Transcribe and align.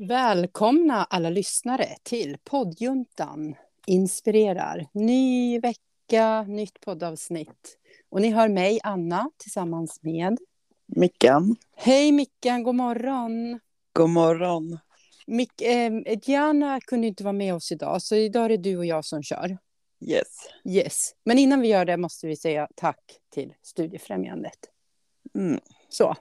Välkomna 0.00 1.04
alla 1.04 1.30
lyssnare 1.30 1.96
till 2.02 2.36
poddjuntan 2.44 3.54
inspirerar. 3.86 4.86
Ny 4.92 5.60
vecka, 5.60 6.42
nytt 6.42 6.80
poddavsnitt. 6.80 7.78
Och 8.08 8.20
ni 8.20 8.30
hör 8.30 8.48
mig, 8.48 8.80
Anna, 8.82 9.30
tillsammans 9.36 10.02
med 10.02 10.38
Mickan. 10.86 11.56
Hej 11.76 12.12
Mickan, 12.12 12.62
god 12.62 12.74
morgon. 12.74 13.60
God 13.92 14.10
morgon. 14.10 14.78
Mick, 15.26 15.60
eh, 15.60 15.92
Diana 16.26 16.80
kunde 16.80 17.06
inte 17.06 17.24
vara 17.24 17.32
med 17.32 17.54
oss 17.54 17.72
idag, 17.72 18.02
så 18.02 18.14
idag 18.14 18.44
är 18.44 18.48
det 18.48 18.56
du 18.56 18.76
och 18.76 18.86
jag 18.86 19.04
som 19.04 19.22
kör. 19.22 19.58
Yes. 20.00 20.48
Yes. 20.64 21.14
Men 21.24 21.38
innan 21.38 21.60
vi 21.60 21.68
gör 21.68 21.84
det 21.84 21.96
måste 21.96 22.26
vi 22.26 22.36
säga 22.36 22.68
tack 22.74 23.00
till 23.30 23.54
Studiefrämjandet. 23.62 24.58
Mm. 25.34 25.60
Så. 25.88 26.14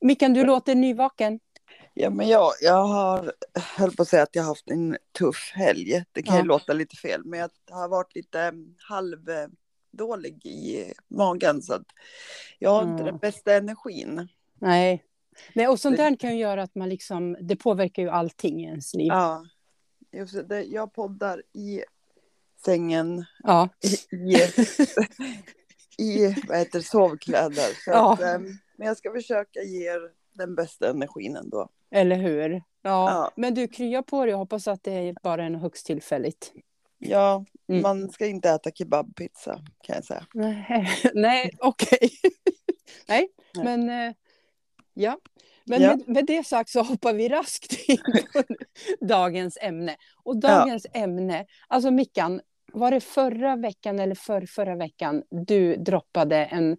Mickan, 0.00 0.34
du 0.34 0.44
låter 0.44 0.74
nyvaken. 0.74 1.40
Ja, 1.94 2.10
men 2.10 2.28
jag, 2.28 2.52
jag 2.60 2.84
har, 2.84 3.32
höll 3.76 3.96
på 3.96 4.02
att 4.02 4.08
säga 4.08 4.22
att 4.22 4.36
jag 4.36 4.42
har 4.42 4.48
haft 4.48 4.70
en 4.70 4.96
tuff 5.18 5.52
helg. 5.54 6.04
Det 6.12 6.22
kan 6.22 6.34
Ja. 6.34 6.40
ju 6.42 6.46
låta 6.46 6.72
lite 6.72 6.96
fel, 6.96 7.24
men 7.24 7.40
jag 7.40 7.50
har 7.70 7.88
varit 7.88 8.14
lite 8.14 8.40
mm, 8.40 8.74
halvdålig 8.78 10.46
i 10.46 10.92
magen. 11.08 11.62
Så 11.62 11.74
att 11.74 11.86
jag 12.58 12.70
har 12.70 12.82
inte 12.82 12.92
Mm. 13.02 13.04
den 13.06 13.18
bästa 13.18 13.54
energin. 13.54 14.28
Nej. 14.58 15.04
Nej, 15.54 15.68
och 15.68 15.80
sånt 15.80 15.96
där 15.96 16.16
kan 16.16 16.30
ju 16.36 16.38
göra 16.42 16.62
att 16.62 16.74
man 16.74 16.88
liksom, 16.88 17.36
det 17.40 17.56
påverkar 17.56 18.02
ju 18.02 18.08
allting 18.08 18.60
i 18.60 18.64
ens 18.64 18.94
liv. 18.94 19.06
Ja. 19.08 19.44
Just 20.12 20.48
det, 20.48 20.62
jag 20.62 20.92
poddar 20.94 21.42
i 21.52 21.82
sängen, 22.64 23.24
Ja. 23.42 23.68
i, 24.10 24.16
i, 24.16 24.36
i 25.98 26.36
vad 26.48 26.58
heter, 26.58 26.80
sovkläder. 26.80 27.68
Så 27.84 27.90
Ja. 27.90 28.12
att, 28.12 28.20
em, 28.20 28.58
men 28.76 28.86
jag 28.88 28.96
ska 28.96 29.12
försöka 29.12 29.60
ge 29.62 29.88
er 29.90 30.00
den 30.32 30.54
bästa 30.54 30.90
energin 30.90 31.36
ändå. 31.36 31.68
Eller 31.92 32.16
hur? 32.16 32.50
Ja. 32.52 32.62
Ja. 32.82 33.30
Men 33.36 33.54
du 33.54 33.68
kryar 33.68 34.02
på 34.02 34.24
dig 34.24 34.34
och 34.34 34.40
hoppas 34.40 34.68
att 34.68 34.82
det 34.84 34.92
är 34.92 35.14
bara 35.22 35.44
är 35.44 35.50
något 35.50 35.62
högst 35.62 35.86
tillfälligt. 35.86 36.52
Ja, 36.98 37.44
Mm. 37.68 37.82
man 37.82 38.10
ska 38.10 38.26
inte 38.26 38.50
äta 38.50 38.70
kebabpizza 38.70 39.60
kan 39.84 39.94
jag 39.96 40.04
säga. 40.04 40.26
Nej, 40.34 40.88
Nej 41.14 41.50
okej. 41.58 42.10
Nej, 43.08 43.28
Nej. 43.54 43.64
men 43.64 44.08
eh, 44.08 44.14
ja. 44.94 45.18
Men 45.64 45.82
Ja. 45.82 45.88
med, 45.96 46.08
med 46.08 46.26
det 46.26 46.46
sagt 46.46 46.70
så 46.70 46.82
hoppar 46.82 47.12
vi 47.12 47.28
raskt 47.28 47.72
in 47.88 47.98
på 48.32 48.42
dagens 49.06 49.58
ämne. 49.60 49.96
Och 50.24 50.36
dagens 50.40 50.86
ämne, 50.94 51.46
alltså 51.68 51.90
Mickan, 51.90 52.40
var 52.72 52.90
det 52.90 53.00
förra 53.00 53.56
veckan 53.56 53.98
eller 54.00 54.14
för 54.14 54.46
förra 54.46 54.76
veckan 54.76 55.22
du 55.46 55.76
droppade 55.76 56.36
en, 56.44 56.76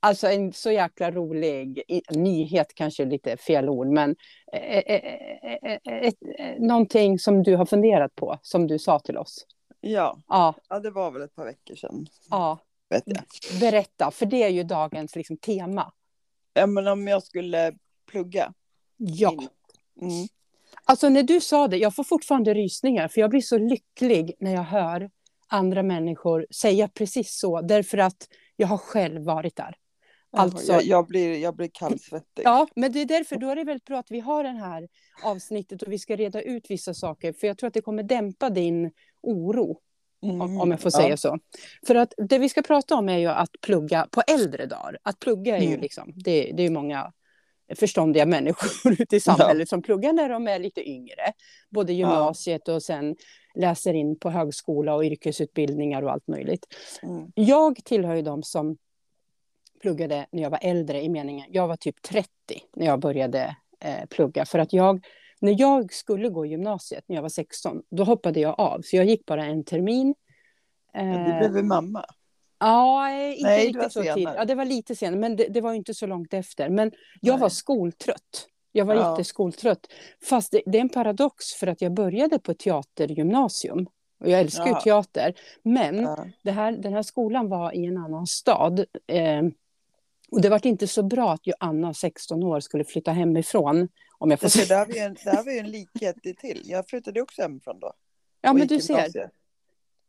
alltså 0.00 0.26
en 0.26 0.52
så 0.52 0.70
jäkla 0.70 1.10
rolig 1.10 1.82
nyhet, 2.10 2.74
kanske 2.74 3.04
lite 3.04 3.36
fel 3.36 3.68
ord, 3.68 3.86
men 3.86 4.16
eh, 4.52 4.78
eh, 4.78 5.04
eh, 5.52 5.78
ett, 5.84 6.14
någonting 6.58 7.18
som 7.18 7.42
du 7.42 7.56
har 7.56 7.66
funderat 7.66 8.14
på, 8.14 8.38
som 8.42 8.66
du 8.66 8.78
sa 8.78 8.98
till 8.98 9.16
oss. 9.18 9.46
Ja, 9.80 10.18
Ja, 10.28 10.54
ja, 10.68 10.80
det 10.80 10.90
var 10.90 11.10
väl 11.10 11.22
ett 11.22 11.34
par 11.34 11.44
veckor 11.44 11.74
sedan. 11.74 12.06
ja. 12.30 12.58
Vet 12.90 13.02
jag. 13.06 13.22
Berätta, 13.60 14.10
för 14.10 14.26
det 14.26 14.42
är 14.42 14.48
ju 14.48 14.62
dagens 14.62 15.16
liksom, 15.16 15.36
tema. 15.36 15.92
Ja, 16.54 16.66
men 16.66 16.88
om 16.88 17.08
jag 17.08 17.22
skulle 17.22 17.72
plugga. 18.10 18.52
Ja. 18.96 19.34
Mm. 20.00 20.26
Alltså 20.84 21.08
när 21.08 21.22
du 21.22 21.40
sa 21.40 21.68
det, 21.68 21.76
jag 21.76 21.94
får 21.94 22.04
fortfarande 22.04 22.54
rysningar, 22.54 23.08
för 23.08 23.20
jag 23.20 23.30
blir 23.30 23.40
så 23.40 23.58
lycklig 23.58 24.34
när 24.40 24.54
jag 24.54 24.62
hör 24.62 25.10
andra 25.48 25.82
människor 25.82 26.46
säga 26.50 26.88
precis 26.88 27.38
så, 27.38 27.60
därför 27.60 27.98
att 27.98 28.28
jag 28.56 28.68
har 28.68 28.78
själv 28.78 29.24
varit 29.24 29.56
där. 29.56 29.76
Alltså- 30.32 30.72
jag, 30.72 30.82
jag, 30.82 31.06
blir, 31.06 31.38
jag 31.38 31.56
blir 31.56 31.70
kallsvettig. 31.72 32.42
Ja, 32.44 32.66
men 32.76 32.92
det 32.92 33.00
är 33.00 33.04
därför 33.04 33.36
då 33.36 33.48
är 33.50 33.56
det 33.56 33.64
väldigt 33.64 33.84
bra 33.84 33.98
att 33.98 34.10
vi 34.10 34.20
har 34.20 34.42
det 34.42 34.48
här 34.48 34.88
avsnittet 35.24 35.82
och 35.82 35.92
vi 35.92 35.98
ska 35.98 36.16
reda 36.16 36.42
ut 36.42 36.70
vissa 36.70 36.94
saker, 36.94 37.32
för 37.32 37.46
jag 37.46 37.58
tror 37.58 37.68
att 37.68 37.74
det 37.74 37.80
kommer 37.82 38.02
dämpa 38.02 38.50
din 38.50 38.92
oro, 39.22 39.80
Mm. 40.22 40.40
om, 40.40 40.60
om 40.60 40.70
jag 40.70 40.80
får 40.80 40.90
säga 40.90 41.08
ja. 41.08 41.16
så. 41.16 41.38
För 41.86 41.94
att 41.94 42.14
det 42.16 42.38
vi 42.38 42.48
ska 42.48 42.62
prata 42.62 42.94
om 42.94 43.08
är 43.08 43.18
ju 43.18 43.26
att 43.26 43.50
plugga 43.60 44.06
på 44.10 44.22
äldre 44.28 44.66
dagar. 44.66 44.98
Att 45.02 45.18
plugga 45.20 45.56
är 45.56 45.60
ju 45.60 45.68
Mm. 45.68 45.80
liksom, 45.80 46.12
det, 46.16 46.52
det 46.52 46.62
är 46.62 46.64
ju 46.64 46.70
många 46.70 47.12
förståndiga 47.76 48.26
människor 48.26 48.92
ute 49.02 49.16
i 49.16 49.20
samhället 49.20 49.68
som 49.68 49.82
pluggar 49.82 50.12
när 50.12 50.28
de 50.28 50.48
är 50.48 50.58
lite 50.58 50.88
yngre. 50.88 51.32
Både 51.70 51.92
gymnasiet 51.92 52.68
och 52.68 52.82
sen 52.82 53.16
läser 53.54 53.94
in 53.94 54.18
på 54.18 54.30
högskola 54.30 54.94
och 54.94 55.04
yrkesutbildningar 55.04 56.02
och 56.02 56.12
allt 56.12 56.28
möjligt. 56.28 56.66
Mm. 57.02 57.26
Jag 57.34 57.84
tillhör 57.84 58.14
ju 58.14 58.22
de 58.22 58.42
som 58.42 58.76
pluggade 59.80 60.26
när 60.30 60.42
jag 60.42 60.50
var 60.50 60.58
äldre 60.62 61.02
i 61.02 61.08
meningen. 61.08 61.46
Jag 61.52 61.68
var 61.68 61.76
typ 61.76 62.02
30 62.02 62.28
när 62.76 62.86
jag 62.86 63.00
började 63.00 63.56
eh, 63.80 64.06
plugga. 64.10 64.44
För 64.44 64.58
att 64.58 64.72
jag, 64.72 65.04
när 65.40 65.60
jag 65.60 65.92
skulle 65.92 66.28
gå 66.28 66.46
gymnasiet 66.46 67.04
när 67.08 67.16
jag 67.16 67.22
var 67.22 67.28
16, 67.28 67.82
då 67.90 68.04
hoppade 68.04 68.40
jag 68.40 68.60
av. 68.60 68.80
Så 68.84 68.96
jag 68.96 69.04
gick 69.04 69.26
bara 69.26 69.44
en 69.44 69.64
termin. 69.64 70.14
Eh, 70.94 71.40
Du 71.42 71.48
blev 71.48 71.64
mamma. 71.64 72.04
Ja, 72.60 73.10
eh, 73.10 73.30
inte 73.30 73.42
Nej, 73.42 73.66
riktigt 73.68 73.92
så 73.92 74.02
tidigt. 74.02 74.28
Ja, 74.36 74.44
det 74.44 74.54
var 74.54 74.64
lite 74.64 74.96
senare, 74.96 75.20
men 75.20 75.36
det, 75.36 75.48
det 75.48 75.60
var 75.60 75.72
inte 75.74 75.94
så 75.94 76.06
långt 76.06 76.34
efter. 76.34 76.68
Men 76.68 76.92
jag 77.20 77.32
Nej. 77.32 77.40
var 77.40 77.48
skoltrött. 77.48 78.46
Jag 78.72 78.84
var 78.84 78.94
Ja. 78.94 79.10
jätteskoltrött. 79.10 79.86
Fast 80.28 80.52
det, 80.52 80.62
det 80.66 80.78
är 80.78 80.82
en 80.82 80.88
paradox 80.88 81.44
för 81.54 81.66
att 81.66 81.82
jag 81.82 81.92
började 81.94 82.38
på 82.38 82.54
teatergymnasium. 82.54 83.86
Och 84.20 84.28
jag 84.30 84.40
älskar 84.40 84.64
ju 84.66 84.70
Ja. 84.70 84.80
teater. 84.80 85.34
Men 85.62 85.96
Ja. 86.02 86.26
det 86.42 86.50
här, 86.50 86.72
den 86.72 86.92
här 86.92 87.02
skolan 87.02 87.48
var 87.48 87.72
i 87.76 87.86
en 87.86 87.96
annan 87.96 88.26
stad. 88.26 88.84
Eh, 89.06 89.42
och 90.30 90.40
det 90.40 90.48
var 90.48 90.66
inte 90.66 90.86
så 90.86 91.02
bra 91.02 91.32
att 91.32 91.46
ju 91.46 91.52
Anna, 91.60 91.94
16 91.94 92.42
år, 92.42 92.60
skulle 92.60 92.84
flytta 92.84 93.12
hemifrån. 93.12 93.88
Om 94.18 94.30
jag 94.30 94.40
får 94.40 94.46
Alltså, 94.46 94.58
säga. 94.58 94.68
där, 94.68 94.86
har 94.86 94.92
vi 94.92 94.98
en, 94.98 95.16
där 95.24 95.36
har 95.36 95.44
vi 95.44 95.58
en 95.58 95.70
likhet 95.70 96.16
till. 96.22 96.62
Jag 96.64 96.88
flyttade 96.88 97.20
också 97.22 97.42
hemifrån 97.42 97.80
då. 97.80 97.92
Ja, 98.40 98.52
men 98.52 98.66
du 98.66 98.80
ser. 98.80 99.30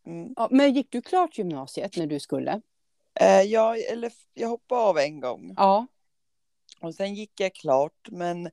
Mm. 0.05 0.33
Ja, 0.35 0.47
men 0.51 0.73
gick 0.73 0.91
du 0.91 1.01
klart 1.01 1.37
gymnasiet 1.37 1.97
när 1.97 2.07
du 2.07 2.19
skulle? 2.19 2.61
Eh, 3.19 3.41
jag, 3.41 3.79
eller, 3.79 4.11
jag 4.33 4.49
hoppade 4.49 4.81
av 4.81 4.97
en 4.97 5.19
gång. 5.19 5.53
Ja. 5.57 5.87
Och 6.81 6.95
sen 6.95 7.15
gick 7.15 7.39
jag 7.39 7.53
klart, 7.55 8.07
men 8.11 8.49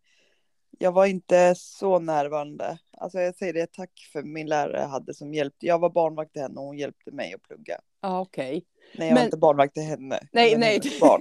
jag 0.78 0.92
var 0.92 1.06
inte 1.06 1.54
så 1.56 1.98
närvarande. 1.98 2.78
Alltså 2.92 3.20
jag 3.20 3.36
säger 3.36 3.52
det, 3.52 3.72
tack 3.72 4.08
för 4.12 4.22
min 4.22 4.46
lärare 4.46 4.86
hade 4.86 5.14
som 5.14 5.34
hjälpte. 5.34 5.66
Jag 5.66 5.78
var 5.78 5.90
barnvakt 5.90 6.32
till 6.32 6.42
henne 6.42 6.60
och 6.60 6.66
hon 6.66 6.78
hjälpte 6.78 7.10
mig 7.10 7.34
att 7.34 7.42
plugga. 7.42 7.80
Ja, 8.00 8.20
okej. 8.20 8.64
Nej, 8.94 9.08
jag 9.08 9.14
Men- 9.14 9.20
var 9.20 9.24
inte 9.24 9.36
barnvakt 9.36 9.74
till 9.74 9.82
henne. 9.82 10.18
Nej, 10.32 10.56
nej. 10.58 10.72
hennes 10.72 11.00
Barn, 11.00 11.20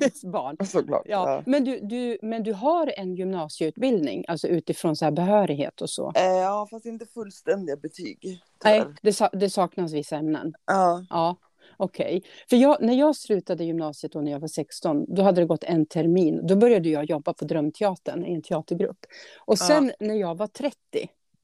barn. 0.58 0.58
såklart. 0.68 1.02
Ja, 1.06 1.30
Ja. 1.32 1.44
Men, 1.46 1.64
du, 1.64 1.80
du, 1.80 2.18
men 2.22 2.44
du 2.44 2.54
har 2.54 2.94
en 2.98 3.16
gymnasieutbildning, 3.16 4.26
alltså 4.28 4.48
utifrån 4.48 4.96
så 4.96 5.06
här 5.06 5.12
behörighet 5.12 5.82
och 5.82 5.90
så? 5.90 6.12
Eh, 6.16 6.24
ja, 6.24 6.68
fast 6.72 6.86
inte 6.86 7.06
fullständiga 7.06 7.76
betyg. 7.78 8.42
Nej, 8.64 8.80
tyvärr. 8.82 8.96
det, 9.02 9.14
sa- 9.14 9.30
det 9.34 9.50
saknas 9.50 9.94
vissa 9.94 10.16
ämnen. 10.16 10.54
Ja, 10.66 11.06
Ja, 11.10 11.36
okej. 11.78 12.24
För 12.50 12.56
jag, 12.58 12.78
när 12.82 12.94
jag 12.94 13.16
slutade 13.16 13.64
gymnasiet 13.64 14.12
då 14.14 14.22
när 14.22 14.32
jag 14.32 14.40
var 14.40 14.48
16, 14.48 15.06
då 15.16 15.22
hade 15.22 15.42
det 15.42 15.46
gått 15.48 15.64
en 15.64 15.86
termin. 15.86 16.48
Då 16.48 16.56
började 16.56 16.90
jag 16.90 17.06
jobba 17.06 17.34
på 17.34 17.46
Drömteatern 17.46 18.26
i 18.26 18.34
en 18.36 18.42
teatergrupp. 18.42 19.06
Och 19.46 19.58
sen 19.58 19.92
när 20.00 20.16
jag 20.16 20.38
var 20.38 20.48
30, 20.48 20.76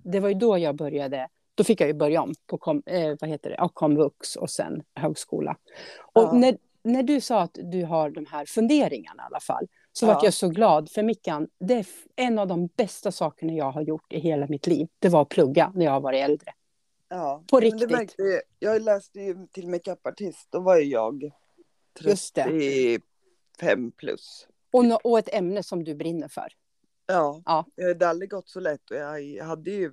det 0.04 0.20
var 0.20 0.30
ju 0.30 0.36
då 0.36 0.58
jag 0.58 0.76
började, 0.76 1.28
då 1.56 1.64
fick 1.64 1.82
jag 1.82 1.88
ju 1.88 1.94
börja 1.94 2.22
om 2.22 2.34
på 2.48 2.58
kom, 2.58 2.84
eh, 2.86 3.16
vad 3.22 3.30
heter 3.30 3.50
det? 3.50 3.56
Ja, 3.58 3.70
komvux 3.70 4.36
och 4.36 4.50
sen 4.50 4.84
högskola. 4.96 5.58
Och 6.14 6.24
Ja. 6.24 6.32
när, 6.34 6.58
när 6.84 7.04
du 7.04 7.22
sa 7.22 7.42
att 7.42 7.58
du 7.64 7.84
har 7.86 8.10
de 8.10 8.26
här 8.26 8.46
funderingarna 8.46 9.24
i 9.24 9.26
alla 9.26 9.40
fall, 9.40 9.68
så 9.92 10.06
Ja. 10.06 10.14
var 10.14 10.24
jag 10.24 10.34
så 10.34 10.50
glad. 10.50 10.90
För 10.92 11.04
Mickan, 11.04 11.48
det 11.60 11.74
är 11.74 11.86
en 12.16 12.40
av 12.40 12.48
de 12.48 12.68
bästa 12.68 13.12
sakerna 13.12 13.54
jag 13.54 13.72
har 13.72 13.82
gjort 13.82 14.14
i 14.14 14.20
hela 14.20 14.48
mitt 14.48 14.68
liv. 14.68 14.88
Det 15.00 15.10
var 15.10 15.22
att 15.22 15.30
plugga 15.30 15.72
när 15.76 15.86
jag 15.86 16.02
varit 16.02 16.24
äldre. 16.24 16.52
ja. 17.10 17.44
På 17.52 17.56
Men 17.56 17.62
riktigt. 17.62 17.90
Det 17.90 17.96
märkte, 17.98 18.22
jag- 18.24 18.42
jag 18.74 18.82
läste 18.82 19.20
ju 19.20 19.48
till 19.52 19.68
makeupartist, 19.70 20.48
då 20.52 20.60
var 20.60 20.78
ju 20.78 20.84
jag 20.84 21.32
Just 22.02 22.36
det. 22.36 22.44
35 22.44 23.92
plus. 23.92 24.48
Och, 24.72 24.86
nå- 24.86 25.00
och 25.04 25.20
ett 25.20 25.34
ämne 25.34 25.64
som 25.64 25.84
du 25.84 25.96
brinner 25.96 26.28
för. 26.28 26.48
Ja, 27.08 27.42
Ja. 27.46 27.66
det 27.76 28.02
har 28.06 28.10
aldrig 28.10 28.30
gått 28.30 28.50
så 28.50 28.60
lätt 28.60 28.92
och 28.92 28.98
jag 28.98 29.44
hade 29.46 29.72
ju 29.72 29.92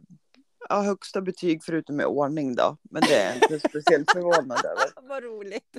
ja, 0.68 0.82
högsta 0.82 1.20
betyg 1.20 1.64
förutom 1.64 1.96
med 1.96 2.06
ordning 2.06 2.54
då. 2.54 2.76
Men 2.82 3.02
det 3.02 3.14
är 3.14 3.26
jag 3.26 3.36
inte 3.36 3.68
speciellt 3.68 4.10
förvånad 4.12 4.58
över. 4.64 5.08
Vad 5.08 5.22
roligt. 5.22 5.76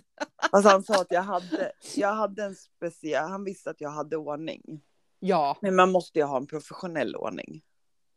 Alltså 0.51 0.69
han 0.69 0.83
sa 0.83 1.01
att 1.01 1.11
jag 1.11 1.21
hade, 1.21 1.71
jag 1.95 2.13
hade 2.13 2.43
en 2.43 2.55
speciell, 2.55 3.29
han 3.29 3.43
visste 3.43 3.69
att 3.69 3.81
jag 3.81 3.89
hade 3.89 4.17
ordning. 4.17 4.81
Ja, 5.19 5.57
Men 5.61 5.75
man 5.75 5.91
måste 5.91 6.19
ju 6.19 6.25
ha 6.25 6.37
en 6.37 6.47
professionell 6.47 7.15
ordning. 7.15 7.61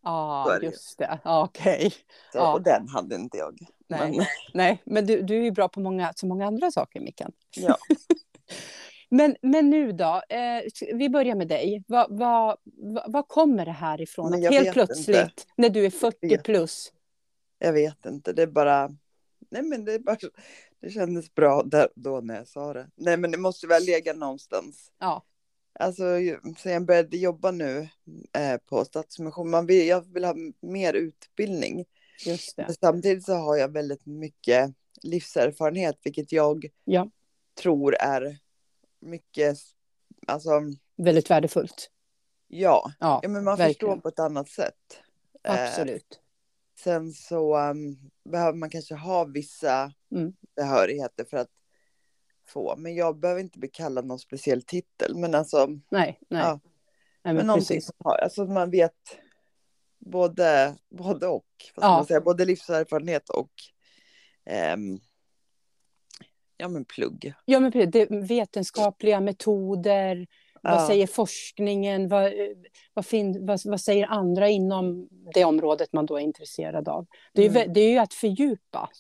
Så 0.04 0.08
ah, 0.08 0.58
just 0.62 0.98
det. 0.98 1.20
Ah, 1.24 1.44
Okej. 1.44 1.90
Så, 2.32 2.38
Ja. 2.38 2.52
Och 2.52 2.62
den 2.62 2.88
hade 2.88 3.14
inte 3.14 3.38
jag. 3.38 3.58
Nej. 3.88 4.16
Men, 4.16 4.26
Nej, 4.54 4.82
men 4.84 5.06
du, 5.06 5.22
du 5.22 5.36
är 5.38 5.42
ju 5.42 5.50
bra 5.50 5.68
på 5.68 5.80
många, 5.80 6.12
så 6.16 6.26
många 6.26 6.46
andra 6.46 6.70
saker, 6.70 7.00
Mickan. 7.00 7.32
ja. 7.56 7.76
Men, 9.14 9.36
men 9.42 9.70
nu 9.70 9.92
då, 9.92 10.22
eh, 10.28 10.62
vi 10.94 11.08
börjar 11.08 11.34
med 11.34 11.48
dig. 11.48 11.84
Vad 11.88 12.06
vad 12.18 12.56
vad- 12.64 13.12
vad 13.12 13.28
kommer 13.28 13.64
det 13.64 13.72
här 13.72 14.00
ifrån? 14.00 14.34
Att 14.34 14.42
jag 14.42 14.52
helt 14.52 14.72
plötsligt, 14.72 15.16
inte. 15.16 15.42
när 15.56 15.70
du 15.70 15.86
är 15.86 15.90
40 15.90 16.28
vet. 16.28 16.42
plus. 16.44 16.92
Jag 17.58 17.72
vet 17.72 18.06
inte, 18.06 18.32
det 18.32 18.42
är 18.42 18.46
bara... 18.46 18.90
Nej 19.50 19.62
men 19.62 19.84
det 19.84 19.92
är 19.94 19.98
bara... 19.98 20.16
Det 20.80 20.90
kändes 20.90 21.34
bra 21.34 21.62
där, 21.62 21.88
då 21.94 22.20
när 22.20 22.36
jag 22.36 22.48
sa 22.48 22.72
det. 22.72 22.90
Nej 22.96 23.16
men 23.16 23.30
det 23.30 23.38
måste 23.38 23.66
väl 23.66 23.84
lägga 23.84 24.12
någonstans. 24.12 24.92
Ja. 24.98 25.24
Alltså 25.80 26.02
sen 26.58 26.72
jag 26.72 26.84
började 26.86 27.16
jobba 27.16 27.50
nu 27.50 27.88
eh, 28.38 28.56
på 28.68 28.84
Stadsmission, 28.84 29.50
man 29.50 29.66
vill, 29.66 29.86
jag 29.86 30.12
vill 30.14 30.24
ha 30.24 30.34
mer 30.60 30.92
utbildning. 30.94 31.84
Just 32.26 32.56
det. 32.56 32.62
Men 32.62 32.74
samtidigt 32.74 33.24
så 33.24 33.32
har 33.34 33.56
jag 33.56 33.68
väldigt 33.72 34.06
mycket 34.06 34.74
livserfarenhet, 35.02 35.98
vilket 36.04 36.32
jag 36.32 36.66
Ja. 36.84 37.10
tror 37.62 37.94
är 37.94 38.38
mycket, 39.02 39.58
alltså 40.26 40.50
Väldigt 40.96 41.30
värdefullt. 41.30 41.90
ja, 42.48 42.92
Ja, 43.00 43.20
ja 43.22 43.28
men 43.28 43.44
man 43.44 43.58
verkligen. 43.58 43.70
förstår 43.74 43.96
på 43.96 44.08
ett 44.08 44.18
annat 44.18 44.48
sätt. 44.48 45.00
Eh, 45.44 45.62
absolut. 45.64 46.20
Sen 46.78 47.12
så 47.12 47.58
um, 47.58 48.10
behöver 48.24 48.58
man 48.58 48.70
kanske 48.70 48.94
ha 48.94 49.24
vissa 49.24 49.92
Mm. 50.10 50.32
behörigheter 50.56 51.24
för 51.24 51.36
att 51.36 51.50
få. 52.46 52.76
Men 52.76 52.94
jag 52.94 53.18
behöver 53.18 53.40
inte 53.40 53.58
bli 53.58 53.68
kallad 53.68 54.04
någon 54.06 54.18
speciell 54.18 54.62
titel. 54.62 55.16
Men 55.16 55.34
alltså, 55.34 55.66
Nej, 55.66 56.18
nej. 56.28 56.40
Ja. 56.42 56.60
nej 56.62 56.70
men 57.22 57.36
men 57.36 57.46
någonting 57.46 57.66
precis. 57.76 57.86
som 57.86 57.94
har, 58.04 58.16
alltså 58.18 58.44
man 58.44 58.70
vet 58.70 59.18
både, 59.98 60.76
både 60.90 61.26
och. 61.26 61.46
Ja. 61.76 62.04
säga, 62.08 62.20
både 62.20 62.44
livserfarenhet 62.44 63.28
och 63.28 63.50
ehm, 64.44 65.00
ja 66.56 66.68
men 66.68 66.84
plugg. 66.84 67.32
Ja, 67.44 67.60
men. 67.60 67.70
Det, 67.90 68.06
vetenskapliga 68.10 69.20
metoder, 69.20 70.26
vad 70.62 70.72
Ja. 70.74 70.86
säger 70.86 71.06
forskningen, 71.06 72.08
vad, 72.08 72.32
vad, 72.94 73.06
fin, 73.06 73.46
vad, 73.46 73.60
vad 73.64 73.80
säger 73.80 74.06
andra 74.06 74.48
inom 74.48 75.08
det 75.34 75.44
området 75.44 75.92
man 75.92 76.06
då 76.06 76.16
är 76.16 76.20
intresserad 76.20 76.88
av? 76.88 77.06
Det 77.34 77.40
är, 77.42 77.44
ju, 77.44 77.50
Mm. 77.50 77.62
vä- 77.62 77.72
det 77.74 77.80
är 77.80 77.90
ju 77.90 77.98
att 77.98 78.14
fördjupa. 78.14 78.90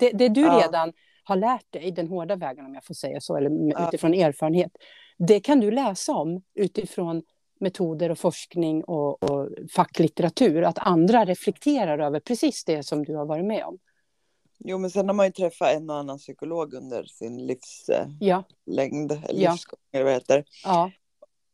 Det, 0.00 0.10
det 0.10 0.28
du 0.28 0.40
Ja. 0.40 0.62
redan 0.64 0.92
har 1.24 1.36
lärt 1.36 1.72
dig, 1.72 1.90
den 1.90 2.08
hårda 2.08 2.36
vägen 2.36 2.64
om 2.66 2.74
jag 2.74 2.84
får 2.84 2.94
säga 2.94 3.20
så, 3.20 3.36
eller 3.36 3.50
Ja. 3.70 3.88
utifrån 3.88 4.14
erfarenhet, 4.14 4.72
det 5.18 5.40
kan 5.40 5.60
du 5.60 5.70
läsa 5.70 6.12
om 6.12 6.42
utifrån 6.54 7.22
metoder 7.60 8.10
och 8.10 8.18
forskning 8.18 8.84
och, 8.84 9.22
och 9.30 9.48
facklitteratur. 9.76 10.62
Att 10.62 10.78
andra 10.78 11.24
reflekterar 11.24 11.98
över 11.98 12.20
precis 12.20 12.64
det 12.64 12.82
som 12.82 13.04
du 13.04 13.16
har 13.16 13.26
varit 13.26 13.44
med 13.44 13.64
om. 13.64 13.78
Jo 14.64 14.78
men 14.78 14.90
sen 14.90 15.08
har 15.08 15.14
man 15.14 15.26
ju 15.26 15.32
träffat 15.32 15.68
en 15.74 15.90
och 15.90 15.96
annan 15.96 16.18
psykolog 16.18 16.74
under 16.74 17.04
sin 17.04 17.46
livslängd. 17.46 18.18
Ja, 18.20 18.44
livsgång 19.30 19.78
eller 19.92 20.04
vad 20.04 20.12
det 20.12 20.16
heter. 20.16 20.44
ja, 20.64 20.90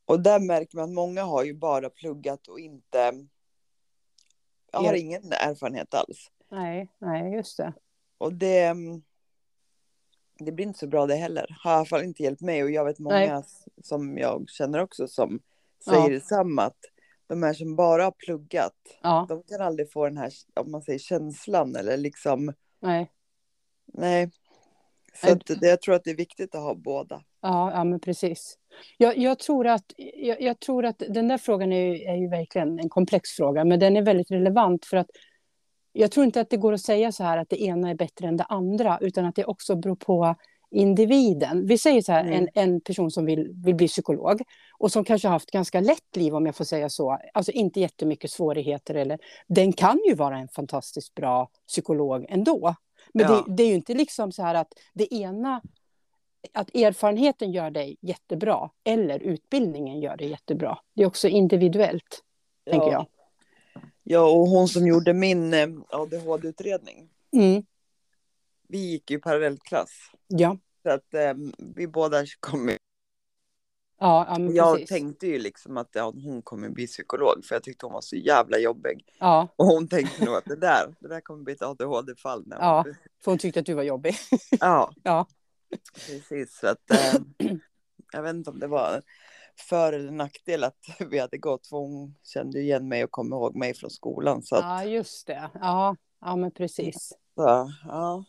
Och 0.04 0.20
där 0.20 0.40
märker 0.40 0.76
man 0.76 0.84
att 0.84 0.94
många 0.94 1.22
har 1.24 1.44
ju 1.44 1.54
bara 1.54 1.90
pluggat 1.90 2.48
och 2.48 2.60
inte 2.60 3.12
jag 4.72 4.80
har 4.80 4.94
ingen 4.94 5.22
erfarenhet 5.32 5.94
alls. 5.94 6.30
nej, 6.50 6.88
nej, 6.98 7.32
just 7.32 7.56
det. 7.56 7.72
Och 8.18 8.32
det, 8.34 8.74
det 10.38 10.52
blir 10.52 10.66
inte 10.66 10.78
så 10.78 10.86
bra 10.86 11.06
det 11.06 11.14
heller. 11.16 11.56
Har 11.62 11.70
i 11.72 11.74
alla 11.74 11.84
fall 11.84 12.04
inte 12.04 12.22
hjälpt 12.22 12.40
mig. 12.42 12.62
Och 12.64 12.70
jag 12.70 12.84
vet 12.84 12.98
många 12.98 13.16
Nej. 13.16 13.42
som 13.82 14.18
jag 14.18 14.44
känner 14.50 14.78
också 14.82 15.08
som 15.08 15.40
säger 15.84 16.00
Ja. 16.02 16.08
detsamma. 16.08 16.62
Att 16.62 16.78
de 17.26 17.42
här 17.42 17.54
som 17.54 17.76
bara 17.76 18.04
har 18.04 18.10
pluggat, 18.10 18.74
Ja, 19.02 19.26
de 19.28 19.42
kan 19.42 19.60
aldrig 19.60 19.92
få 19.92 20.04
den 20.04 20.16
här, 20.16 20.32
om 20.54 20.70
man 20.70 20.82
säger 20.82 20.98
känslan 20.98 21.76
eller 21.76 21.96
liksom, 21.96 22.52
nej. 22.86 23.10
nej. 23.86 24.30
Så 25.20 25.26
Nej. 25.26 25.32
att 25.32 25.62
jag 25.62 25.82
tror 25.82 25.94
att 25.94 26.04
det 26.04 26.10
är 26.10 26.16
viktigt 26.16 26.54
att 26.54 26.60
ha 26.60 26.74
båda. 26.74 27.22
Ja, 27.42 27.72
ja 27.72 27.84
men 27.84 28.00
precis. 28.00 28.58
Jag, 28.96 29.18
jag, 29.18 29.38
tror 29.38 29.66
att, 29.66 29.84
jag, 29.96 30.40
jag 30.40 30.60
tror 30.60 30.84
att 30.84 30.98
den 30.98 31.28
där 31.28 31.38
frågan 31.38 31.72
är 31.72 31.94
ju, 31.94 32.02
är 32.02 32.16
ju 32.16 32.28
verkligen 32.28 32.78
en 32.78 32.88
komplex 32.88 33.30
fråga, 33.30 33.64
men 33.64 33.80
den 33.80 33.96
är 33.96 34.02
väldigt 34.02 34.30
relevant 34.30 34.86
för 34.86 34.96
att 34.96 35.10
jag 35.92 36.10
tror 36.10 36.26
inte 36.26 36.40
att 36.40 36.50
det 36.50 36.56
går 36.56 36.72
att 36.72 36.80
säga 36.80 37.12
så 37.12 37.24
här 37.24 37.38
att 37.38 37.48
det 37.48 37.62
ena 37.62 37.90
är 37.90 37.94
bättre 37.94 38.28
än 38.28 38.36
det 38.36 38.44
andra, 38.44 38.98
utan 39.00 39.24
att 39.24 39.34
det 39.34 39.44
också 39.44 39.76
beror 39.76 39.96
på 39.96 40.36
individen. 40.70 41.66
Vi 41.66 41.78
säger 41.78 42.02
så 42.02 42.12
här, 42.12 42.24
Mm. 42.24 42.32
en, 42.34 42.48
en 42.54 42.80
person 42.80 43.10
som 43.10 43.24
vill, 43.26 43.52
vill 43.64 43.74
bli 43.74 43.88
psykolog 43.88 44.42
och 44.78 44.92
som 44.92 45.04
kanske 45.04 45.28
har 45.28 45.32
haft 45.32 45.50
ganska 45.50 45.80
lätt 45.80 46.16
liv 46.16 46.34
om 46.34 46.46
jag 46.46 46.56
får 46.56 46.64
säga 46.64 46.88
så, 46.88 47.18
alltså 47.34 47.52
inte 47.52 47.80
jättemycket 47.80 48.30
svårigheter 48.30 48.94
eller, 48.94 49.18
den 49.48 49.72
kan 49.72 49.98
ju 50.08 50.14
vara 50.14 50.38
en 50.38 50.48
fantastiskt 50.48 51.14
bra 51.14 51.48
psykolog 51.68 52.26
ändå. 52.28 52.74
Men 53.14 53.26
Ja. 53.26 53.44
det, 53.46 53.54
det 53.56 53.62
är 53.62 53.68
ju 53.68 53.74
inte 53.74 53.94
liksom 53.94 54.32
så 54.32 54.42
här 54.42 54.54
att 54.54 54.72
det 54.94 55.14
ena 55.14 55.62
att 56.52 56.74
erfarenheten 56.76 57.52
gör 57.52 57.70
dig 57.70 57.96
jättebra 58.00 58.70
eller 58.84 59.18
utbildningen 59.18 60.00
gör 60.00 60.16
dig 60.16 60.28
jättebra. 60.30 60.78
Det 60.94 61.02
är 61.02 61.06
också 61.06 61.28
individuellt, 61.28 62.22
tänker 62.70 62.92
jag. 62.92 63.06
Ja, 64.02 64.20
och 64.20 64.48
hon 64.48 64.68
som 64.68 64.86
gjorde 64.86 65.12
min 65.12 65.54
eh, 65.54 65.66
ADHD-utredning, 65.90 67.08
Mm. 67.36 67.62
Vi 68.68 68.78
gick 68.78 69.10
ju 69.10 69.18
parallellklass. 69.20 69.90
Ja, 70.28 70.56
Så 70.82 70.90
att 70.90 71.14
eh, 71.14 71.32
vi 71.58 71.86
båda 71.88 72.24
kom 72.40 72.68
ju 72.68 72.78
ja, 73.98 74.26
ja 74.28 74.38
men 74.38 74.54
Jag 74.54 74.74
precis. 74.74 74.88
tänkte 74.88 75.26
ju 75.26 75.38
liksom 75.38 75.76
att 75.76 75.88
ja, 75.92 76.12
hon 76.24 76.42
kommer 76.42 76.68
bli 76.68 76.86
psykolog 76.86 77.44
för 77.44 77.54
jag 77.54 77.62
tyckte 77.62 77.86
hon 77.86 77.92
var 77.92 78.00
så 78.00 78.16
jävla 78.16 78.58
jobbig. 78.58 79.04
Ja, 79.20 79.48
Och 79.56 79.66
hon 79.66 79.88
tänkte 79.88 80.24
nog 80.24 80.34
att 80.34 80.44
det 80.44 80.56
där, 80.56 80.94
det 81.00 81.08
där 81.08 81.20
kommer 81.20 81.44
bli 81.44 81.54
ett 81.54 81.62
ADHD-fall. 81.62 82.42
när 82.46 82.56
hon- 82.56 82.64
Ja. 82.66 82.84
för 83.24 83.30
hon 83.32 83.38
tyckte 83.38 83.60
att 83.60 83.66
du 83.66 83.74
var 83.74 83.82
jobbig. 83.82 84.14
ja, 84.60 84.92
Ja, 85.02 85.26
precis. 86.06 86.58
Så 86.58 86.66
att, 86.68 86.90
eh, 86.90 87.20
jag 88.12 88.22
vet 88.22 88.34
inte 88.34 88.50
om 88.50 88.58
det 88.60 88.66
var 88.66 89.02
för 89.68 89.92
eller 89.92 90.10
nackdel 90.12 90.64
att 90.64 90.78
vi 91.10 91.18
hade 91.18 91.38
gått. 91.38 91.66
För 91.66 91.76
hon 91.76 92.14
kände 92.22 92.60
igen 92.60 92.88
mig 92.88 93.04
och 93.04 93.10
kom 93.10 93.32
ihåg 93.32 93.56
mig 93.56 93.74
från 93.74 93.90
skolan. 93.90 94.42
Så 94.42 94.56
att, 94.56 94.62
ja 94.62 94.84
just 94.84 95.26
det. 95.26 95.50
Ja, 95.54 95.96
ja, 96.20 96.36
men 96.36 96.50
precis. 96.50 97.12
så, 97.34 97.70
ja. 97.84 98.24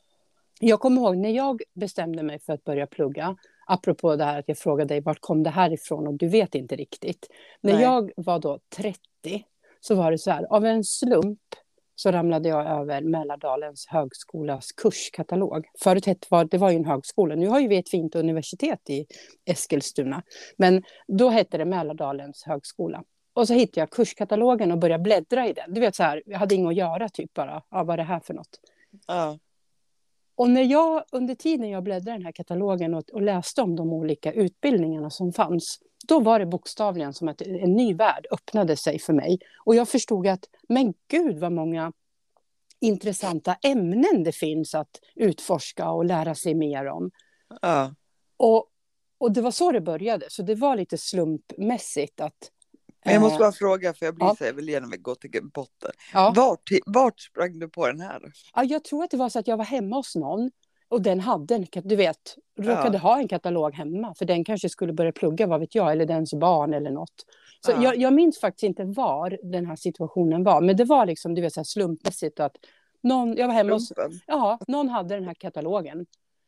Jag 0.59 0.79
kommer 0.79 1.01
ihåg 1.01 1.17
när 1.17 1.29
jag 1.29 1.61
bestämde 1.73 2.23
mig 2.23 2.39
för 2.39 2.53
att 2.53 2.63
börja 2.63 2.87
plugga, 2.87 3.35
apropå 3.67 4.15
det 4.15 4.23
här 4.23 4.39
att 4.39 4.47
jag 4.47 4.57
frågade 4.57 4.93
dig 4.93 5.01
vart 5.01 5.21
kom 5.21 5.43
det 5.43 5.49
här 5.49 5.73
ifrån 5.73 6.07
och 6.07 6.13
du 6.13 6.27
vet 6.27 6.55
inte 6.55 6.75
riktigt. 6.75 7.27
När 7.61 7.73
Nej. 7.73 7.81
jag 7.81 8.11
var 8.15 8.39
då 8.39 8.59
30 8.75 8.99
så 9.79 9.95
var 9.95 10.11
det 10.11 10.17
så 10.17 10.31
här, 10.31 10.43
av 10.43 10.65
en 10.65 10.83
slump 10.83 11.39
så 11.95 12.11
ramlade 12.11 12.49
jag 12.49 12.67
över 12.67 13.01
Mälardalens 13.01 13.87
högskolas 13.87 14.71
kurskatalog. 14.71 15.65
Förut 15.83 16.05
hette 16.05 16.27
var, 16.29 16.45
det 16.45 16.57
var 16.57 16.71
ju 16.71 16.75
en 16.75 16.85
högskola, 16.85 17.35
nu 17.35 17.47
har 17.47 17.59
ju 17.59 17.67
vi 17.67 17.77
ett 17.77 17.89
fint 17.89 18.15
universitet 18.15 18.89
i 18.89 19.05
Eskilstuna. 19.45 20.23
Men 20.57 20.83
då 21.07 21.29
hette 21.29 21.57
det 21.57 21.65
Mälardalens 21.65 22.43
högskola. 22.45 23.03
Och 23.33 23.47
så 23.47 23.53
hittade 23.53 23.79
jag 23.79 23.89
kurskatalogen 23.89 24.71
och 24.71 24.77
började 24.77 25.03
bläddra 25.03 25.47
i 25.47 25.53
den. 25.53 25.73
Du 25.73 25.81
vet 25.81 25.95
så 25.95 26.03
här, 26.03 26.23
jag 26.25 26.39
hade 26.39 26.55
inget 26.55 26.69
att 26.69 26.75
göra 26.75 27.09
typ 27.09 27.33
bara, 27.33 27.63
ja, 27.69 27.83
vad 27.83 27.93
är 27.93 27.97
det 27.97 28.03
här 28.03 28.19
för 28.19 28.33
något? 28.33 28.59
ja. 29.07 29.37
Och 30.37 30.49
när 30.49 30.61
jag 30.61 31.03
under 31.11 31.35
tiden 31.35 31.69
jag 31.69 31.83
bläddrade 31.83 32.17
den 32.17 32.25
här 32.25 32.31
katalogen 32.31 32.93
och, 32.93 33.09
och 33.09 33.21
läste 33.21 33.61
om 33.61 33.75
de 33.75 33.93
olika 33.93 34.31
utbildningarna 34.31 35.09
som 35.09 35.33
fanns, 35.33 35.79
då 36.07 36.19
var 36.19 36.39
det 36.39 36.45
bokstavligen 36.45 37.13
som 37.13 37.27
att 37.27 37.41
en 37.41 37.73
ny 37.73 37.93
värld 37.93 38.27
öppnade 38.31 38.77
sig 38.77 38.99
för 38.99 39.13
mig. 39.13 39.39
Och 39.65 39.75
jag 39.75 39.89
förstod 39.89 40.27
att, 40.27 40.49
men 40.69 40.93
gud 41.07 41.39
vad 41.39 41.51
många 41.51 41.93
intressanta 42.79 43.57
ämnen 43.63 44.23
det 44.23 44.31
finns 44.31 44.75
att 44.75 44.99
utforska 45.15 45.89
och 45.89 46.05
lära 46.05 46.35
sig 46.35 46.55
mer 46.55 46.87
om. 46.87 47.11
ja. 47.61 47.95
Och, 48.37 48.65
och 49.17 49.31
det 49.31 49.41
var 49.41 49.51
så 49.51 49.71
det 49.71 49.81
började, 49.81 50.25
så 50.29 50.43
det 50.43 50.55
var 50.55 50.75
lite 50.75 50.97
slumpmässigt 50.97 52.21
att... 52.21 52.51
Men 53.05 53.13
jag 53.13 53.21
måste 53.21 53.35
eh, 53.35 53.39
bara 53.39 53.51
fråga, 53.51 53.93
för 53.93 54.05
jag 54.05 54.15
blir 54.15 54.25
ja. 54.25 54.35
så 54.37 54.43
jag 54.43 54.53
vill 54.53 54.69
gärna 54.69 54.97
gå 54.97 55.15
till 55.15 55.43
botten. 55.53 55.91
ja. 56.13 56.33
Vart, 56.35 56.69
vart 56.85 57.19
sprang 57.19 57.59
du 57.59 57.69
på 57.69 57.87
den 57.87 57.99
här? 58.01 58.21
Ja, 58.55 58.63
jag 58.63 58.83
tror 58.83 59.03
att 59.03 59.11
det 59.11 59.17
var 59.17 59.29
så 59.29 59.39
att 59.39 59.47
jag 59.47 59.57
var 59.57 59.65
hemma 59.65 59.95
hos 59.95 60.15
någon 60.15 60.51
och 60.89 61.01
den 61.01 61.19
hade 61.19 61.55
en, 61.55 61.65
du 61.83 61.95
vet, 61.95 62.35
råkade 62.59 62.97
Ja. 62.97 62.99
ha 62.99 63.17
en 63.19 63.27
katalog 63.27 63.73
hemma 63.73 64.13
för 64.15 64.25
den 64.25 64.43
kanske 64.43 64.69
skulle 64.69 64.93
börja 64.93 65.11
plugga, 65.11 65.47
vad 65.47 65.59
vet 65.59 65.75
jag, 65.75 65.91
eller 65.91 66.05
dens 66.05 66.33
barn 66.33 66.73
eller 66.73 66.91
något. 66.91 67.25
Så 67.65 67.71
Ja. 67.71 67.83
jag, 67.83 67.97
jag 67.97 68.13
minns 68.13 68.39
faktiskt 68.39 68.63
inte 68.63 68.83
var 68.83 69.37
den 69.43 69.65
här 69.65 69.75
situationen 69.75 70.43
var, 70.43 70.61
men 70.61 70.77
det 70.77 70.85
var 70.85 71.05
liksom, 71.05 71.35
du 71.35 71.41
vet, 71.41 71.53
så 71.53 71.59
här 71.59 71.65
slumpmässigt 71.65 72.39
att 72.39 72.55
någon, 73.03 73.35
jag 73.37 73.47
var 73.47 73.53
hemma 73.53 73.73
hos, 73.73 73.93
ja, 74.27 74.59
någon 74.67 74.89
hade 74.89 75.15
den 75.15 75.23
här 75.25 75.33
katalogen. 75.33 76.05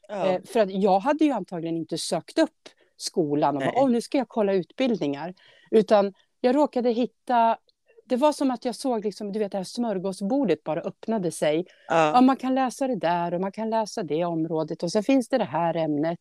Ja. 0.08 0.25
Eh, 0.25 0.41
för 0.46 0.60
att 0.60 0.72
jag 0.72 1.00
hade 1.00 1.25
ju 1.25 1.32
antagligen 1.32 1.77
inte 1.77 1.98
sökt 1.98 2.39
upp 2.39 2.70
skolan 2.98 3.58
och 3.58 3.63
bara, 3.63 3.86
nu 3.86 4.01
ska 4.01 4.18
jag 4.18 4.27
kolla 4.27 4.53
utbildningar. 4.53 5.34
Utan 5.72 6.13
jag 6.41 6.55
råkade 6.55 6.89
hitta, 6.89 7.58
det 8.05 8.15
var 8.15 8.31
som 8.31 8.51
att 8.51 8.65
jag 8.65 8.75
såg 8.75 9.05
liksom, 9.05 9.31
du 9.31 9.39
vet, 9.39 9.51
det 9.51 9.58
här 9.58 9.63
smörgåsbordet 9.63 10.63
bara 10.63 10.81
öppnade 10.81 11.31
sig 11.31 11.65
ja, 11.88 12.12
ja. 12.13 12.22
man 12.22 12.36
kan 12.36 12.55
läsa 12.55 12.88
det 12.88 12.96
där 12.96 13.34
och 13.34 13.41
man 13.41 13.51
kan 13.51 13.69
läsa 13.69 14.03
det 14.03 14.25
området 14.25 14.84
och 14.84 14.91
sen 14.91 15.03
finns 15.03 15.29
det 15.29 15.38
det 15.38 15.43
här 15.43 15.75
ämnet. 15.75 16.19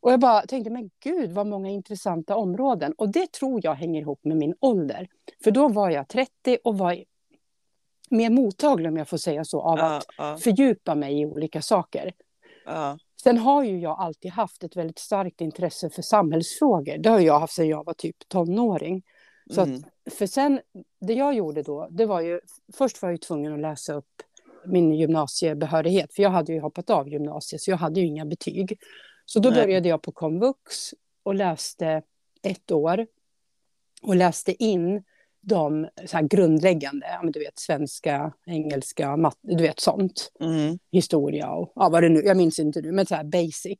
Och 0.00 0.12
jag 0.12 0.20
bara 0.20 0.42
tänkte, 0.46 0.70
men 0.70 0.90
gud 1.04 1.30
vad 1.30 1.46
många 1.46 1.68
intressanta 1.68 2.36
områden. 2.36 2.92
Och 2.98 3.08
det 3.08 3.32
tror 3.32 3.60
jag 3.62 3.74
hänger 3.74 4.00
ihop 4.00 4.24
med 4.24 4.36
min 4.36 4.54
ålder. 4.60 5.08
För 5.44 5.50
då 5.50 5.68
var 5.68 5.90
jag 5.90 6.08
30 6.08 6.58
och 6.64 6.78
var 6.78 7.04
mer 8.10 8.30
mottaglig, 8.30 8.88
om 8.88 8.96
jag 8.96 9.08
får 9.08 9.16
säga 9.16 9.44
så, 9.44 9.60
av 9.60 9.78
ja, 9.78 9.96
att 9.96 10.06
ja, 10.18 10.36
fördjupa 10.36 10.94
mig 10.94 11.20
i 11.20 11.26
olika 11.26 11.62
saker. 11.62 12.12
ja. 12.66 12.98
Sen 13.22 13.38
har 13.38 13.62
ju 13.62 13.78
jag 13.78 14.00
alltid 14.00 14.30
haft 14.30 14.64
ett 14.64 14.76
väldigt 14.76 14.98
starkt 14.98 15.40
intresse 15.40 15.90
för 15.90 16.02
samhällsfrågor. 16.02 16.98
Det 16.98 17.10
har 17.10 17.20
jag 17.20 17.40
haft 17.40 17.54
sedan 17.54 17.68
jag 17.68 17.84
var 17.84 17.94
typ 17.94 18.28
tonåring. 18.28 19.02
Så 19.54 19.60
att, 19.60 19.68
Mm. 19.68 19.82
för 20.10 20.26
sen, 20.26 20.60
det 21.00 21.12
jag 21.14 21.34
gjorde 21.34 21.62
då, 21.62 21.88
det 21.90 22.06
var 22.06 22.20
ju, 22.20 22.40
först 22.72 23.02
var 23.02 23.10
jag 23.10 23.20
tvungen 23.20 23.52
att 23.52 23.60
läsa 23.60 23.94
upp 23.94 24.22
min 24.66 24.92
gymnasiebehörighet, 24.94 26.14
för 26.14 26.22
jag 26.22 26.30
hade 26.30 26.52
ju 26.52 26.60
hoppat 26.60 26.90
av 26.90 27.08
gymnasiet, 27.08 27.62
så 27.62 27.70
jag 27.70 27.76
hade 27.76 28.00
ju 28.00 28.06
inga 28.06 28.24
betyg. 28.24 28.78
Så 29.26 29.38
då 29.38 29.50
Nej. 29.50 29.62
började 29.62 29.88
jag 29.88 30.02
på 30.02 30.12
komvux 30.12 30.94
och 31.22 31.34
läste 31.34 32.02
ett 32.42 32.70
år 32.72 33.06
och 34.02 34.16
läste 34.16 34.64
in 34.64 35.04
de 35.40 35.88
så 36.06 36.16
här 36.16 36.24
grundläggande, 36.24 37.06
du 37.32 37.38
vet 37.40 37.58
svenska, 37.58 38.32
engelska, 38.46 39.16
matte, 39.16 39.38
du 39.42 39.62
vet 39.62 39.80
sånt. 39.80 40.32
Mm. 40.40 40.78
Historia 40.92 41.50
och 41.50 41.72
ja, 41.74 41.88
vad 41.88 42.02
det 42.02 42.08
nu, 42.08 42.20
jag 42.24 42.36
minns 42.36 42.58
inte 42.58 42.80
nu, 42.80 42.92
men 42.92 43.06
så 43.06 43.14
här 43.14 43.24
basic. 43.24 43.78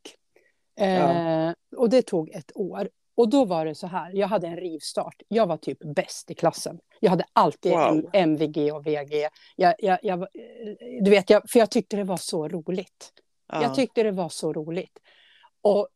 Eh, 0.81 0.89
Ja. 0.95 1.55
Och 1.77 1.91
det 1.91 2.03
tog 2.03 2.31
ett 2.31 2.53
år. 2.55 2.89
Och 3.15 3.29
då 3.29 3.45
var 3.45 3.65
det 3.65 3.75
så 3.75 3.87
här, 3.87 4.11
jag 4.15 4.29
hade 4.29 4.47
en 4.47 4.57
rivstart. 4.57 5.23
Jag 5.29 5.47
var 5.47 5.57
typ 5.57 5.79
bäst 5.95 6.31
i 6.31 6.35
klassen. 6.35 6.79
Jag 7.01 7.11
hade 7.11 7.25
alltid 7.33 7.73
Wow. 7.73 8.11
MVG 8.13 8.73
och 8.73 8.87
VG. 8.87 9.29
Jag, 9.57 9.75
jag, 9.79 9.99
jag, 10.03 10.27
du 11.03 11.11
vet, 11.11 11.31
jag, 11.31 11.51
för 11.51 11.59
jag 11.59 11.71
tyckte 11.71 11.97
det 11.97 12.05
var 12.05 12.17
så 12.17 12.49
roligt. 12.49 13.13
Ja. 13.49 13.63
Jag 13.63 13.75
tyckte 13.75 14.03
det 14.03 14.11
var 14.11 14.29
så 14.29 14.53
roligt. 14.53 14.99
Och, 15.63 15.89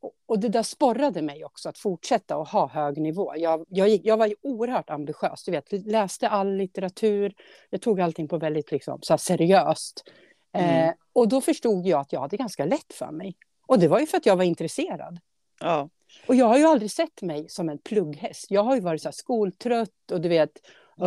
och, 0.00 0.12
och 0.26 0.38
det 0.38 0.48
där 0.48 0.62
sporrade 0.62 1.22
mig 1.22 1.44
också 1.44 1.68
att 1.68 1.78
fortsätta 1.78 2.36
att 2.36 2.48
ha 2.48 2.68
hög 2.68 2.98
nivå. 2.98 3.32
Jag, 3.36 3.64
jag, 3.68 3.88
gick, 3.88 4.04
jag 4.04 4.16
var 4.16 4.26
ju 4.26 4.34
oerhört 4.42 4.90
ambitiös. 4.90 5.44
Du 5.44 5.52
vet, 5.52 5.72
läste 5.72 6.28
all 6.28 6.56
litteratur. 6.56 7.34
Jag 7.70 7.80
tog 7.82 8.00
allting 8.00 8.28
på 8.28 8.38
väldigt 8.38 8.70
liksom, 8.72 8.98
så 9.02 9.18
seriöst. 9.18 10.04
Mm. 10.52 10.88
Eh, 10.88 10.94
och 11.12 11.28
då 11.28 11.40
förstod 11.40 11.86
jag 11.86 12.00
att 12.00 12.12
jag 12.12 12.20
hade 12.20 12.36
ganska 12.36 12.64
lätt 12.64 12.92
för 12.92 13.10
mig. 13.10 13.36
Och 13.66 13.78
det 13.78 13.88
var 13.88 14.00
ju 14.00 14.06
för 14.06 14.16
att 14.16 14.26
jag 14.26 14.36
var 14.36 14.44
intresserad. 14.44 15.18
ja. 15.60 15.88
Och 16.26 16.34
jag 16.34 16.46
har 16.46 16.58
ju 16.58 16.64
aldrig 16.64 16.90
sett 16.90 17.22
mig 17.22 17.48
som 17.48 17.68
en 17.68 17.78
plugghäst. 17.78 18.46
Jag 18.50 18.62
har 18.64 18.74
ju 18.74 18.80
varit 18.80 19.02
så 19.02 19.12
skoltrött 19.12 20.10
och 20.12 20.20
du 20.20 20.28
vet, 20.28 20.50
du 20.96 21.04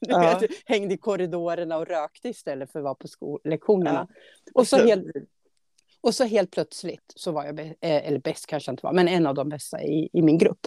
Ja. 0.00 0.40
hängde 0.66 0.94
i 0.94 0.98
korridorerna 0.98 1.76
och 1.76 1.86
rökte 1.86 2.28
istället 2.28 2.72
för 2.72 2.78
att 2.78 2.82
vara 2.84 2.94
på 2.94 3.08
skollektionerna. 3.08 4.06
Ja. 4.10 4.14
Och, 4.54 4.66
så 4.66 4.76
helt, 4.76 5.06
och 6.00 6.14
så 6.14 6.24
helt 6.24 6.50
plötsligt 6.50 7.12
så 7.16 7.32
var 7.32 7.44
jag, 7.44 7.60
eh, 7.60 7.74
eller 7.80 8.18
bäst 8.18 8.46
kanske 8.46 8.68
jag 8.68 8.72
inte 8.72 8.86
var, 8.86 8.92
men 8.92 9.08
en 9.08 9.26
av 9.26 9.34
de 9.34 9.48
bästa 9.48 9.82
i, 9.82 10.08
i 10.12 10.22
min 10.22 10.38
grupp. 10.38 10.60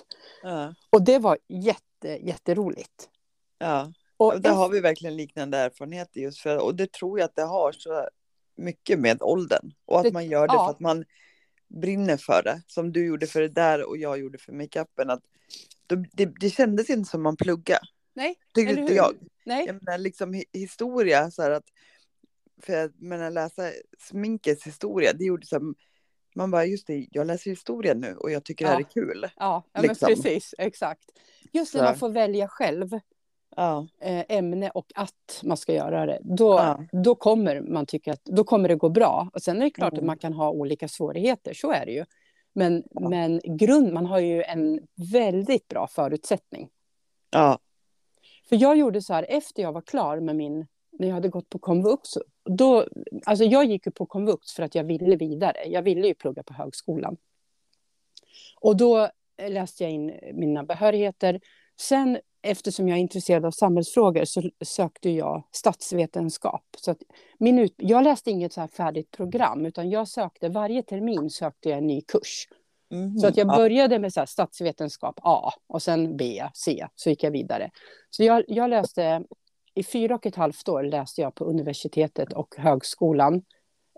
Ja. 0.44 0.74
Och 0.90 1.02
det 1.02 1.20
var 1.20 1.38
jätte, 1.48 2.08
jätteroligt. 2.08 3.10
ja. 3.60 3.92
Och 4.18 4.42
där 4.42 4.52
har 4.54 4.70
vi 4.70 4.80
verkligen 4.80 5.16
liknande 5.18 5.58
erfarenheter 5.58 6.20
just 6.22 6.40
för, 6.40 6.58
och 6.64 6.76
det 6.76 6.92
tror 6.92 7.20
jag 7.20 7.26
att 7.26 7.36
det 7.36 7.42
har 7.44 7.72
så 7.72 8.08
mycket 8.56 9.00
med 9.00 9.22
åldern. 9.22 9.72
Och 9.86 9.98
att 9.98 10.04
Det- 10.04 10.12
man 10.14 10.26
gör 10.28 10.48
det 10.48 10.54
för 10.54 10.70
att 10.70 10.80
man 10.80 11.06
brinner 11.82 12.18
för 12.18 12.44
det. 12.44 12.62
Som 12.68 12.92
du 12.92 13.06
gjorde 13.06 13.28
för 13.28 13.42
det 13.42 13.48
där 13.48 13.90
och 13.90 13.98
jag 13.98 14.20
gjorde 14.20 14.38
för 14.38 14.52
makeupen. 14.54 15.10
Att 15.10 15.22
det, 16.12 16.26
det, 16.40 16.50
kändes 16.50 16.90
inte 16.90 17.10
som 17.10 17.22
man 17.24 17.38
plugga. 17.38 17.80
Nej, 18.14 18.36
Tyckte 18.54 18.72
eller 18.72 18.82
inte 18.82 18.94
hur? 18.94 18.98
jag. 18.98 19.16
Nej, 19.46 19.66
Jag 19.68 19.84
menar 19.84 19.98
liksom 19.98 20.34
hi- 20.34 20.46
historia 20.54 21.32
så 21.32 21.42
här 21.42 21.52
att. 21.52 21.66
För 22.64 22.74
jag 22.74 23.02
menar 23.02 23.32
läsa 23.32 23.72
sminkets 24.00 24.68
historia. 24.68 25.14
Det 25.14 25.26
gjorde 25.26 25.46
så 25.46 25.56
här, 25.56 25.64
man 26.36 26.52
bara 26.52 26.66
just 26.66 26.88
det, 26.88 27.08
jag 27.12 27.28
läser 27.28 27.50
historia 27.50 27.94
nu 27.94 28.16
och 28.16 28.32
jag 28.32 28.44
tycker 28.46 28.66
det 28.66 28.72
här 28.72 28.80
Ja. 28.80 28.86
är 28.88 28.92
kul. 28.92 29.30
ja, 29.36 29.64
ja 29.74 29.82
liksom. 29.82 30.08
men 30.10 30.16
precis, 30.16 30.56
exakt. 30.58 31.04
Just 31.54 31.76
när 31.76 31.84
man 31.84 31.96
får 31.98 32.10
välja 32.10 32.48
själv 32.48 32.90
Ja, 33.56 33.88
eh, 34.02 34.26
ämne 34.30 34.70
och 34.70 34.92
att 34.96 35.42
man 35.44 35.58
ska 35.58 35.74
göra 35.74 36.06
det, 36.06 36.20
då, 36.22 36.50
Ja. 36.54 36.84
då 36.92 37.16
kommer 37.16 37.62
man 37.62 37.86
tycka 37.86 38.14
att 38.14 38.24
då 38.26 38.44
kommer 38.44 38.70
det 38.70 38.76
gå 38.76 38.90
bra. 38.90 39.30
Och 39.34 39.42
sen 39.42 39.58
är 39.58 39.62
det 39.62 39.70
klart 39.70 39.94
att 39.94 39.98
Mm. 40.00 40.08
man 40.08 40.18
kan 40.18 40.34
ha 40.34 40.50
olika 40.50 40.88
svårigheter, 40.88 41.54
så 41.54 41.72
är 41.72 41.86
det 41.86 41.92
ju. 41.92 42.06
Men, 42.54 42.84
Ja. 42.92 43.10
men 43.10 43.42
grund, 43.44 43.94
man 43.94 44.06
har 44.06 44.20
ju 44.20 44.44
en 44.44 44.80
väldigt 45.12 45.68
bra 45.68 45.88
förutsättning. 45.88 46.70
ja, 47.32 47.60
För 48.50 48.56
jag 48.56 48.78
gjorde 48.78 49.02
så 49.02 49.14
här, 49.14 49.26
efter 49.30 49.64
jag 49.64 49.72
var 49.72 49.82
klar 49.82 50.20
med 50.20 50.36
min, 50.36 50.68
när 50.92 51.08
jag 51.08 51.14
hade 51.16 51.30
gått 51.30 51.50
på 51.50 51.60
komvux, 51.60 52.10
då, 52.44 52.86
alltså 53.26 53.44
jag 53.46 53.66
gick 53.66 53.86
ju 53.86 53.92
på 53.92 54.06
komvux 54.06 54.54
för 54.54 54.64
att 54.64 54.76
jag 54.76 54.84
ville 54.84 55.16
vidare. 55.16 55.58
Jag 55.68 55.82
ville 55.82 56.08
ju 56.08 56.14
plugga 56.14 56.44
på 56.44 56.54
högskolan. 56.54 57.18
Och 58.60 58.78
då 58.78 59.10
läste 59.50 59.84
jag 59.84 59.92
in 59.92 60.20
mina 60.34 60.64
behörigheter. 60.64 61.40
Sen, 61.82 62.20
eftersom 62.42 62.88
jag 62.88 62.98
är 62.98 63.02
intresserad 63.02 63.46
av 63.46 63.52
samhällsfrågor, 63.52 64.26
så 64.26 64.50
sökte 64.64 65.10
jag 65.10 65.44
statsvetenskap. 65.52 66.64
Så 66.78 66.96
min 67.38 67.60
ut, 67.60 67.74
jag 67.78 68.04
läste 68.04 68.32
inget 68.32 68.54
så 68.54 68.62
här 68.62 68.68
färdigt 68.68 69.12
program, 69.12 69.66
utan 69.66 69.90
jag 69.90 70.08
sökte, 70.08 70.50
varje 70.50 70.84
termin 70.84 71.30
sökte 71.30 71.70
jag 71.70 71.78
en 71.78 71.88
ny 71.88 72.02
kurs. 72.02 72.48
Mhm. 72.92 73.18
Så 73.18 73.28
att 73.28 73.38
jag 73.38 73.48
ja. 73.48 73.56
började 73.56 74.00
med 74.00 74.14
så 74.14 74.26
statsvetenskap 74.26 75.20
A 75.24 75.52
och 75.68 75.82
sen 75.82 76.18
B, 76.18 76.44
C, 76.54 76.88
så 76.96 77.10
gick 77.10 77.24
jag 77.24 77.32
vidare. 77.32 77.72
Så 78.10 78.24
jag, 78.24 78.44
jag 78.48 78.70
läste, 78.70 79.24
i 79.74 79.84
fyra 79.84 80.16
och 80.16 80.26
ett 80.26 80.36
halvt 80.36 80.70
år 80.70 80.84
läste 80.84 81.22
jag 81.22 81.36
på 81.36 81.46
universitetet 81.46 82.34
och 82.34 82.56
högskolan. 82.58 83.42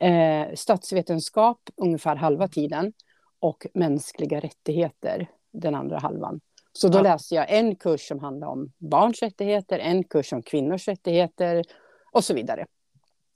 Eh, 0.02 0.54
statsvetenskap 0.56 1.60
ungefär 1.76 2.16
halva 2.16 2.48
tiden 2.48 2.94
och 3.40 3.68
mänskliga 3.74 4.40
rättigheter 4.40 5.30
den 5.52 5.76
andra 5.76 6.00
halvan. 6.00 6.40
Så 6.74 6.88
då 6.88 6.98
Ja. 6.98 7.02
läste 7.02 7.36
jag 7.36 7.46
en 7.50 7.76
kurs 7.76 8.08
som 8.08 8.20
handlade 8.20 8.52
om 8.52 8.72
barns 8.78 9.22
rättigheter, 9.22 9.80
en 9.80 10.04
kurs 10.04 10.34
om 10.34 10.42
kvinnors 10.44 10.88
rättigheter 10.88 11.64
och 12.12 12.24
så 12.24 12.34
vidare. 12.34 12.66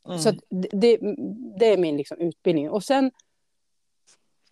Mm. 0.07 0.19
Så 0.19 0.31
det, 0.71 0.97
det, 1.59 1.73
är 1.73 1.77
min 1.77 1.97
liksom 1.97 2.17
utbildning. 2.17 2.69
Och 2.69 2.83
sen 2.83 3.11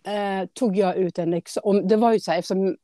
eh, 0.06 0.48
tog 0.52 0.76
jag 0.76 0.96
ut 0.96 1.18
en 1.18 1.34
examen. 1.34 1.88
Det 1.88 1.96
var 1.96 2.12
ju 2.12 2.20
så 2.20 2.30
här, 2.30 2.38
eftersom 2.38 2.76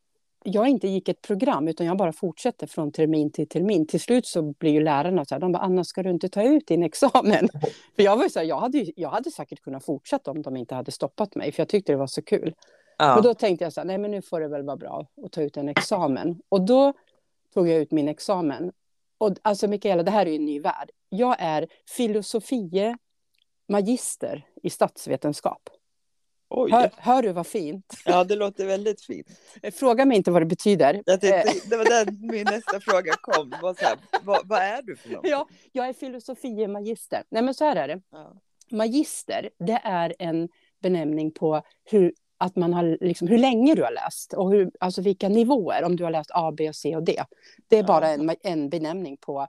jag 0.44 0.68
inte 0.68 0.88
gick 0.88 1.09
ett 1.09 1.23
program, 1.23 1.68
utan 1.68 1.87
jag 1.87 1.97
bara 1.97 2.12
fortsatte 2.12 2.66
från 2.66 2.92
termin 2.92 3.32
till 3.32 3.49
termin. 3.49 3.87
Till 3.87 4.00
slut 4.00 4.26
så 4.26 4.42
blir 4.42 4.73
ju 4.73 4.80
lärarna 4.80 5.25
så 5.25 5.35
här, 5.35 5.40
de 5.40 5.52
bara, 5.52 5.62
Anna, 5.62 5.85
ska 5.85 6.02
du 6.02 6.11
inte 6.11 6.28
ta 6.28 6.42
ut 6.42 6.66
din 6.66 6.82
examen? 6.82 7.49
för 7.97 8.02
jag 8.02 8.16
var 8.16 8.25
ju 8.25 8.30
så 8.30 8.38
här, 8.38 8.47
jag 8.47 8.61
hade, 8.61 8.87
jag 8.97 9.09
hade 9.09 9.30
säkert 9.30 9.61
kunnat 9.61 9.85
fortsätta 9.85 10.30
om 10.30 10.42
de 10.42 10.56
inte 10.56 10.75
hade 10.75 10.92
stoppat 10.92 11.35
mig, 11.35 11.52
för 11.52 11.61
jag 11.61 11.68
tyckte 11.68 11.92
det 11.92 11.97
var 11.97 12.06
så 12.06 12.23
kul. 12.23 12.54
Ja. 12.99 13.17
Och 13.17 13.23
då 13.23 13.35
tänkte 13.35 13.65
jag 13.65 13.73
så 13.73 13.81
här, 13.81 13.87
nej 13.87 13.99
men 13.99 14.11
nu 14.11 14.23
får 14.23 14.41
det 14.41 14.49
väl 14.49 14.63
vara 14.63 14.77
bra 14.77 15.07
att 15.25 15.33
ta 15.33 15.43
ut 15.43 15.57
en 15.57 15.69
examen. 15.69 16.41
Och 16.49 16.61
då 16.67 16.93
tog 17.55 17.69
jag 17.69 17.77
ut 17.81 17.91
min 17.91 18.09
examen. 18.09 18.73
Och 19.19 19.37
alltså 19.43 19.69
Mikaela, 19.69 20.03
det 20.03 20.11
här 20.11 20.27
är 20.27 20.31
ju 20.31 20.37
en 20.37 20.45
ny 20.45 20.61
värld. 20.61 20.91
Jag 21.09 21.37
är 21.39 21.67
filosofie 21.97 22.97
magister 23.69 24.47
i 24.63 24.71
statsvetenskap. 24.71 25.69
Hör, 26.71 26.91
hör 26.97 27.23
du 27.23 27.33
vad 27.33 27.47
fint? 27.47 27.95
Ja, 28.05 28.25
det 28.25 28.37
låter 28.37 28.67
väldigt 28.67 29.03
fint. 29.03 29.27
Fråga 29.75 30.05
mig 30.05 30.17
inte 30.17 30.31
vad 30.31 30.43
det 30.43 30.47
betyder. 30.47 31.03
Jag 31.07 31.25
Eh, 31.25 31.43
tänkte, 31.43 31.69
det 31.69 31.77
var 31.77 31.85
där 31.85 32.33
min 32.33 32.45
nästa 32.45 32.81
fråga 32.81 33.13
kom. 33.21 33.55
Var 33.63 33.75
så 33.75 33.85
här, 33.85 33.99
vad, 34.23 34.49
vad 34.49 34.59
är 34.59 34.83
du 34.83 34.97
för 34.97 35.09
något? 35.11 35.27
ja, 35.29 35.49
jag 35.73 35.89
är 35.89 35.93
filosofie 35.93 36.69
magister. 36.69 37.25
Nej 37.29 37.43
men 37.43 37.55
så 37.55 37.65
här 37.65 37.77
är 37.77 37.89
det. 37.89 38.01
Ja. 38.11 38.33
Magister, 38.71 39.51
det 39.59 39.81
är 39.85 40.15
en 40.19 40.49
benämning 40.83 41.31
på 41.31 41.63
hur, 41.85 42.13
att 42.43 42.57
man 42.57 42.75
har, 42.75 42.99
liksom, 43.01 43.29
hur 43.29 43.39
länge 43.39 43.75
du 43.75 43.83
har 43.83 43.91
läst 43.91 44.33
och 44.33 44.51
hur, 44.51 44.71
alltså 44.81 45.03
vilka 45.03 45.29
nivåer, 45.29 45.85
om 45.85 45.97
du 45.97 46.05
har 46.05 46.11
läst 46.11 46.31
A, 46.35 46.53
B, 46.53 46.73
C 46.73 46.97
och 46.97 47.03
D. 47.03 47.25
Det 47.69 47.79
är 47.79 47.83
bara 47.83 48.09
en, 48.09 48.37
en 48.43 48.69
benämning 48.69 49.17
på 49.17 49.47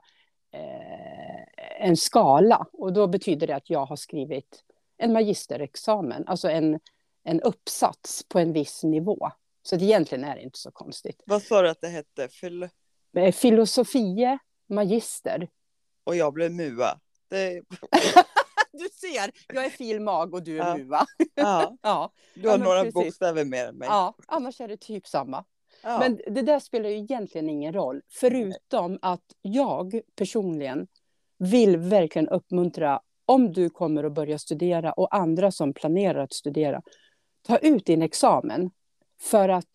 eh, 0.52 1.86
en 1.86 1.96
skala 1.96 2.66
och 2.72 2.92
då 2.92 3.06
betyder 3.06 3.46
det 3.46 3.56
att 3.56 3.70
jag 3.70 3.86
har 3.86 3.96
skrivit 3.96 4.64
en 4.96 5.12
magisterexamen, 5.12 6.24
alltså 6.26 6.48
en, 6.48 6.80
en 7.24 7.40
uppsats 7.40 8.24
på 8.28 8.38
en 8.38 8.52
viss 8.52 8.84
nivå. 8.84 9.30
Så 9.62 9.76
det 9.76 9.84
egentligen 9.84 10.24
är 10.24 10.36
det 10.36 10.42
inte 10.42 10.58
så 10.58 10.70
konstigt. 10.70 11.22
Vad 11.26 11.42
sa 11.42 11.62
du 11.62 11.68
att 11.68 11.80
det 11.80 11.88
hette? 11.88 12.28
Fyll... 12.28 12.68
Eh, 13.16 13.32
Filosofie 13.32 14.38
magister. 14.68 15.48
Och 16.04 16.16
jag 16.16 16.32
blev 16.32 16.52
mua. 16.52 17.00
Det... 17.28 17.62
Du 18.78 18.88
ser, 18.92 19.30
jag 19.54 19.64
är 19.64 19.70
filmag 19.70 20.34
och 20.34 20.42
du 20.42 20.60
är 20.60 20.66
Ja. 20.68 20.76
muva. 20.76 21.06
Ja, 21.34 21.76
Ja, 21.82 22.12
du 22.34 22.48
har 22.48 22.58
men 22.58 22.64
några 22.64 22.78
precis. 22.80 22.94
bokstäver 22.94 23.44
mer 23.44 23.66
än 23.66 23.76
mig. 23.76 23.88
ja, 23.88 24.14
annars 24.26 24.60
är 24.60 24.68
det 24.68 24.76
typ 24.76 25.06
samma. 25.06 25.44
Ja. 25.82 25.98
Men 25.98 26.20
det 26.34 26.42
där 26.42 26.60
spelar 26.60 26.88
ju 26.88 26.96
egentligen 26.96 27.48
ingen 27.50 27.72
roll, 27.72 28.02
förutom 28.10 28.98
att 29.02 29.22
jag 29.42 30.00
personligen 30.16 30.86
vill 31.38 31.76
verkligen 31.76 32.28
uppmuntra, 32.28 33.00
om 33.26 33.52
du 33.52 33.70
kommer 33.70 34.04
att 34.04 34.12
börja 34.12 34.38
studera 34.38 34.92
och 34.92 35.14
andra 35.16 35.50
som 35.50 35.72
planerar 35.74 36.22
att 36.22 36.32
studera, 36.32 36.82
ta 37.46 37.56
ut 37.58 37.86
din 37.86 38.02
examen. 38.02 38.70
För 39.20 39.48
att 39.48 39.68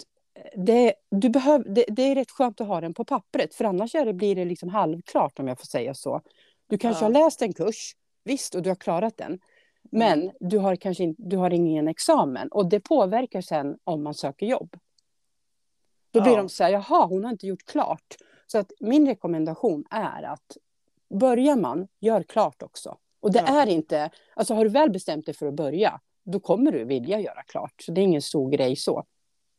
det, 0.56 0.94
du 1.12 1.30
behöv, 1.30 1.74
det, 1.74 1.86
det 1.90 2.02
är 2.04 2.16
rätt 2.16 2.32
skönt 2.32 2.62
att 2.62 2.68
ha 2.68 2.82
den 2.82 2.94
på 2.94 3.06
pappret, 3.06 3.56
för 3.56 3.66
annars 3.66 3.96
är 3.96 4.06
det, 4.06 4.14
blir 4.14 4.36
det 4.36 4.46
liksom 4.46 4.70
halvklart 4.70 5.40
om 5.40 5.48
jag 5.48 5.60
får 5.60 5.66
säga 5.66 5.94
så. 5.94 6.22
Du 6.68 6.78
kanske 6.78 7.06
Ja. 7.06 7.06
har 7.06 7.14
läst 7.14 7.42
en 7.42 7.54
kurs, 7.54 7.96
visst, 8.30 8.56
och 8.56 8.62
du 8.62 8.70
har 8.70 8.76
klarat 8.76 9.18
den. 9.18 9.40
Men 9.92 10.32
du 10.40 10.58
har 10.58 10.76
kanske 10.76 11.04
inte, 11.04 11.22
du 11.24 11.38
har 11.38 11.54
ingen 11.54 11.88
examen 11.88 12.48
och 12.48 12.70
det 12.70 12.80
påverkar 12.80 13.42
sen 13.42 13.78
om 13.84 14.04
man 14.04 14.14
söker 14.14 14.46
jobb. 14.46 14.78
Då 16.12 16.22
blir 16.22 16.32
Ja. 16.32 16.38
de 16.38 16.50
så 16.50 16.64
här, 16.64 16.72
jaha, 16.72 17.06
hon 17.06 17.24
har 17.24 17.32
inte 17.32 17.48
gjort 17.48 17.66
klart. 17.66 18.16
Så 18.48 18.58
att 18.58 18.72
min 18.80 19.08
rekommendation 19.08 19.86
är 19.90 20.24
att 20.24 20.58
börjar 21.20 21.56
man, 21.56 21.88
gör 22.00 22.24
klart 22.24 22.64
också. 22.64 22.98
Och 23.20 23.32
det 23.32 23.40
Ja. 23.48 23.62
är 23.62 23.68
inte, 23.68 24.10
alltså 24.36 24.54
har 24.54 24.64
du 24.64 24.70
väl 24.70 24.90
bestämt 24.92 25.26
dig 25.26 25.36
för 25.36 25.48
att 25.48 25.54
börja, 25.54 26.00
då 26.24 26.40
kommer 26.40 26.72
du 26.72 26.84
vilja 26.84 27.20
göra 27.20 27.44
klart. 27.44 27.74
Så 27.82 27.92
det 27.92 28.02
är 28.02 28.04
ingen 28.04 28.22
stor 28.22 28.50
grej 28.52 28.76
så. 28.76 29.04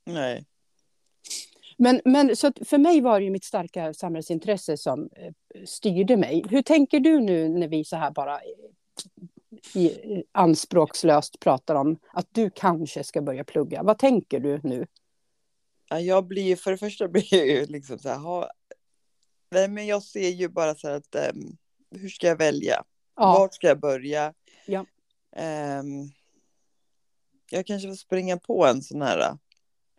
Nej. 0.06 0.44
Men, 1.82 2.00
men 2.04 2.37
så 2.37 2.52
för 2.64 2.78
mig 2.78 3.00
var 3.00 3.20
det 3.20 3.25
ju 3.25 3.30
mitt 3.30 3.44
starka 3.44 3.94
samhällsintresse 3.94 4.76
som 4.76 5.08
eh, 5.16 5.32
styrde 5.66 6.16
mig. 6.16 6.44
Hur 6.50 6.62
tänker 6.62 7.00
du 7.00 7.20
nu 7.20 7.49
när 7.49 7.68
vi 7.68 7.84
så 7.84 7.96
här 7.96 8.10
bara 8.10 8.34
eh, 8.34 9.82
i, 9.82 10.25
anspråkslöst 10.32 11.40
pratar 11.40 11.75
om 11.75 11.99
att 12.12 12.26
du 12.32 12.50
kanske 12.50 13.04
ska 13.04 13.22
börja 13.22 13.44
plugga? 13.44 13.82
Vad 13.82 13.99
tänker 13.99 14.40
du 14.40 14.60
nu? 14.62 14.87
Ja, 15.88 16.00
jag 16.00 16.26
blir 16.26 16.56
för 16.56 16.70
det 16.70 16.78
första 16.78 17.08
blir 17.08 17.34
jag 17.34 17.46
ju 17.46 17.66
liksom 17.66 17.99
så 17.99 18.08
här, 18.08 18.18
ha, 18.18 18.50
nej 19.50 19.68
men 19.68 19.87
jag 19.87 20.02
ser 20.02 20.28
ju 20.28 20.49
bara 20.49 20.75
så 20.75 20.88
här 20.88 20.94
att 20.94 21.34
um, 21.34 21.56
hur 21.90 22.08
ska 22.08 22.26
jag 22.26 22.37
välja? 22.37 22.84
Ja. 23.16 23.32
Vart 23.38 23.54
ska 23.54 23.66
jag 23.66 23.80
börja? 23.80 24.34
Ja. 24.66 24.80
Um, 25.80 26.12
jag 27.50 27.66
kanske 27.66 27.88
får 27.88 27.96
springa 27.96 28.37
på 28.37 28.66
en 28.66 28.82
sån 28.82 29.02
här. 29.02 29.38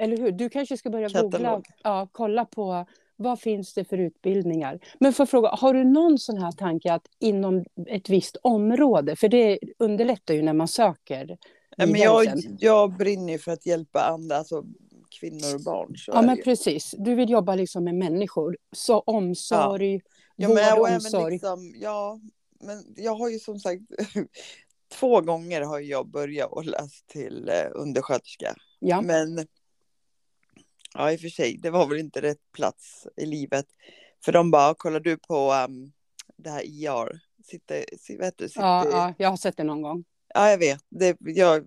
Eller 0.02 0.18
hur? 0.18 0.32
Du 0.32 0.50
kanske 0.50 0.78
ska 0.78 0.90
börja 0.90 1.10
Katalog. 1.10 1.32
googla, 1.32 1.62
ja, 1.84 2.08
kolla 2.12 2.46
på 2.46 2.86
vad 3.16 3.40
finns 3.40 3.74
det 3.74 3.84
för 3.86 3.98
utbildningar. 3.98 4.80
Men 5.00 5.14
för 5.14 5.26
fråga, 5.26 5.50
har 5.50 5.74
du 5.74 5.84
någon 5.84 6.18
sån 6.18 6.38
här 6.38 6.52
tanke 6.52 6.94
att 6.94 7.08
inom 7.20 7.66
ett 7.88 8.10
visst 8.10 8.38
område, 8.42 9.16
för 9.16 9.28
det 9.28 9.60
underlättar 9.80 10.34
ju 10.34 10.42
när 10.42 10.54
man 10.54 10.68
söker 10.68 11.38
Ja, 11.78 11.86
men 11.86 12.02
jag, 12.02 12.28
jag 12.60 12.98
brinner 12.98 13.34
ju 13.34 13.40
för 13.40 13.52
att 13.52 13.66
hjälpa 13.66 14.00
andra, 14.00 14.38
alltså 14.38 14.64
kvinnor 15.20 15.56
och 15.56 15.64
barn. 15.64 15.96
Ja, 16.08 16.22
men 16.22 16.42
precis. 16.44 16.96
Du 16.98 17.16
vill 17.16 17.30
jobba 17.30 17.56
liksom 17.56 17.84
med 17.84 17.96
människor. 17.96 18.58
Så 18.72 19.00
omsorg, 19.00 20.02
Ja, 20.36 20.48
vård 20.48 20.58
men, 20.58 20.80
och 20.80 20.90
omsorg. 20.90 21.32
liksom, 21.32 21.74
ja, 21.76 22.20
men 22.64 22.84
jag 22.96 23.16
har 23.16 23.30
ju 23.30 23.40
som 23.40 23.60
sagt 23.60 23.82
två 25.00 25.22
gånger 25.22 25.62
har 25.62 25.80
jag 25.80 26.08
börjat 26.08 26.52
och 26.52 26.66
läst 26.66 27.08
till 27.08 27.50
eh, 27.50 27.72
undersköterska. 27.72 28.56
Ja. 28.80 29.02
Men 29.02 29.48
ja, 30.94 31.12
i 31.12 31.16
och 31.16 31.20
för 31.20 31.30
sig, 31.30 31.58
det 31.58 31.70
var 31.70 31.88
väl 31.88 32.00
inte 32.00 32.22
rätt 32.22 32.52
plats 32.54 33.08
i 33.18 33.26
livet. 33.26 33.66
För 34.26 34.32
de 34.32 34.52
bara, 34.52 34.74
kollar 34.74 35.00
du 35.00 35.18
på 35.18 35.54
um, 35.68 35.92
det 36.38 36.50
här 36.50 36.62
IR? 36.66 37.20
Sitter, 37.46 37.86
si- 38.00 38.18
vad 38.18 38.26
heter 38.26 38.44
det? 38.44 38.50
Sitter, 38.50 38.62
Ja, 38.62 38.86
ja, 38.86 38.92
ja, 38.92 39.14
jag 39.18 39.30
har 39.30 39.38
sett 39.38 39.58
det 39.58 39.64
någon 39.64 39.82
gång. 39.82 40.04
jag 40.34 40.58
vet. 40.58 40.82
Det, 40.90 41.18
jag 41.20 41.66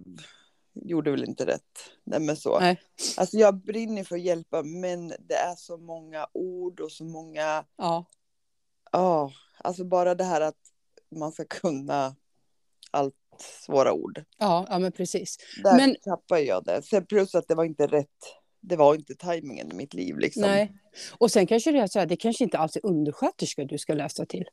gjorde 0.75 1.11
väl 1.11 1.25
inte 1.25 1.47
rätt. 1.47 1.91
Nej, 2.05 2.21
men 2.21 2.37
så. 2.37 2.61
Nej. 2.61 2.81
Alltså 3.17 3.37
jag 3.37 3.55
brinner 3.65 4.05
för 4.05 4.15
att 4.17 4.23
hjälpa, 4.23 4.63
men 4.63 5.09
det 5.09 5.35
är 5.35 5.55
så 5.57 5.77
många 5.77 6.27
ord 6.33 6.81
och 6.81 6.93
så 6.93 7.05
många 7.05 7.65
Ja, 7.77 8.05
Ja, 8.93 9.33
alltså 9.59 9.85
bara 9.85 10.15
det 10.15 10.25
här 10.25 10.41
att 10.41 10.59
man 11.17 11.33
ska 11.33 11.45
kunna 11.45 12.17
allt 12.91 13.15
svåra 13.67 13.93
ord. 13.93 14.25
ja, 14.39 14.67
ja 14.71 14.79
men 14.79 14.93
precis. 14.93 15.37
Där 15.65 15.77
Men- 15.77 15.97
tappar 16.05 16.39
jag 16.39 16.65
det. 16.65 16.83
Sen 16.83 17.07
plus 17.07 17.35
att 17.35 17.49
det 17.49 17.55
var 17.55 17.65
inte 17.65 17.87
rätt. 17.87 18.09
Det 18.69 18.77
var 18.77 18.95
inte 18.95 19.15
tajmingen 19.15 19.73
i 19.73 19.75
mitt 19.75 19.95
liv 19.95 20.19
liksom. 20.19 20.43
Nej. 20.43 20.73
Och 21.19 21.31
sen 21.31 21.47
kanske 21.47 21.73
det 21.73 21.79
är 21.79 21.87
så 21.87 21.99
här, 21.99 22.07
det 22.07 22.17
kanske 22.17 22.45
inte 22.45 22.59
alls 22.59 22.77
är 22.77 22.87
undersköterska 22.87 23.65
du 23.65 23.79
ska 23.79 23.95
läsa 23.95 24.27
till. 24.27 24.45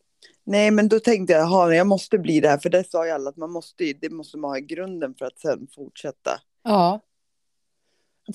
Nej, 0.43 0.71
men 0.71 0.87
då 0.89 0.99
tänkte 0.99 1.33
jag, 1.33 1.41
"Jaha, 1.41 1.73
jag 1.75 1.87
måste 1.87 2.17
bli 2.17 2.39
det 2.39 2.49
här. 2.49 2.57
För 2.57 2.69
det 2.69 2.91
sa 2.91 3.05
ju 3.05 3.11
alla 3.11 3.29
att 3.29 3.37
man 3.37 3.51
måste, 3.51 3.93
det 3.93 4.09
måste 4.09 4.37
man 4.37 4.49
ha 4.51 4.57
i 4.57 4.61
grunden 4.61 5.15
för 5.15 5.25
att 5.25 5.39
sen 5.39 5.67
fortsätta. 5.75 6.31
Ja. 6.63 6.99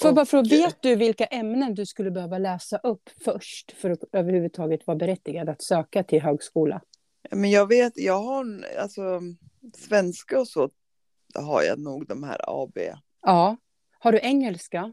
För, 0.00 0.08
Och- 0.08 0.14
bara 0.14 0.26
för, 0.26 0.50
vet 0.50 0.82
du 0.82 0.96
vilka 0.96 1.24
ämnen 1.24 1.74
du 1.74 1.86
skulle 1.86 2.10
behöva 2.10 2.38
läsa 2.38 2.76
upp 2.78 3.10
först 3.24 3.72
för 3.72 3.90
att 3.90 3.98
överhuvudtaget 4.12 4.86
vara 4.86 4.96
berättigad 4.98 5.48
att 5.48 5.62
söka 5.62 6.02
till 6.04 6.22
högskola? 6.22 6.80
Men 7.30 7.50
jag 7.50 7.66
vet, 7.68 7.92
jag 7.96 8.22
har 8.22 8.64
alltså 8.78 9.20
svenska 9.76 10.40
och 10.40 10.48
så 10.48 10.70
har 11.34 11.62
jag 11.62 11.78
nog 11.78 12.06
de 12.06 12.22
här 12.22 12.40
AB. 12.62 12.78
Ja. 13.22 13.56
Har 13.98 14.12
du 14.12 14.20
engelska? 14.22 14.92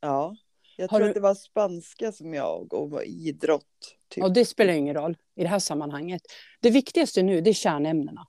Ja, 0.00 0.36
jag 0.76 0.88
Har 0.88 0.98
tror 0.98 1.04
du- 1.04 1.08
att 1.10 1.14
det 1.14 1.20
var 1.20 1.34
spanska 1.34 2.12
som 2.12 2.34
jag 2.34 2.72
och 2.74 3.04
idrott. 3.04 3.64
Typ. 4.08 4.24
Och 4.24 4.32
det 4.32 4.44
spelar 4.44 4.72
ingen 4.72 4.94
roll 4.94 5.16
i 5.36 5.42
det 5.42 5.48
här 5.48 5.58
sammanhanget. 5.58 6.22
Det 6.60 6.70
viktigaste 6.70 7.22
nu 7.22 7.40
det 7.40 7.50
är 7.50 7.54
kärnämnena. 7.54 8.26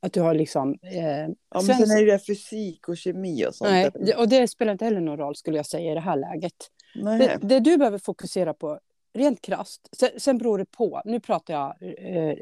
Att 0.00 0.12
du 0.12 0.20
har 0.20 0.34
liksom... 0.34 0.78
Eh, 0.82 1.06
Ja, 1.06 1.26
men 1.54 1.62
svensk- 1.62 1.86
sen 1.86 1.98
är 1.98 2.06
det 2.06 2.18
fysik 2.26 2.88
och 2.88 2.96
kemi 2.96 3.46
och 3.46 3.54
sånt. 3.54 3.70
Nej, 3.70 3.90
det- 3.94 4.14
och 4.14 4.28
det 4.28 4.48
spelar 4.48 4.72
inte 4.72 4.84
heller 4.84 5.00
någon 5.00 5.18
roll 5.18 5.36
skulle 5.36 5.56
jag 5.56 5.66
säga 5.66 5.92
i 5.92 5.94
det 5.94 6.00
här 6.00 6.16
läget. 6.16 6.52
Nej. 6.94 7.18
Det, 7.18 7.48
det 7.48 7.60
du 7.60 7.76
behöver 7.76 7.98
fokusera 7.98 8.54
på, 8.54 8.80
rent 9.14 9.40
krasst, 9.42 9.88
sen, 9.96 10.10
sen 10.16 10.38
beror 10.38 10.58
det 10.58 10.64
på, 10.66 11.02
nu 11.04 11.20
pratar 11.20 11.54
jag 11.54 11.74
eh, 11.98 12.34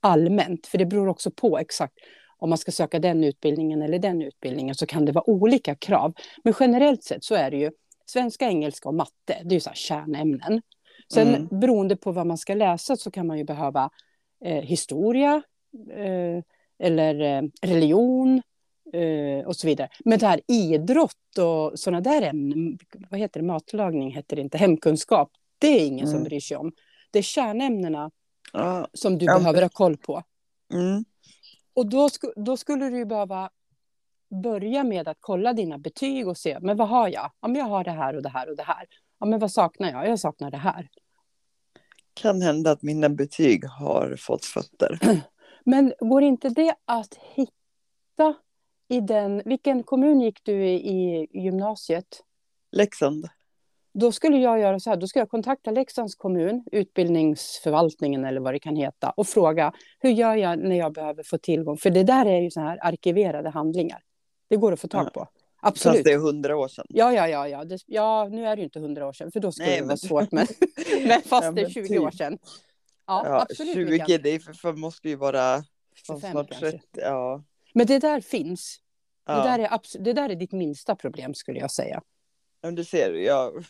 allmänt, 0.00 0.66
för 0.66 0.78
det 0.78 0.86
beror 0.86 1.08
också 1.08 1.30
på 1.30 1.58
exakt 1.58 1.94
om 2.38 2.48
man 2.48 2.58
ska 2.58 2.72
söka 2.72 2.98
den 2.98 3.24
utbildningen 3.24 3.82
eller 3.82 3.98
den 3.98 4.22
utbildningen 4.22 4.74
så 4.74 4.86
kan 4.86 5.04
det 5.04 5.12
vara 5.12 5.30
olika 5.30 5.74
krav. 5.74 6.12
Men 6.44 6.54
generellt 6.60 7.04
sett 7.04 7.24
så 7.24 7.34
är 7.34 7.50
det 7.50 7.56
ju 7.56 7.70
svenska, 8.12 8.46
engelska 8.48 8.88
och 8.88 8.94
matte, 8.94 9.12
det 9.44 9.48
är 9.50 9.54
ju 9.54 9.60
så 9.60 9.70
här 9.70 9.76
kärnämnen. 9.76 10.62
Sen 11.12 11.28
Mm. 11.28 11.48
beroende 11.60 11.96
på 11.96 12.12
vad 12.12 12.26
man 12.26 12.38
ska 12.38 12.54
läsa 12.54 12.96
så 12.96 13.10
kan 13.10 13.26
man 13.26 13.38
ju 13.38 13.44
behöva 13.44 13.90
eh, 14.44 14.62
historia 14.62 15.42
eh, 15.96 16.42
eller 16.78 17.20
eh, 17.20 17.42
religion 17.62 18.42
eh, 18.92 19.46
och 19.46 19.56
så 19.56 19.66
vidare. 19.66 19.88
Men 20.04 20.18
det 20.18 20.26
här 20.26 20.40
idrott 20.48 21.38
och 21.38 21.78
sådana 21.78 22.00
där 22.00 22.22
ämnen, 22.22 22.78
vad 23.10 23.20
heter 23.20 23.40
det, 23.40 23.46
matlagning 23.46 24.10
heter 24.14 24.36
det 24.36 24.42
inte, 24.42 24.58
hemkunskap, 24.58 25.30
det 25.58 25.66
är 25.68 25.86
ingen 25.86 26.06
som 26.06 26.16
Mm. 26.16 26.24
bryr 26.24 26.40
sig 26.40 26.56
om. 26.56 26.72
Det 27.10 27.18
är 27.18 27.22
kärnämnena 27.22 28.10
Ja. 28.52 28.88
som 28.92 29.18
du 29.18 29.26
behöver 29.26 29.62
ha 29.62 29.68
koll 29.68 29.96
på. 29.96 30.22
Mm. 30.74 31.04
Och 31.74 31.86
då, 31.86 32.08
då 32.36 32.56
skulle 32.56 32.90
du 32.90 33.04
behöva 33.04 33.50
börja 34.32 34.84
med 34.84 35.08
att 35.08 35.16
kolla 35.20 35.52
dina 35.52 35.78
betyg 35.78 36.28
och 36.28 36.38
se, 36.38 36.58
men 36.60 36.76
vad 36.76 36.88
har 36.88 37.08
jag? 37.08 37.30
Ja, 37.40 37.48
men 37.48 37.56
jag 37.56 37.64
har 37.64 37.84
det 37.84 37.90
här 37.90 38.16
och 38.16 38.22
det 38.22 38.28
här 38.28 38.50
och 38.50 38.56
det 38.56 38.62
här. 38.62 38.86
Ja, 39.20 39.26
men 39.26 39.38
vad 39.38 39.50
saknar 39.50 39.90
jag? 39.90 40.08
Jag 40.08 40.18
saknar 40.18 40.50
det 40.50 40.56
här. 40.56 40.88
Kan 42.14 42.42
hända 42.42 42.70
att 42.70 42.82
mina 42.82 43.08
betyg 43.08 43.64
har 43.64 44.16
fått 44.18 44.44
fötter. 44.44 44.98
Men 45.64 45.92
går 46.00 46.22
inte 46.22 46.48
det 46.48 46.74
att 46.84 47.14
hitta 47.14 48.34
i 48.88 49.00
den... 49.00 49.42
Vilken 49.44 49.82
kommun 49.82 50.20
gick 50.20 50.44
du 50.44 50.64
i, 50.68 51.26
gymnasiet? 51.30 52.22
Leksand. 52.72 53.28
Då 53.94 54.12
skulle 54.12 54.36
jag 54.36 54.60
göra 54.60 54.80
så 54.80 54.90
här, 54.90 54.96
då 54.96 55.06
ska 55.06 55.18
jag 55.18 55.30
kontakta 55.30 55.70
Leksands 55.70 56.14
kommun, 56.14 56.64
utbildningsförvaltningen 56.72 58.24
eller 58.24 58.40
vad 58.40 58.54
det 58.54 58.58
kan 58.58 58.76
heta 58.76 59.10
och 59.10 59.26
fråga 59.26 59.72
hur 59.98 60.10
gör 60.10 60.34
jag 60.34 60.58
när 60.58 60.76
jag 60.76 60.92
behöver 60.92 61.22
få 61.22 61.38
tillgång? 61.38 61.76
För 61.76 61.90
det 61.90 62.02
där 62.02 62.26
är 62.26 62.40
ju 62.40 62.50
så 62.50 62.60
här 62.60 62.78
arkiverade 62.86 63.50
handlingar. 63.50 64.02
Det 64.52 64.56
går 64.56 64.72
att 64.72 64.80
få 64.80 64.88
tag 64.88 65.06
Ja. 65.06 65.10
på. 65.10 65.20
Fast 65.20 65.30
Absolut. 65.60 66.04
det 66.04 66.12
är 66.12 66.18
hundra 66.18 66.56
år 66.56 66.68
sedan. 66.68 66.86
Ja, 66.88 67.12
ja, 67.12 67.28
ja, 67.28 67.48
ja. 67.48 67.64
Det, 67.64 67.78
ja, 67.86 68.28
nu 68.30 68.46
är 68.46 68.56
det 68.56 68.60
ju 68.60 68.64
inte 68.64 68.80
hundra 68.80 69.06
år 69.06 69.12
sedan, 69.12 69.32
för 69.32 69.40
då 69.40 69.52
skulle 69.52 69.68
Nej, 69.68 69.76
det 69.76 69.82
vara 69.82 69.88
men- 69.88 69.96
svårt. 69.98 70.32
Men, 70.32 70.46
men 71.06 71.22
fast 71.22 71.44
Ja, 71.44 71.52
det 71.52 71.60
är 71.60 71.64
men 71.64 71.70
20 71.72 71.88
typ. 71.88 72.00
år 72.00 72.10
sedan. 72.10 72.38
Ja, 73.06 73.22
Ja, 73.26 73.40
absolut. 73.40 73.74
20, 73.74 73.84
Mikael. 73.90 74.22
det 74.22 74.30
är 74.30 74.38
för, 74.38 74.52
för 74.52 74.72
måste 74.72 75.08
ju 75.08 75.16
vara 75.16 75.64
25 76.06 76.30
snart 76.30 76.48
kanske. 76.48 76.70
30. 76.70 76.82
Ja. 76.92 77.42
Men 77.74 77.86
det 77.86 77.98
där 77.98 78.20
finns. 78.20 78.76
Ja. 79.26 79.34
Det, 79.36 79.42
där 79.42 79.58
är 79.58 79.68
abs- 79.68 79.98
det 80.00 80.12
där 80.12 80.28
är 80.28 80.34
ditt 80.34 80.52
minsta 80.52 80.94
problem, 80.96 81.34
skulle 81.34 81.58
jag 81.60 81.70
säga. 81.70 82.02
Men 82.62 82.74
du 82.74 82.84
ser, 82.84 83.12
jag 83.14 83.64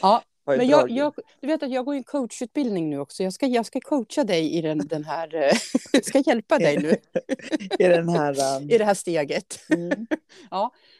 Ja, 0.00 0.22
ju 0.52 0.58
Men 0.58 0.68
jag, 0.68 0.90
jag, 0.90 1.14
du 1.40 1.46
vet 1.46 1.62
att 1.62 1.70
jag 1.70 1.84
går 1.84 1.94
en 1.94 2.04
coachutbildning 2.04 2.90
nu 2.90 2.98
också. 2.98 3.22
Jag 3.22 3.32
ska, 3.32 3.46
jag 3.46 3.66
ska 3.66 3.80
coacha 3.80 4.24
dig 4.24 4.52
i 4.52 4.60
den, 4.60 4.78
den 4.78 5.04
här... 5.04 5.34
eh, 5.34 5.52
Jag 5.92 6.04
ska 6.04 6.18
hjälpa 6.18 6.58
dig 6.58 6.78
nu 6.78 6.88
I 7.78 7.88
den 7.88 8.08
här... 8.08 8.60
Um... 8.60 8.70
i 8.70 8.78
det 8.78 8.84
här 8.84 8.94
steget. 8.94 9.60
Mm. 9.70 10.06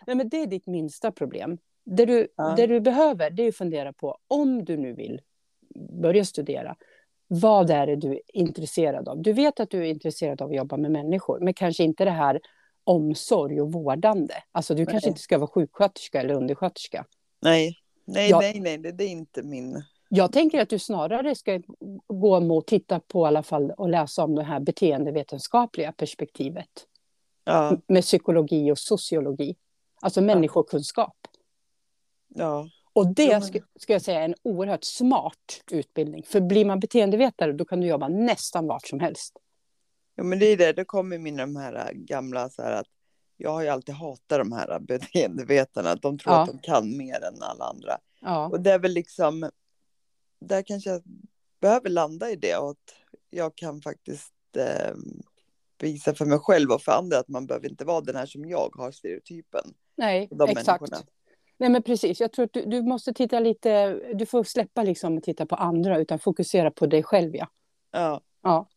Nej, 0.06 0.16
men 0.16 0.28
det 0.28 0.42
är 0.42 0.46
ditt 0.46 0.66
minsta 0.66 1.12
problem. 1.12 1.58
Det 1.84 2.04
du, 2.04 2.28
Ja. 2.36 2.54
det 2.56 2.66
du 2.66 2.80
behöver 2.80 3.30
det 3.30 3.42
är 3.42 3.48
att 3.48 3.56
fundera 3.56 3.92
på, 3.92 4.18
om 4.28 4.64
du 4.64 4.76
nu 4.76 4.92
vill 4.92 5.20
börja 6.02 6.24
studera, 6.24 6.76
vad 7.28 7.70
är 7.70 7.86
det 7.86 7.96
du 7.96 8.12
är 8.12 8.20
intresserad 8.32 9.08
av? 9.08 9.22
Du 9.22 9.32
vet 9.32 9.60
att 9.60 9.70
du 9.70 9.78
är 9.78 9.90
intresserad 9.90 10.42
av 10.42 10.50
att 10.50 10.56
jobba 10.56 10.76
med 10.76 10.90
människor, 10.90 11.40
men 11.40 11.54
kanske 11.54 11.84
inte 11.84 12.04
det 12.04 12.10
här 12.10 12.40
omsorg 12.84 13.60
och 13.60 13.72
vårdande. 13.72 14.34
Alltså 14.52 14.74
du 14.74 14.86
kanske 14.86 15.06
Nej. 15.06 15.10
inte 15.10 15.20
ska 15.20 15.38
vara 15.38 15.50
sjuksköterska 15.50 16.20
eller 16.20 16.34
undersköterska. 16.34 17.04
Nej, 17.42 17.78
nej, 18.06 18.30
Ja. 18.30 18.40
nej, 18.40 18.60
nej, 18.60 18.78
det, 18.78 18.92
det 18.92 19.04
är 19.04 19.08
inte 19.08 19.42
min... 19.42 19.82
Jag 20.08 20.32
tänker 20.32 20.60
att 20.60 20.68
du 20.68 20.78
snarare 20.78 21.34
ska 21.34 21.60
gå 22.06 22.40
mot 22.40 22.66
titta 22.66 23.00
på 23.00 23.24
i 23.24 23.28
alla 23.28 23.42
fall 23.42 23.70
och 23.70 23.88
läsa 23.88 24.24
om 24.24 24.34
det 24.34 24.42
här 24.42 24.60
beteendevetenskapliga 24.60 25.92
perspektivet 25.92 26.68
Ja, 27.44 27.76
med 27.86 28.02
psykologi 28.02 28.72
och 28.72 28.78
sociologi, 28.78 29.56
alltså 30.00 30.20
människokunskap. 30.20 31.16
ja. 32.28 32.68
Och 32.92 33.14
det 33.14 33.44
ska, 33.44 33.58
ska 33.80 33.92
jag 33.92 34.02
säga 34.02 34.20
är 34.20 34.24
en 34.24 34.34
oerhört 34.42 34.84
smart 34.84 35.62
utbildning. 35.70 36.22
För 36.22 36.40
blir 36.40 36.64
man 36.64 36.80
beteendevetare 36.80 37.52
då 37.52 37.64
kan 37.64 37.80
du 37.80 37.86
jobba 37.86 38.08
nästan 38.08 38.66
vart 38.66 38.86
som 38.86 39.00
helst. 39.00 39.36
ja, 40.14 40.24
men 40.24 40.38
det 40.38 40.46
är 40.46 40.56
det. 40.56 40.72
Det 40.72 40.84
kommer 40.84 41.18
mina 41.18 41.42
de 41.42 41.56
här 41.56 41.92
gamla 41.94 42.48
så 42.48 42.62
här 42.62 42.72
att 42.72 42.86
jag 43.36 43.50
har 43.50 43.62
ju 43.62 43.68
alltid 43.68 43.94
hatat 43.94 44.38
de 44.38 44.52
här 44.52 44.78
beteendevetarna. 44.80 45.94
De 45.94 46.18
tror 46.18 46.34
Ja. 46.34 46.40
att 46.42 46.48
de 46.48 46.58
kan 46.58 46.96
mer 46.96 47.24
än 47.24 47.42
alla 47.42 47.64
andra. 47.64 47.98
Ja, 48.20 48.48
Och 48.48 48.60
det 48.60 48.72
är 48.72 48.78
väl 48.78 48.92
liksom, 48.92 49.50
där 50.40 50.62
kanske 50.62 50.90
jag 50.90 51.02
behöver 51.60 51.90
landa 51.90 52.30
i 52.30 52.36
det 52.36 52.56
och 52.56 52.70
att 52.70 52.94
jag 53.30 53.56
kan 53.56 53.80
faktiskt 53.80 54.32
eh, 54.56 54.94
visa 55.78 56.14
för 56.14 56.24
mig 56.26 56.38
själv 56.38 56.70
och 56.70 56.82
för 56.82 56.92
andra 56.92 57.18
att 57.18 57.28
man 57.28 57.46
behöver 57.46 57.68
inte 57.70 57.84
vara 57.84 58.00
den 58.00 58.16
här 58.16 58.26
som 58.26 58.44
jag 58.44 58.74
har 58.76 58.90
stereotypen. 58.92 59.64
nej, 59.96 60.28
exakt. 60.48 60.80
människorna. 60.80 61.02
Nej, 61.58 61.68
men 61.70 61.82
precis. 61.82 62.20
Jag 62.20 62.32
tror 62.32 62.44
att 62.44 62.52
du, 62.52 62.64
du 62.64 62.82
måste 62.82 63.12
titta 63.12 63.40
lite, 63.40 63.92
du 64.14 64.26
får 64.26 64.44
släppa 64.44 64.82
liksom 64.82 65.16
och 65.16 65.22
titta 65.22 65.46
på 65.46 65.54
andra 65.56 65.98
utan 65.98 66.18
fokusera 66.18 66.70
på 66.70 66.86
dig 66.86 67.02
själv. 67.02 67.34
Ja. 67.36 67.48
Ja, 67.90 68.20
Ja. 68.42 68.68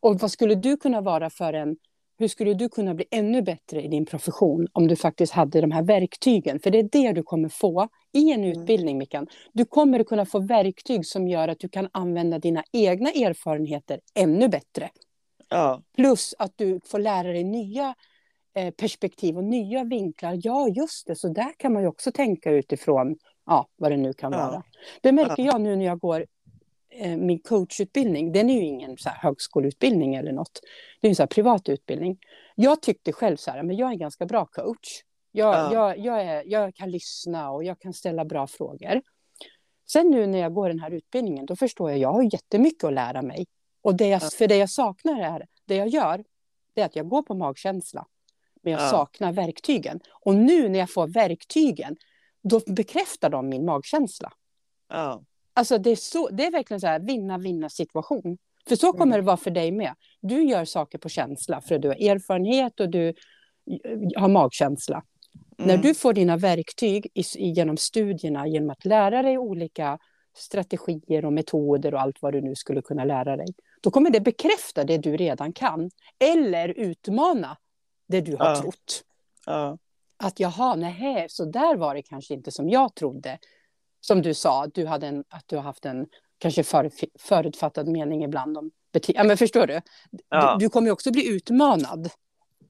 Och 0.00 0.20
vad 0.20 0.30
skulle 0.30 0.54
du 0.54 0.76
kunna 0.76 1.00
vara 1.00 1.30
för 1.30 1.52
en 1.52 1.76
hur 2.18 2.28
skulle 2.28 2.54
du 2.54 2.68
kunna 2.68 2.94
bli 2.94 3.04
ännu 3.10 3.42
bättre 3.42 3.82
i 3.82 3.88
din 3.88 4.06
profession 4.06 4.66
om 4.72 4.88
du 4.88 4.96
faktiskt 4.96 5.32
hade 5.32 5.60
de 5.60 5.70
här 5.70 5.82
verktygen? 5.82 6.60
För 6.60 6.70
det 6.70 6.78
är 6.78 6.88
det 6.92 7.12
du 7.12 7.22
kommer 7.22 7.48
få 7.48 7.88
i 8.12 8.32
en 8.32 8.44
Mm. 8.44 8.52
utbildning, 8.60 8.98
Mickan. 8.98 9.26
Du 9.52 9.64
kommer 9.64 10.04
kunna 10.04 10.26
få 10.26 10.38
verktyg 10.40 11.06
som 11.06 11.28
gör 11.28 11.48
att 11.48 11.58
du 11.58 11.68
kan 11.68 11.88
använda 11.92 12.38
dina 12.38 12.64
egna 12.72 13.10
erfarenheter 13.10 14.00
ännu 14.14 14.48
bättre. 14.48 14.90
Ja, 15.48 15.82
Plus 15.96 16.34
att 16.38 16.52
du 16.56 16.80
får 16.84 16.98
lära 16.98 17.28
dig 17.32 17.44
nya 17.44 17.94
eh, 18.54 18.70
perspektiv 18.70 19.36
och 19.36 19.44
nya 19.44 19.84
vinklar. 19.84 20.38
Ja, 20.42 20.68
just 20.68 21.06
det, 21.06 21.16
så 21.16 21.28
där 21.28 21.52
kan 21.58 21.72
man 21.72 21.82
ju 21.82 21.88
också 21.88 22.12
tänka 22.12 22.50
utifrån 22.50 23.16
ja, 23.46 23.66
vad 23.76 23.90
det 23.92 23.96
nu 23.96 24.12
kan 24.12 24.32
Ja. 24.32 24.38
vara. 24.38 24.62
Det 25.02 25.12
märker 25.12 25.42
jag 25.42 25.60
nu 25.60 25.76
när 25.76 25.84
jag 25.84 25.98
går 25.98 26.26
min 27.18 27.38
coachutbildning. 27.38 28.32
Den 28.32 28.50
är 28.50 28.54
ju 28.54 28.64
ingen 28.64 28.96
så 28.98 29.08
högskoleutbildning 29.10 30.14
eller 30.14 30.32
något. 30.32 30.60
Det 31.00 31.06
är 31.06 31.08
en 31.08 31.16
så 31.16 31.26
privat 31.26 31.68
utbildning. 31.68 32.18
Jag 32.54 32.82
tyckte 32.82 33.12
själv 33.12 33.36
så 33.36 33.50
här, 33.50 33.62
men 33.62 33.76
jag 33.76 33.88
är 33.88 33.92
en 33.92 33.98
ganska 33.98 34.26
bra 34.26 34.46
coach. 34.46 35.02
Jag, 35.32 35.54
Ja. 35.54 35.72
jag, 35.72 35.98
jag, 35.98 36.22
är, 36.22 36.42
jag 36.46 36.74
kan 36.74 36.90
lyssna 36.90 37.50
och 37.50 37.64
jag 37.64 37.78
kan 37.80 37.92
ställa 37.92 38.24
bra 38.24 38.46
frågor. 38.46 39.02
Sen 39.92 40.10
nu 40.10 40.26
när 40.26 40.38
jag 40.38 40.54
går 40.54 40.68
den 40.68 40.80
här 40.80 40.90
utbildningen, 40.90 41.46
då 41.46 41.56
förstår 41.56 41.90
jag 41.90 41.98
jag 41.98 42.12
har 42.12 42.22
jättemycket 42.22 42.84
att 42.84 42.92
lära 42.92 43.22
mig. 43.22 43.46
Och 43.82 43.94
det 43.94 44.08
jag, 44.08 44.22
Ja. 44.22 44.28
för 44.38 44.46
det 44.48 44.56
jag 44.56 44.70
saknar 44.70 45.20
är, 45.20 45.46
det 45.64 45.76
jag 45.76 45.88
gör, 45.88 46.24
det 46.74 46.80
är 46.80 46.86
att 46.86 46.96
jag 46.96 47.08
går 47.08 47.22
på 47.22 47.34
magkänsla. 47.34 48.06
Men 48.62 48.72
jag 48.72 48.82
Ja. 48.82 48.88
saknar 48.88 49.32
verktygen. 49.32 50.00
Och 50.20 50.34
nu 50.34 50.68
när 50.68 50.78
jag 50.78 50.90
får 50.90 51.06
verktygen, 51.06 51.96
då 52.42 52.60
bekräftar 52.66 53.30
de 53.30 53.48
min 53.48 53.64
magkänsla. 53.64 54.32
ja, 54.88 55.22
Alltså 55.54 55.78
det 55.78 55.90
är, 55.90 55.96
så, 55.96 56.28
det 56.28 56.46
är 56.46 56.50
verkligen 56.50 56.80
så 56.80 56.86
här 56.86 57.00
vinna-vinna 57.00 57.68
situation. 57.68 58.38
För 58.68 58.76
så 58.76 58.92
kommer 58.92 59.06
Mm. 59.14 59.20
det 59.20 59.26
vara 59.26 59.36
för 59.36 59.50
dig 59.50 59.72
med. 59.72 59.94
Du 60.20 60.42
gör 60.42 60.64
saker 60.64 60.98
på 60.98 61.08
känsla 61.08 61.60
för 61.60 61.78
du 61.78 61.88
har 61.88 61.94
erfarenhet 62.10 62.80
och 62.80 62.88
du 62.90 63.08
eh, 63.08 64.20
har 64.20 64.28
magkänsla. 64.28 65.02
När 65.58 65.68
Mm. 65.74 65.80
du 65.80 65.94
får 65.94 66.12
dina 66.12 66.36
verktyg 66.36 67.06
i- 67.14 67.48
genom 67.50 67.76
studierna, 67.76 68.46
genom 68.46 68.70
att 68.70 68.84
lära 68.84 69.22
dig 69.22 69.38
olika 69.38 69.98
strategier 70.36 71.24
och 71.24 71.32
metoder 71.32 71.94
och 71.94 72.00
allt 72.00 72.22
vad 72.22 72.32
du 72.32 72.40
nu 72.40 72.54
skulle 72.54 72.82
kunna 72.82 73.04
lära 73.04 73.36
dig. 73.36 73.46
Då 73.82 73.90
kommer 73.90 74.10
det 74.10 74.20
bekräfta 74.20 74.84
det 74.84 74.98
du 74.98 75.16
redan 75.16 75.52
kan. 75.52 75.90
Eller 76.18 76.68
utmana 76.68 77.56
det 78.08 78.20
du 78.20 78.36
har 78.36 78.44
Ja. 78.50 78.56
trott. 78.60 79.04
ja, 79.46 79.78
Att 80.16 80.40
jaha, 80.40 80.74
nej, 80.74 81.26
så 81.28 81.44
där 81.44 81.76
var 81.76 81.94
det 81.94 82.02
kanske 82.02 82.34
inte 82.34 82.50
som 82.50 82.68
jag 82.68 82.94
trodde. 82.94 83.38
Som 84.04 84.22
du 84.22 84.34
sa, 84.34 84.64
att 84.64 84.74
du, 84.74 84.86
hade 84.86 85.06
en, 85.06 85.24
att 85.28 85.48
du 85.48 85.56
har 85.56 85.62
haft 85.62 85.84
en 85.84 86.06
kanske 86.38 86.62
för, 86.62 86.90
förutfattad 87.18 87.88
mening 87.88 88.24
ibland 88.24 88.58
om 88.58 88.70
beteende. 88.92 89.20
Ja, 89.20 89.24
men 89.24 89.36
förstår 89.36 89.66
du? 89.66 89.80
Ja. 90.28 90.56
du? 90.58 90.64
Du 90.64 90.70
kommer 90.70 90.88
ju 90.88 90.92
också 90.92 91.12
bli 91.12 91.28
utmanad. 91.28 92.10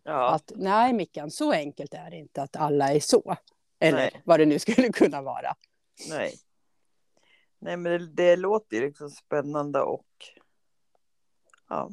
ja, 0.03 0.31
Att 0.35 0.53
nej, 0.57 0.93
Mickan, 0.93 1.31
så 1.31 1.53
enkelt 1.53 1.95
är 1.95 2.11
det 2.11 2.17
inte 2.17 2.43
att 2.43 2.57
alla 2.57 2.93
är 2.93 3.01
så. 3.01 3.37
Eller 3.81 3.99
Nej. 3.99 4.23
vad 4.25 4.41
det 4.41 4.47
nu 4.47 4.59
skulle 4.59 4.89
kunna 4.93 5.23
vara. 5.23 5.55
nej. 6.09 6.35
Nej, 7.59 7.77
men 7.77 7.93
det, 7.93 8.13
det 8.13 8.37
låter 8.37 8.77
ju 8.77 8.87
liksom 8.87 9.11
spännande 9.11 9.81
och 9.81 10.07
ja, 11.69 11.91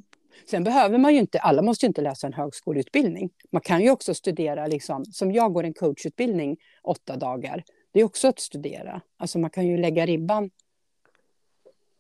Sen 0.50 0.64
behöver 0.64 0.98
man 0.98 1.14
ju 1.14 1.20
inte, 1.20 1.40
alla 1.40 1.62
måste 1.62 1.86
ju 1.86 1.88
inte 1.88 2.02
läsa 2.02 2.28
en 2.28 2.34
högskoleutbildning. 2.34 3.30
Man 3.52 3.62
kan 3.62 3.82
ju 3.82 3.92
också 3.92 4.14
studera, 4.14 4.68
liksom, 4.68 5.06
som 5.06 5.32
jag 5.32 5.54
går 5.54 5.64
en 5.64 5.74
coachutbildning 5.74 6.58
åtta 6.84 7.16
dagar. 7.16 7.64
Det 7.92 8.00
är 8.00 8.04
också 8.04 8.28
att 8.28 8.40
studera. 8.40 9.02
Alltså 9.18 9.40
man 9.40 9.50
kan 9.50 9.68
ju 9.68 9.78
lägga 9.78 10.06
ribban. 10.06 10.50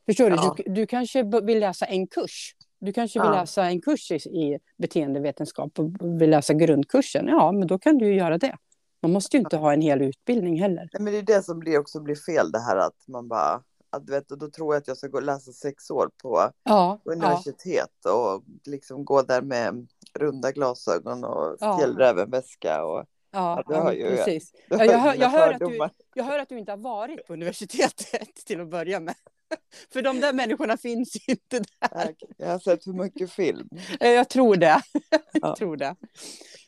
Förstår 0.06 0.30
Ja. 0.30 0.56
du? 0.58 0.63
du? 0.63 0.73
Du 0.73 0.86
kanske 0.88 1.23
vill 1.43 1.60
läsa 1.60 1.86
en 1.86 2.08
kurs. 2.08 2.56
Du 2.80 2.93
kanske 2.93 3.19
vill 3.19 3.30
Ja. 3.34 3.39
läsa 3.41 3.65
en 3.65 3.82
kurs 3.82 4.12
i, 4.12 4.15
i 4.15 4.60
beteendevetenskap 4.78 5.80
och 5.80 6.21
vill 6.21 6.30
läsa 6.30 6.54
grundkursen. 6.54 7.28
Ja, 7.28 7.52
men 7.52 7.67
då 7.67 7.80
kan 7.80 7.97
du 7.97 8.06
ju 8.08 8.15
göra 8.15 8.38
det. 8.38 8.58
Man 9.02 9.12
måste 9.12 9.38
ju 9.38 9.41
inte 9.43 9.58
ha 9.58 9.73
en 9.73 9.82
hel 9.82 10.02
utbildning 10.02 10.62
heller. 10.62 10.89
Nej, 10.93 11.02
men 11.02 11.13
det 11.13 11.19
är 11.19 11.23
det 11.38 11.43
som 11.43 11.60
blir 11.60 11.78
också 11.80 11.99
blir 11.99 12.15
fel 12.15 12.52
det 12.52 12.60
här 12.60 12.78
att 12.78 13.08
man 13.08 13.28
bara 13.28 13.63
att 13.91 14.08
du 14.08 14.13
vet, 14.13 14.28
då 14.30 14.49
tror 14.49 14.73
jag 14.75 14.82
att 14.82 14.88
jag 14.88 14.97
ska 14.97 15.08
gå 15.08 15.17
och 15.17 15.23
läsa 15.23 15.52
sex 15.52 15.89
år 15.91 16.10
på 16.21 16.30
Ja, 16.38 16.52
ja, 16.63 16.99
universitet 17.12 18.06
och 18.06 18.43
liksom 18.65 19.06
gå 19.06 19.21
där 19.21 19.41
med 19.41 19.88
runda 20.13 20.52
glasögon 20.52 21.23
och 21.23 21.56
Ja. 21.60 21.78
fjällrävenväska 21.78 22.86
och 22.86 23.06
ja, 23.32 23.63
precis. 23.98 24.54
jag, 24.70 24.78
hör, 24.78 25.12
mina 25.12 25.15
jag, 25.15 25.30
hör 25.30 25.54
att 25.54 25.60
du, 25.60 25.65
fördomar. 25.65 25.92
jag 26.13 26.24
hör 26.24 26.39
att 26.39 26.50
du 26.50 26.60
inte 26.60 26.72
har 26.72 26.78
varit 26.78 27.28
på 27.28 27.34
universitetet 27.34 28.36
till 28.46 28.62
att 28.62 28.70
börja 28.70 29.00
med. 29.00 29.15
För 29.94 30.02
de 30.02 30.20
där 30.20 30.34
människorna 30.34 30.78
finns 30.78 31.28
inte 31.28 31.60
där. 31.80 32.15
Jag, 32.38 32.48
har 32.48 32.60
sett 32.60 32.84
för 32.84 32.92
mycket 32.92 33.32
film. 33.32 33.70
Jag 34.00 34.30
tror 34.30 34.56
det. 34.56 34.82
Ja. 35.12 35.20
Jag 35.32 35.56
tror 35.56 35.78
det. 35.78 35.96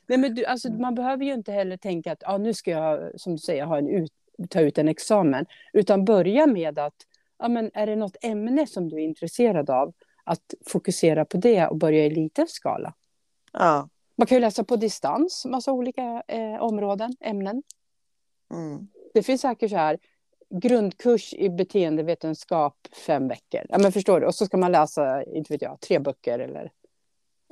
Nej, 0.07 0.17
men 0.17 0.35
du, 0.35 0.45
alltså, 0.45 0.71
man 0.71 0.95
behöver 0.95 1.25
ju 1.25 1.33
inte 1.33 1.51
heller 1.51 1.77
tänka 1.77 2.11
att 2.11 2.21
ja, 2.21 2.37
nu 2.37 2.53
ska 2.53 2.71
jag, 2.71 3.19
som 3.21 3.33
du 3.33 3.37
säger, 3.37 3.65
ha 3.65 3.77
en 3.77 3.89
ut, 3.89 4.11
ta 4.49 4.61
ut 4.61 4.77
en 4.77 4.87
examen. 4.87 5.45
Utan 5.73 6.05
börja 6.05 6.47
med 6.47 6.79
att, 6.79 6.95
ja, 7.39 7.47
men 7.47 7.71
är 7.73 7.87
det 7.87 7.95
något 7.95 8.15
ämne 8.21 8.67
som 8.67 8.89
du 8.89 8.95
är 8.95 9.03
intresserad 9.03 9.69
av, 9.69 9.93
att 10.23 10.53
fokusera 10.67 11.25
på 11.25 11.37
det 11.37 11.67
och 11.67 11.77
börja 11.77 12.05
i 12.05 12.09
liten 12.09 12.47
skala. 12.47 12.93
Ja. 13.53 13.89
Man 14.21 14.25
kan 14.27 14.35
ju 14.35 14.39
läsa 14.41 14.63
på 14.63 14.75
distans, 14.75 15.45
massa 15.45 15.71
olika 15.71 16.23
eh, 16.27 16.61
områden, 16.61 17.15
ämnen. 17.19 17.63
Mm. 18.53 18.87
Det 19.13 19.23
finns 19.23 19.41
säkert 19.41 19.69
så 19.69 19.75
här, 19.77 19.97
grundkurs 20.49 21.33
i 21.33 21.49
beteendevetenskap 21.49 22.87
fem 23.05 23.27
veckor. 23.27 23.61
Ja, 23.69 23.77
men 23.77 23.91
förstår 23.91 24.19
du? 24.19 24.27
Och 24.27 24.35
så 24.35 24.45
ska 24.45 24.57
man 24.57 24.71
läsa, 24.71 25.23
inte 25.23 25.53
vet 25.53 25.61
jag, 25.61 25.79
tre 25.79 25.99
böcker 25.99 26.39
eller... 26.39 26.71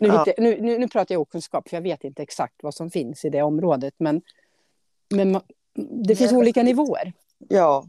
Nu, 0.02 0.08
Ja. 0.08 0.24
hittar, 0.26 0.42
nu, 0.44 0.62
nu, 0.62 0.78
nu 0.78 0.88
pratar 0.88 1.16
jag 1.16 1.22
okunskap, 1.22 1.70
för 1.70 1.78
jag 1.78 1.82
vet 1.82 2.04
inte 2.04 2.24
exakt 2.24 2.64
vad 2.64 2.74
som 2.74 2.90
finns 2.92 3.26
i 3.26 3.30
det 3.30 3.42
området. 3.42 3.94
Men, 3.98 4.22
men 5.10 5.42
det 6.06 6.16
finns 6.16 6.32
men- 6.32 6.40
olika 6.42 6.64
nivåer. 6.64 7.14
ja. 7.38 7.86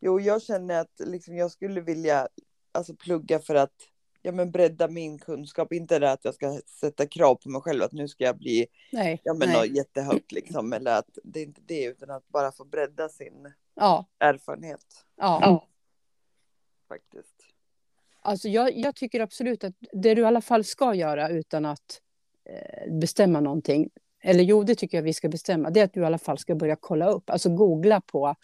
Jo, 0.00 0.20
jag 0.20 0.42
känner 0.42 0.80
att 0.80 1.00
liksom, 1.06 1.36
jag 1.36 1.50
skulle 1.50 1.80
vilja 1.80 2.28
alltså, 2.72 2.94
plugga 2.94 3.38
för 3.38 3.54
att 3.54 3.74
ja, 4.22 4.32
men 4.32 4.50
bredda 4.50 4.88
min 4.88 5.18
kunskap. 5.18 5.72
Inte 5.72 5.98
det 5.98 6.12
att 6.12 6.24
jag 6.24 6.34
ska 6.34 6.60
sätta 6.66 7.06
krav 7.06 7.34
på 7.34 7.48
mig 7.48 7.60
själv 7.60 7.82
att 7.82 7.92
nu 7.92 8.08
ska 8.08 8.24
jag 8.24 8.36
bli 8.38 8.66
Nej, 8.92 9.20
ja, 9.24 9.34
men, 9.34 9.48
nej. 9.48 9.76
jättehögt. 9.76 10.32
Liksom, 10.32 10.72
eller 10.72 10.98
att 10.98 11.18
det 11.24 11.40
är 11.40 11.44
inte 11.44 11.60
det, 11.66 11.84
utan 11.84 12.10
att 12.10 12.28
bara 12.28 12.52
få 12.52 12.64
bredda 12.64 13.08
sin 13.08 13.52
Ja, 13.74 14.06
erfarenhet. 14.18 14.86
ja. 15.16 15.66
Faktiskt. 16.88 17.34
Alltså 18.22 18.48
jag, 18.48 18.76
jag 18.76 18.96
tycker 18.96 19.20
absolut 19.20 19.64
att 19.64 19.74
det 19.92 20.14
du 20.14 20.22
i 20.22 20.24
alla 20.24 20.40
fall 20.40 20.64
ska 20.64 20.94
göra 20.94 21.28
utan 21.28 21.64
att 21.66 22.00
eh, 22.44 22.92
bestämma 22.92 23.40
någonting, 23.40 23.90
eller 24.22 24.44
jo, 24.44 24.62
det 24.64 24.74
tycker 24.74 24.98
jag 24.98 25.02
vi 25.02 25.12
ska 25.12 25.28
bestämma, 25.28 25.70
det 25.70 25.80
är 25.80 25.84
att 25.84 25.92
du 25.92 26.00
i 26.00 26.04
alla 26.04 26.18
fall 26.18 26.38
ska 26.38 26.54
börja 26.54 26.76
kolla 26.76 27.08
upp, 27.10 27.30
alltså 27.30 27.48
googla 27.50 28.00
på 28.00 28.34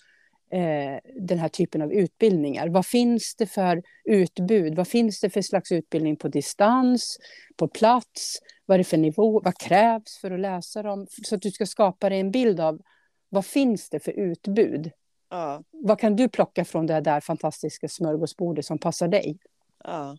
den 1.20 1.38
här 1.38 1.48
typen 1.48 1.82
av 1.82 1.92
utbildningar. 1.92 2.68
Vad 2.68 2.86
finns 2.86 3.34
det 3.38 3.46
för 3.46 3.82
utbud? 4.04 4.74
Vad 4.74 4.88
finns 4.88 5.20
det 5.20 5.30
för 5.30 5.42
slags 5.42 5.72
utbildning 5.72 6.16
på 6.16 6.28
distans, 6.28 7.18
på 7.56 7.68
plats? 7.68 8.38
Vad 8.66 8.74
är 8.74 8.78
det 8.78 8.84
för 8.84 8.96
nivå? 8.96 9.40
Vad 9.44 9.58
krävs 9.58 10.18
för 10.20 10.30
att 10.30 10.40
läsa 10.40 10.82
dem? 10.82 11.06
Så 11.22 11.34
att 11.34 11.42
du 11.42 11.50
ska 11.50 11.66
skapa 11.66 12.08
dig 12.08 12.20
en 12.20 12.30
bild 12.30 12.60
av 12.60 12.80
vad 13.28 13.46
finns 13.46 13.90
det 13.90 14.00
för 14.00 14.12
utbud? 14.12 14.90
Ja, 15.30 15.62
Vad 15.70 15.98
kan 16.00 16.16
du 16.16 16.28
plocka 16.28 16.64
från 16.64 16.86
det 16.86 17.00
där 17.00 17.20
fantastiska 17.20 17.88
smörgåsbordet 17.88 18.64
som 18.66 18.78
passar 18.78 19.08
dig? 19.08 19.38
ja. 19.84 20.16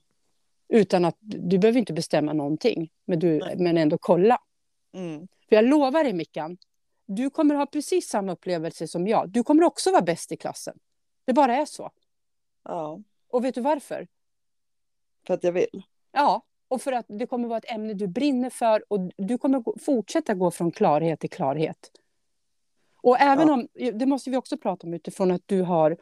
Utan 0.69 1.05
att 1.05 1.15
du 1.19 1.57
behöver 1.57 1.79
inte 1.79 1.93
bestämma 1.93 2.33
någonting, 2.33 2.89
men, 3.05 3.19
du, 3.19 3.39
Nej. 3.39 3.55
men 3.57 3.77
ändå 3.77 3.97
kolla. 3.97 4.37
Mm. 4.93 5.19
För 5.49 5.55
jag 5.55 5.65
lovar 5.65 6.03
dig 6.03 6.13
Mickan, 6.13 6.57
du 7.07 7.29
kommer 7.29 7.55
ha 7.55 7.65
precis 7.65 8.09
samma 8.09 8.31
upplevelse 8.31 8.87
som 8.87 9.07
jag. 9.07 9.29
Du 9.29 9.43
kommer 9.43 9.63
också 9.63 9.91
vara 9.91 10.01
bäst 10.01 10.31
i 10.31 10.37
klassen. 10.37 10.79
Det 11.25 11.33
bara 11.33 11.55
är 11.55 11.65
så. 11.65 11.91
ja. 12.63 12.99
Och 13.29 13.45
vet 13.45 13.55
du 13.55 13.61
varför? 13.61 14.07
För 15.27 15.33
att 15.33 15.43
jag 15.43 15.51
vill. 15.51 15.83
Ja, 16.11 16.41
och 16.67 16.81
för 16.81 16.91
att 16.91 17.05
det 17.09 17.25
kommer 17.27 17.47
vara 17.47 17.57
ett 17.57 17.71
ämne 17.71 17.93
du 17.93 18.07
brinner 18.07 18.49
för 18.49 18.83
och 18.93 18.99
du 19.17 19.37
kommer 19.37 19.79
fortsätta 19.79 20.33
gå 20.33 20.51
från 20.51 20.71
klarhet 20.71 21.19
till 21.19 21.29
klarhet. 21.29 21.91
Och 23.01 23.19
även 23.19 23.47
Ja. 23.47 23.53
om, 23.53 23.67
det 23.99 24.05
måste 24.05 24.29
vi 24.29 24.37
också 24.37 24.57
prata 24.57 24.87
om 24.87 24.93
utifrån 24.93 25.31
att 25.31 25.41
du 25.45 25.61
har 25.61 25.97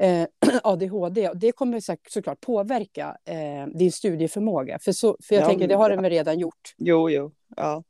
eh, 0.00 0.26
ADHD, 0.62 1.28
och 1.28 1.36
det 1.36 1.52
kommer 1.52 1.80
såklart 2.10 2.40
påverka 2.40 3.16
eh, 3.24 3.66
din 3.66 3.92
studieförmåga. 3.92 4.78
För, 4.78 4.92
så, 4.92 5.16
för 5.22 5.34
jag 5.34 5.42
Ja, 5.42 5.48
tänker, 5.48 5.68
det 5.68 5.74
har 5.74 5.90
den 5.90 6.02
väl 6.02 6.10
redan 6.10 6.38
gjort. 6.38 6.74
Jo, 6.76 7.10
jo. 7.10 7.32
Ja. 7.56 7.84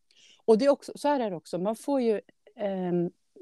Och 0.44 0.58
det 0.58 0.64
är 0.64 0.68
också, 0.70 0.92
så 0.94 1.08
här 1.08 1.20
är 1.20 1.30
det 1.30 1.36
också, 1.36 1.58
man 1.58 1.76
får 1.76 2.00
ju, 2.00 2.20
eh, 2.60 2.92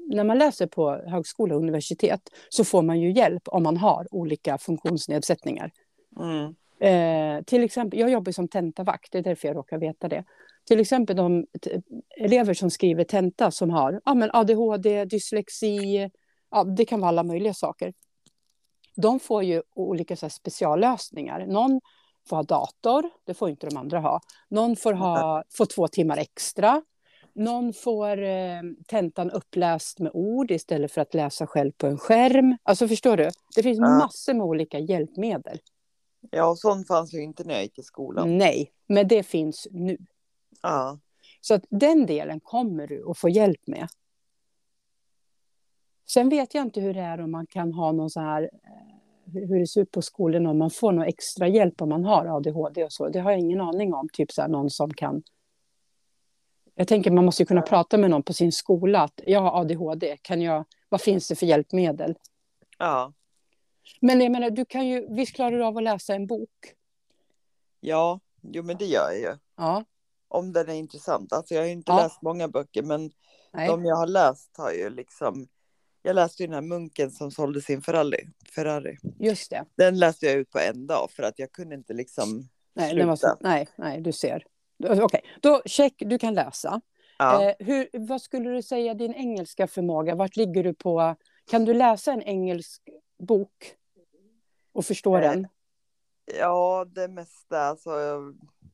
när 0.07 0.23
man 0.23 0.37
läser 0.37 0.67
på 0.67 0.91
högskola 0.91 1.55
och 1.55 1.61
universitet 1.61 2.29
så 2.49 2.65
får 2.65 2.81
man 2.81 2.99
ju 2.99 3.11
hjälp 3.11 3.43
om 3.45 3.63
man 3.63 3.77
har 3.77 4.07
olika 4.11 4.57
funktionsnedsättningar. 4.57 5.71
Mm. 6.19 6.55
Eh, 6.79 7.43
till 7.43 7.63
exempel, 7.63 7.99
jag 7.99 8.09
jobbar 8.09 8.31
som 8.31 8.47
tentavakt, 8.47 9.11
det 9.11 9.17
är 9.17 9.23
därför 9.23 9.47
jag 9.47 9.57
råkar 9.57 9.77
veta 9.77 10.07
det. 10.07 10.23
Till 10.67 10.79
exempel 10.79 11.15
de 11.15 11.45
elever 12.17 12.53
som 12.53 12.69
skriver 12.71 13.03
tenta 13.03 13.51
som 13.51 13.69
har 13.69 14.01
ja, 14.05 14.13
men 14.13 14.29
ADHD, 14.33 15.05
dyslexi, 15.05 16.09
ja, 16.51 16.63
det 16.63 16.85
kan 16.85 17.01
vara 17.01 17.09
alla 17.09 17.23
möjliga 17.23 17.53
saker. 17.53 17.93
De 18.95 19.19
får 19.19 19.43
ju 19.43 19.61
olika 19.75 20.15
så 20.15 20.25
här, 20.25 20.29
speciallösningar. 20.31 21.45
Någon 21.47 21.81
få 22.29 22.35
ha 22.35 22.43
dator, 22.43 23.09
det 23.25 23.33
får 23.33 23.49
inte 23.49 23.67
de 23.67 23.77
andra 23.77 23.99
ha. 23.99 24.21
Någon 24.49 24.75
får 24.75 24.93
ha 24.93 25.43
få 25.49 25.65
två 25.65 25.87
timmar 25.87 26.17
extra. 26.17 26.81
Någon 27.35 27.73
får 27.73 28.21
eh, 28.23 28.61
tentan 28.87 29.31
uppläst 29.31 29.99
med 29.99 30.11
ord 30.13 30.51
istället 30.51 30.91
för 30.91 31.01
att 31.01 31.13
läsa 31.13 31.47
själv 31.47 31.71
på 31.71 31.87
en 31.87 31.97
skärm. 31.97 32.57
Alltså 32.63 32.87
förstår 32.87 33.17
du? 33.17 33.29
Det 33.55 33.63
finns 33.63 33.79
Ja. 33.79 33.97
massor 33.97 34.33
med 34.33 34.45
olika 34.45 34.79
hjälpmedel. 34.79 35.59
Ja, 36.31 36.55
sånt 36.55 36.87
fanns 36.87 37.13
ju 37.13 37.23
inte 37.23 37.43
när 37.43 37.53
jag 37.53 37.63
gick 37.63 37.79
i 37.79 37.83
skolan. 37.83 38.37
Nej, 38.37 38.71
men 38.87 39.07
det 39.07 39.23
finns 39.23 39.67
nu. 39.71 39.97
Ja. 40.61 40.99
Så 41.41 41.53
att 41.53 41.65
den 41.69 42.05
delen 42.05 42.39
kommer 42.39 42.87
du 42.87 43.09
att 43.09 43.17
få 43.17 43.29
hjälp 43.29 43.67
med. 43.67 43.87
Sen 46.07 46.29
vet 46.29 46.53
jag 46.53 46.61
inte 46.61 46.81
hur 46.81 46.93
det 46.93 46.99
är 47.01 47.21
om 47.21 47.31
man 47.31 47.47
kan 47.47 47.73
ha 47.73 47.91
någon 47.91 48.09
så 48.09 48.19
här 48.19 48.43
eh, 48.43 49.33
hur 49.33 49.59
det 49.59 49.67
ser 49.67 49.81
ut 49.81 49.91
på 49.91 50.01
skolorna 50.01 50.49
om 50.49 50.57
man 50.57 50.69
får 50.69 50.91
någon 50.91 51.05
extra 51.05 51.47
hjälp 51.47 51.81
om 51.81 51.89
man 51.89 52.05
har 52.05 52.25
ADHD 52.37 52.83
och 52.83 52.93
så. 52.93 53.09
Det 53.09 53.19
har 53.19 53.31
jag 53.31 53.39
ingen 53.39 53.61
aning 53.61 53.93
om. 53.93 54.07
Typ 54.13 54.31
så 54.31 54.41
här 54.41 54.49
någon 54.49 54.69
som 54.69 54.93
kan. 54.93 55.23
Jag 56.75 56.87
tänker 56.87 57.11
man 57.11 57.25
måste 57.25 57.43
ju 57.43 57.47
kunna 57.47 57.61
prata 57.61 57.97
med 57.97 58.09
någon 58.09 58.23
på 58.23 58.33
sin 58.33 58.51
skola 58.51 59.01
att 59.01 59.19
jag 59.25 59.39
har 59.41 59.61
ADHD. 59.61 60.17
Kan 60.21 60.41
jag? 60.41 60.65
Vad 60.89 61.01
finns 61.01 61.27
det 61.27 61.35
för 61.35 61.45
hjälpmedel? 61.45 62.15
Ja. 62.77 63.13
Men 64.01 64.21
jag 64.21 64.31
menar, 64.31 64.49
du 64.49 64.65
kan 64.65 64.87
ju 64.87 65.15
visst 65.15 65.35
klarar 65.35 65.51
du 65.57 65.63
av 65.65 65.77
att 65.77 65.83
läsa 65.83 66.13
en 66.15 66.27
bok. 66.27 66.49
Ja, 67.79 68.19
jo 68.41 68.63
men 68.63 68.77
det 68.77 68.85
gör 68.85 69.11
jag 69.11 69.19
ju. 69.19 69.37
Ja, 69.57 69.83
Om 70.27 70.53
den 70.53 70.69
är 70.69 70.73
intressant. 70.73 71.33
Alltså 71.33 71.53
jag 71.53 71.61
har 71.61 71.65
ju 71.67 71.71
inte 71.73 71.91
Ja. 71.91 71.97
läst 72.03 72.21
många 72.21 72.47
böcker 72.47 72.83
men 72.83 73.11
nej, 73.53 73.67
de 73.67 73.85
jag 73.85 73.95
har 73.95 74.07
läst 74.07 74.57
har 74.57 74.71
ju 74.71 74.89
liksom. 74.89 75.47
Jag 76.01 76.15
läste 76.15 76.43
ju 76.43 76.47
den 76.47 76.53
här 76.53 76.61
munken 76.61 77.11
som 77.11 77.31
sålde 77.31 77.61
sin 77.61 77.81
Ferrari. 77.81 78.27
Ferrari. 78.55 78.97
just 79.19 79.49
det. 79.49 79.65
Den 79.77 79.99
läste 79.99 80.25
jag 80.25 80.35
ut 80.35 80.49
på 80.51 80.59
en 80.59 80.87
dag 80.87 81.11
för 81.11 81.23
att 81.23 81.39
jag 81.39 81.51
kunde 81.51 81.75
inte 81.75 81.93
liksom. 81.93 82.49
Nej, 82.73 82.95
det 82.95 83.05
var 83.05 83.15
så, 83.15 83.27
Sluta. 83.27 83.37
nej, 83.49 83.67
nej, 83.77 84.01
du 84.01 84.11
ser. 84.11 84.43
Okej, 84.83 85.21
då 85.41 85.61
check, 85.65 85.93
du 85.97 86.17
kan 86.17 86.33
läsa. 86.33 86.81
Ja. 87.17 87.43
Eh, 87.43 87.55
hur, 87.59 87.89
vad 87.93 88.21
skulle 88.21 88.49
du 88.49 88.61
säga 88.61 88.93
din 88.93 89.13
engelska 89.13 89.67
förmåga? 89.67 90.15
Vart 90.15 90.35
ligger 90.35 90.63
du 90.63 90.73
på? 90.73 91.15
Kan 91.45 91.65
du 91.65 91.73
läsa 91.73 92.13
en 92.13 92.21
engelsk 92.21 92.81
bok 93.19 93.75
och 94.71 94.85
förstå 94.85 95.15
Eh, 95.17 95.21
den? 95.21 95.47
ja, 96.39 96.85
det 96.87 97.07
mesta 97.07 97.61
alltså. 97.61 97.91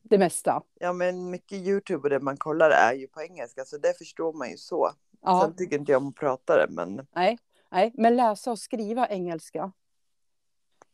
Det 0.03 0.17
mesta? 0.17 0.63
Ja, 0.79 0.93
men 0.93 1.29
mycket 1.29 1.57
Youtube 1.57 2.03
och 2.03 2.09
det 2.09 2.19
man 2.19 2.37
kollar 2.37 2.69
är 2.69 2.93
ju 2.93 3.07
på 3.07 3.21
engelska 3.21 3.65
så 3.65 3.77
det 3.77 3.97
förstår 3.97 4.33
man 4.33 4.49
ju 4.49 4.57
så. 4.57 4.91
Ja, 5.21 5.41
Sen 5.45 5.55
tycker 5.55 5.79
inte 5.79 5.91
jag 5.91 6.01
om 6.01 6.07
att 6.07 6.15
prata 6.15 6.57
det 6.57 6.67
men 6.73 7.07
nej, 7.15 7.37
nej, 7.71 7.91
men 7.95 8.15
läsa 8.15 8.51
och 8.51 8.59
skriva 8.59 9.07
engelska, 9.07 9.71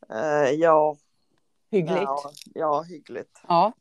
eh, 0.10 0.52
ja. 0.52 0.98
hyggligt. 1.72 2.02
Ja, 2.02 2.32
ja, 2.54 2.82
hyggligt. 2.82 3.42
Ja. 3.48 3.74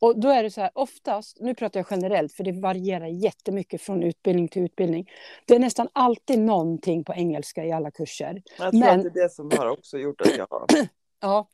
Och 0.00 0.20
då 0.20 0.28
är 0.28 0.42
det 0.42 0.50
så 0.50 0.60
här, 0.60 0.70
oftast, 0.74 1.40
nu 1.40 1.54
pratar 1.54 1.80
jag 1.80 1.86
generellt 1.90 2.32
för 2.32 2.44
det 2.44 2.52
varierar 2.52 3.06
jättemycket 3.06 3.82
från 3.82 4.02
utbildning 4.02 4.48
till 4.48 4.62
utbildning. 4.62 5.10
Det 5.46 5.54
är 5.54 5.58
nästan 5.58 5.88
alltid 5.92 6.38
någonting 6.38 7.04
på 7.04 7.14
engelska 7.14 7.64
i 7.64 7.72
alla 7.72 7.90
kurser. 7.90 8.42
Jag 8.58 8.70
tror 8.70 8.80
Men- 8.80 8.98
att 9.06 9.14
det 9.14 9.20
är 9.20 9.22
det 9.24 9.30
som 9.30 9.50
har 9.58 9.66
också 9.70 9.98
gjort 9.98 10.20
att 10.20 10.36
jag 10.36 10.48
Ja, 11.20 11.48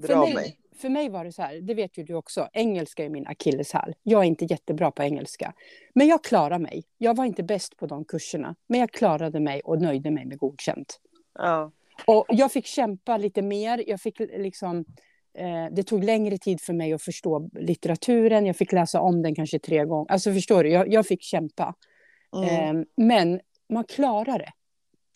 för 0.00 0.08
drar 0.08 0.16
mig, 0.24 0.34
mig. 0.34 0.58
för 0.76 0.88
mig 0.88 1.08
var 1.08 1.24
det 1.24 1.32
så 1.32 1.42
här, 1.42 1.60
det 1.60 1.74
vet 1.74 1.98
ju 1.98 2.04
du 2.04 2.14
också, 2.14 2.48
engelska 2.52 3.04
är 3.04 3.08
min 3.08 3.26
akilleshäl. 3.26 3.94
Jag 4.02 4.20
är 4.22 4.26
inte 4.26 4.44
jättebra 4.44 4.90
på 4.90 5.02
engelska. 5.02 5.52
Men 5.94 6.06
jag 6.06 6.24
klarar 6.24 6.58
mig. 6.58 6.84
Jag 6.98 7.16
var 7.16 7.24
inte 7.24 7.42
bäst 7.42 7.76
på 7.76 7.86
de 7.86 8.04
kurserna, 8.04 8.54
men 8.66 8.80
jag 8.80 8.90
klarade 8.90 9.40
mig 9.40 9.60
och 9.60 9.82
nöjde 9.82 10.10
mig 10.10 10.24
med 10.26 10.38
godkänt. 10.38 11.00
Ja, 11.34 11.72
Och 12.06 12.26
jag 12.28 12.52
fick 12.52 12.66
kämpa 12.66 13.16
lite 13.16 13.42
mer. 13.42 13.84
Jag 13.86 14.00
fick 14.00 14.18
liksom, 14.20 14.84
det 15.72 15.82
tog 15.82 16.04
längre 16.04 16.38
tid 16.38 16.60
för 16.60 16.72
mig 16.72 16.92
att 16.92 17.02
förstå 17.02 17.50
litteraturen. 17.52 18.46
Jag 18.46 18.56
fick 18.56 18.72
läsa 18.72 19.00
om 19.00 19.22
den 19.22 19.34
kanske 19.34 19.58
tre 19.58 19.84
gånger. 19.84 20.10
Alltså 20.12 20.32
förstår 20.32 20.64
du, 20.64 20.70
jag, 20.70 20.92
jag 20.92 21.06
fick 21.06 21.22
kämpa. 21.22 21.74
mm, 22.36 22.76
Eh, 22.78 22.84
men 22.96 23.40
man 23.72 23.84
klarar 23.84 24.38
det. 24.38 24.52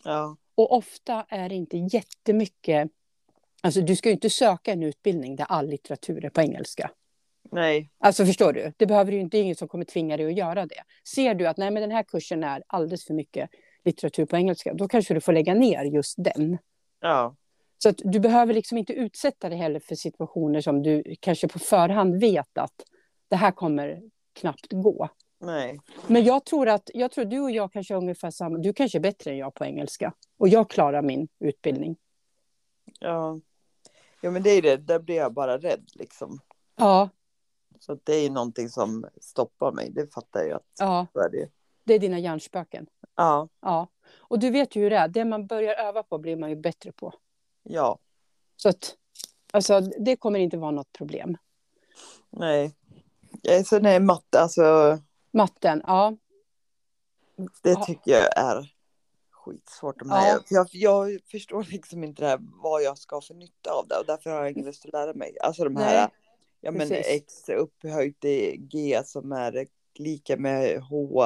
ja, 0.05 0.37
Och 0.55 0.73
ofta 0.73 1.27
är 1.29 1.49
det 1.49 1.55
inte 1.55 1.77
jättemycket... 1.77 2.91
Alltså 3.63 3.81
du 3.81 3.97
ska 3.97 4.09
ju 4.09 4.13
inte 4.15 4.31
söka 4.31 4.73
en 4.73 4.83
utbildning 4.83 5.37
där 5.37 5.45
all 5.49 5.67
litteratur 5.69 6.25
är 6.25 6.31
på 6.31 6.41
engelska. 6.41 6.91
nej, 7.53 7.91
Alltså 7.99 8.27
förstår 8.27 8.53
du? 8.53 8.73
Det 8.77 8.87
behöver 8.87 9.13
ju 9.13 9.21
inte 9.21 9.39
inget 9.39 9.59
som 9.59 9.69
kommer 9.69 9.85
tvinga 9.85 10.17
dig 10.17 10.27
att 10.27 10.37
göra 10.37 10.67
det. 10.67 10.83
Ser 11.15 11.35
du 11.35 11.47
att 11.47 11.57
nej, 11.57 11.71
men 11.71 11.81
den 11.81 11.91
här 11.91 12.03
kursen 12.03 12.45
är 12.45 12.63
alldeles 12.67 13.05
för 13.07 13.15
mycket 13.15 13.51
litteratur 13.85 14.27
på 14.27 14.37
engelska, 14.37 14.75
då 14.75 14.89
kanske 14.89 15.15
du 15.15 15.21
får 15.21 15.33
lägga 15.33 15.55
ner 15.55 15.85
just 15.85 16.15
den. 16.19 16.59
ja, 17.01 17.37
Så 17.79 17.89
att 17.89 17.97
du 18.05 18.21
behöver 18.21 18.55
liksom 18.55 18.79
inte 18.79 18.93
utsätta 18.93 19.49
dig 19.49 19.59
heller 19.59 19.81
för 19.81 19.95
situationer 19.95 20.61
som 20.61 20.83
du 20.83 21.17
kanske 21.21 21.49
på 21.49 21.59
förhand 21.59 22.21
vet 22.21 22.59
att 22.59 22.75
det 23.29 23.37
här 23.37 23.51
kommer 23.51 24.03
knappt 24.33 24.73
gå. 24.73 25.09
nej, 25.41 25.81
Men 26.07 26.25
jag 26.25 26.45
tror 26.45 26.69
att 26.69 26.91
jag 26.95 27.11
tror 27.11 27.25
du 27.25 27.41
och 27.41 27.51
jag 27.51 27.73
kanske 27.73 27.95
är 27.95 27.99
ungefär 27.99 28.31
samma. 28.31 28.59
Du 28.59 28.73
kanske 28.73 28.99
är 28.99 29.01
bättre 29.01 29.31
än 29.31 29.37
jag 29.37 29.55
på 29.55 29.65
engelska. 29.65 30.13
Och 30.39 30.49
jag 30.49 30.71
klarar 30.71 31.03
min 31.03 31.29
utbildning. 31.39 31.97
ja. 33.01 33.41
Ja, 34.21 34.31
men 34.31 34.43
det 34.43 34.51
är 34.51 34.63
det, 34.63 34.77
där 34.77 34.99
blir 34.99 35.17
jag 35.17 35.33
bara 35.33 35.59
rädd 35.59 35.89
liksom. 35.95 36.41
Ja, 36.77 37.09
Så 37.81 37.99
det 38.05 38.13
är 38.15 38.23
ju 38.23 38.31
någonting 38.31 38.69
som 38.69 39.07
stoppar 39.21 39.73
mig, 39.73 39.91
det 39.91 40.15
fattar 40.15 40.45
jag 40.45 40.57
att 40.57 40.73
ja, 40.79 41.07
det. 41.15 41.49
det 41.85 41.95
är 41.95 41.99
dina 41.99 42.19
hjärnspöken. 42.19 42.87
Ja, 43.17 43.49
Ja, 43.61 43.87
och 44.17 44.39
du 44.39 44.51
vet 44.51 44.77
ju 44.77 44.83
hur 44.83 44.91
det 44.91 44.97
är. 44.97 45.09
Det 45.09 45.25
man 45.25 45.47
börjar 45.47 45.75
öva 45.75 46.03
på 46.03 46.19
blir 46.19 46.37
man 46.37 46.51
ju 46.51 46.57
bättre 46.57 46.93
på. 46.93 47.15
Ja, 47.69 47.99
Så 48.57 48.69
att, 48.69 48.97
alltså, 49.53 49.81
det 49.81 50.17
kommer 50.17 50.39
inte 50.39 50.57
vara 50.57 50.71
något 50.71 50.93
problem. 50.93 51.37
nej. 52.31 52.75
Ja, 53.43 53.65
Sen 53.65 53.87
är 53.87 54.01
matte, 54.01 54.41
alltså 54.41 54.99
Matten, 55.31 55.83
ja, 55.87 56.17
det 57.63 57.71
Ja. 57.71 57.85
tycker 57.85 58.11
jag 58.11 58.39
är 58.39 58.75
skitsvårt. 59.31 60.11
Här. 60.11 60.41
Jag, 60.51 60.67
jag 60.73 61.21
förstår 61.31 61.65
liksom 61.71 62.05
inte 62.05 62.23
det 62.23 62.29
här, 62.29 62.39
vad 62.63 62.83
jag 62.83 62.99
ska 62.99 63.17
ha 63.17 63.21
för 63.21 63.35
nytta 63.35 63.71
av 63.73 63.89
det 63.89 63.97
och 63.97 64.07
därför 64.07 64.31
har 64.31 64.39
jag 64.39 64.51
ingen 64.51 64.65
lust 64.67 64.87
att 64.87 64.93
lära 64.93 65.15
mig. 65.15 65.37
Alltså 65.43 65.65
de 65.65 65.77
här, 65.77 65.95
Nej, 66.01 66.09
ja 66.61 66.71
men 66.71 66.89
precis. 66.89 67.07
X 67.09 67.49
upphöjt 67.49 68.21
till 68.21 68.57
G 68.61 69.03
som 69.05 69.33
är 69.33 69.67
lika 69.95 70.37
med 70.37 70.81
H, 70.83 71.25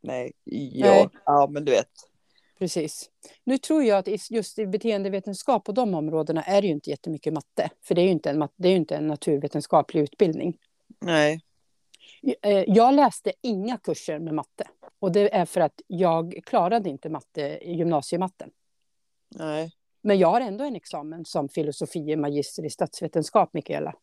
nej, 0.00 0.32
Y, 0.44 0.80
Nej. 0.82 1.08
ja 1.24 1.46
men 1.50 1.64
du 1.64 1.72
vet. 1.72 1.90
Precis. 2.64 3.10
Nu 3.44 3.58
tror 3.58 3.84
jag 3.84 3.98
att 3.98 4.30
just 4.30 4.58
i 4.58 4.66
beteendevetenskap 4.66 5.68
och 5.68 5.74
de 5.74 5.94
områdena 5.94 6.42
är 6.42 6.60
det 6.62 6.66
ju 6.66 6.72
inte 6.72 6.90
jättemycket 6.90 7.32
matte. 7.32 7.70
För 7.82 7.94
det 7.94 8.00
är 8.00 8.04
ju 8.04 8.10
inte 8.10 8.30
en, 8.30 8.38
mat- 8.38 8.54
det 8.56 8.68
är 8.68 8.76
inte 8.76 8.96
en 8.96 9.06
naturvetenskaplig 9.06 10.00
utbildning. 10.02 10.56
Nej, 11.00 11.40
Eh, 12.42 12.64
Jag 12.66 12.94
läste 12.94 13.32
inga 13.42 13.78
kurser 13.78 14.18
med 14.18 14.34
matte. 14.34 14.64
Och 14.98 15.12
det 15.12 15.34
är 15.34 15.44
för 15.44 15.60
att 15.60 15.80
jag 15.86 16.40
klarade 16.46 16.90
inte 16.90 17.08
matte, 17.08 17.58
gymnasiematten. 17.62 18.50
nej, 19.34 19.70
Men 20.02 20.18
jag 20.18 20.28
har 20.28 20.40
ändå 20.40 20.64
en 20.64 20.76
examen 20.76 21.24
som 21.24 21.48
filosofie 21.48 22.16
magister 22.16 22.64
i 22.64 22.70
statsvetenskap, 22.70 23.50
Mikaela. 23.52 23.94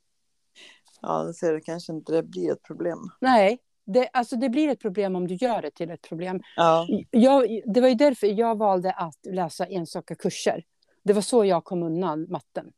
ja 1.02 1.24
då 1.24 1.34
ser 1.34 1.54
det 1.54 1.62
kanske 1.62 1.94
inte 1.94 2.12
det 2.14 2.24
blir 2.24 2.52
ett 2.52 2.64
problem. 2.64 2.98
Nej, 3.22 3.60
det, 3.94 4.10
alltså 4.14 4.36
det 4.36 4.50
blir 4.50 4.70
ett 4.70 4.80
problem 4.80 5.16
om 5.16 5.28
du 5.28 5.36
gör 5.36 5.62
det 5.62 5.72
till 5.72 5.90
ett 5.92 6.02
problem. 6.02 6.42
Ja, 6.56 6.88
Jag, 7.12 7.62
det 7.66 7.82
var 7.82 7.88
ju 7.88 7.96
därför 7.96 8.28
jag 8.28 8.58
valde 8.58 8.92
att 8.92 9.20
läsa 9.26 9.66
enstaka 9.66 10.16
kurser. 10.16 10.64
Det 11.04 11.14
var 11.14 11.22
så 11.22 11.46
jag 11.46 11.64
kom 11.64 11.84
undan 11.84 12.26
matten. 12.30 12.72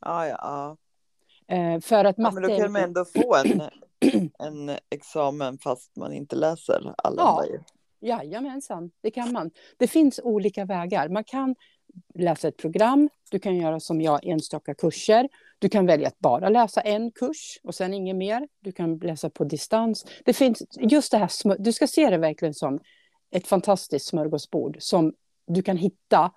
ja, 0.00 0.26
ja. 0.26 0.38
ja. 0.40 0.76
Eh, 1.46 1.80
för 1.80 2.04
att 2.04 2.18
ja 2.18 2.22
matte... 2.22 2.40
men 2.40 2.50
då 2.50 2.58
kan 2.58 2.72
man 2.72 2.82
ändå 2.82 3.04
få 3.04 3.36
en, 3.36 3.62
en 4.38 4.78
examen 4.90 5.58
fast 5.58 5.96
man 5.96 6.12
inte 6.12 6.36
läser 6.36 6.94
alla 6.96 7.22
Ja. 7.22 7.44
Jajamensan, 8.00 8.90
det 9.00 9.10
kan 9.10 9.32
man. 9.32 9.50
Det 9.76 9.86
finns 9.86 10.20
olika 10.22 10.64
vägar. 10.64 11.08
Man 11.08 11.24
kan 11.24 11.54
läsa 12.14 12.48
ett 12.48 12.56
program, 12.56 13.08
du 13.30 13.38
kan 13.38 13.56
göra 13.56 13.80
som 13.80 14.00
jag, 14.00 14.24
enstaka 14.24 14.74
kurser. 14.74 15.28
Du 15.58 15.68
kan 15.68 15.86
välja 15.86 16.08
att 16.08 16.18
bara 16.18 16.48
läsa 16.48 16.80
en 16.80 17.10
kurs 17.10 17.60
och 17.62 17.74
sen 17.74 17.94
inget 17.94 18.16
mer. 18.16 18.48
Du 18.60 18.72
kan 18.72 18.98
läsa 18.98 19.30
på 19.30 19.44
distans. 19.44 20.06
Det 20.24 20.32
finns 20.32 20.62
just 20.80 21.10
det 21.10 21.18
här, 21.18 21.58
du 21.58 21.72
ska 21.72 21.86
se 21.86 22.10
det 22.10 22.18
verkligen 22.18 22.54
som 22.54 22.80
ett 23.30 23.46
fantastiskt 23.46 24.06
smörgåsbord 24.06 24.76
som 24.80 25.14
du 25.46 25.62
kan 25.62 25.76
hitta 25.76 26.32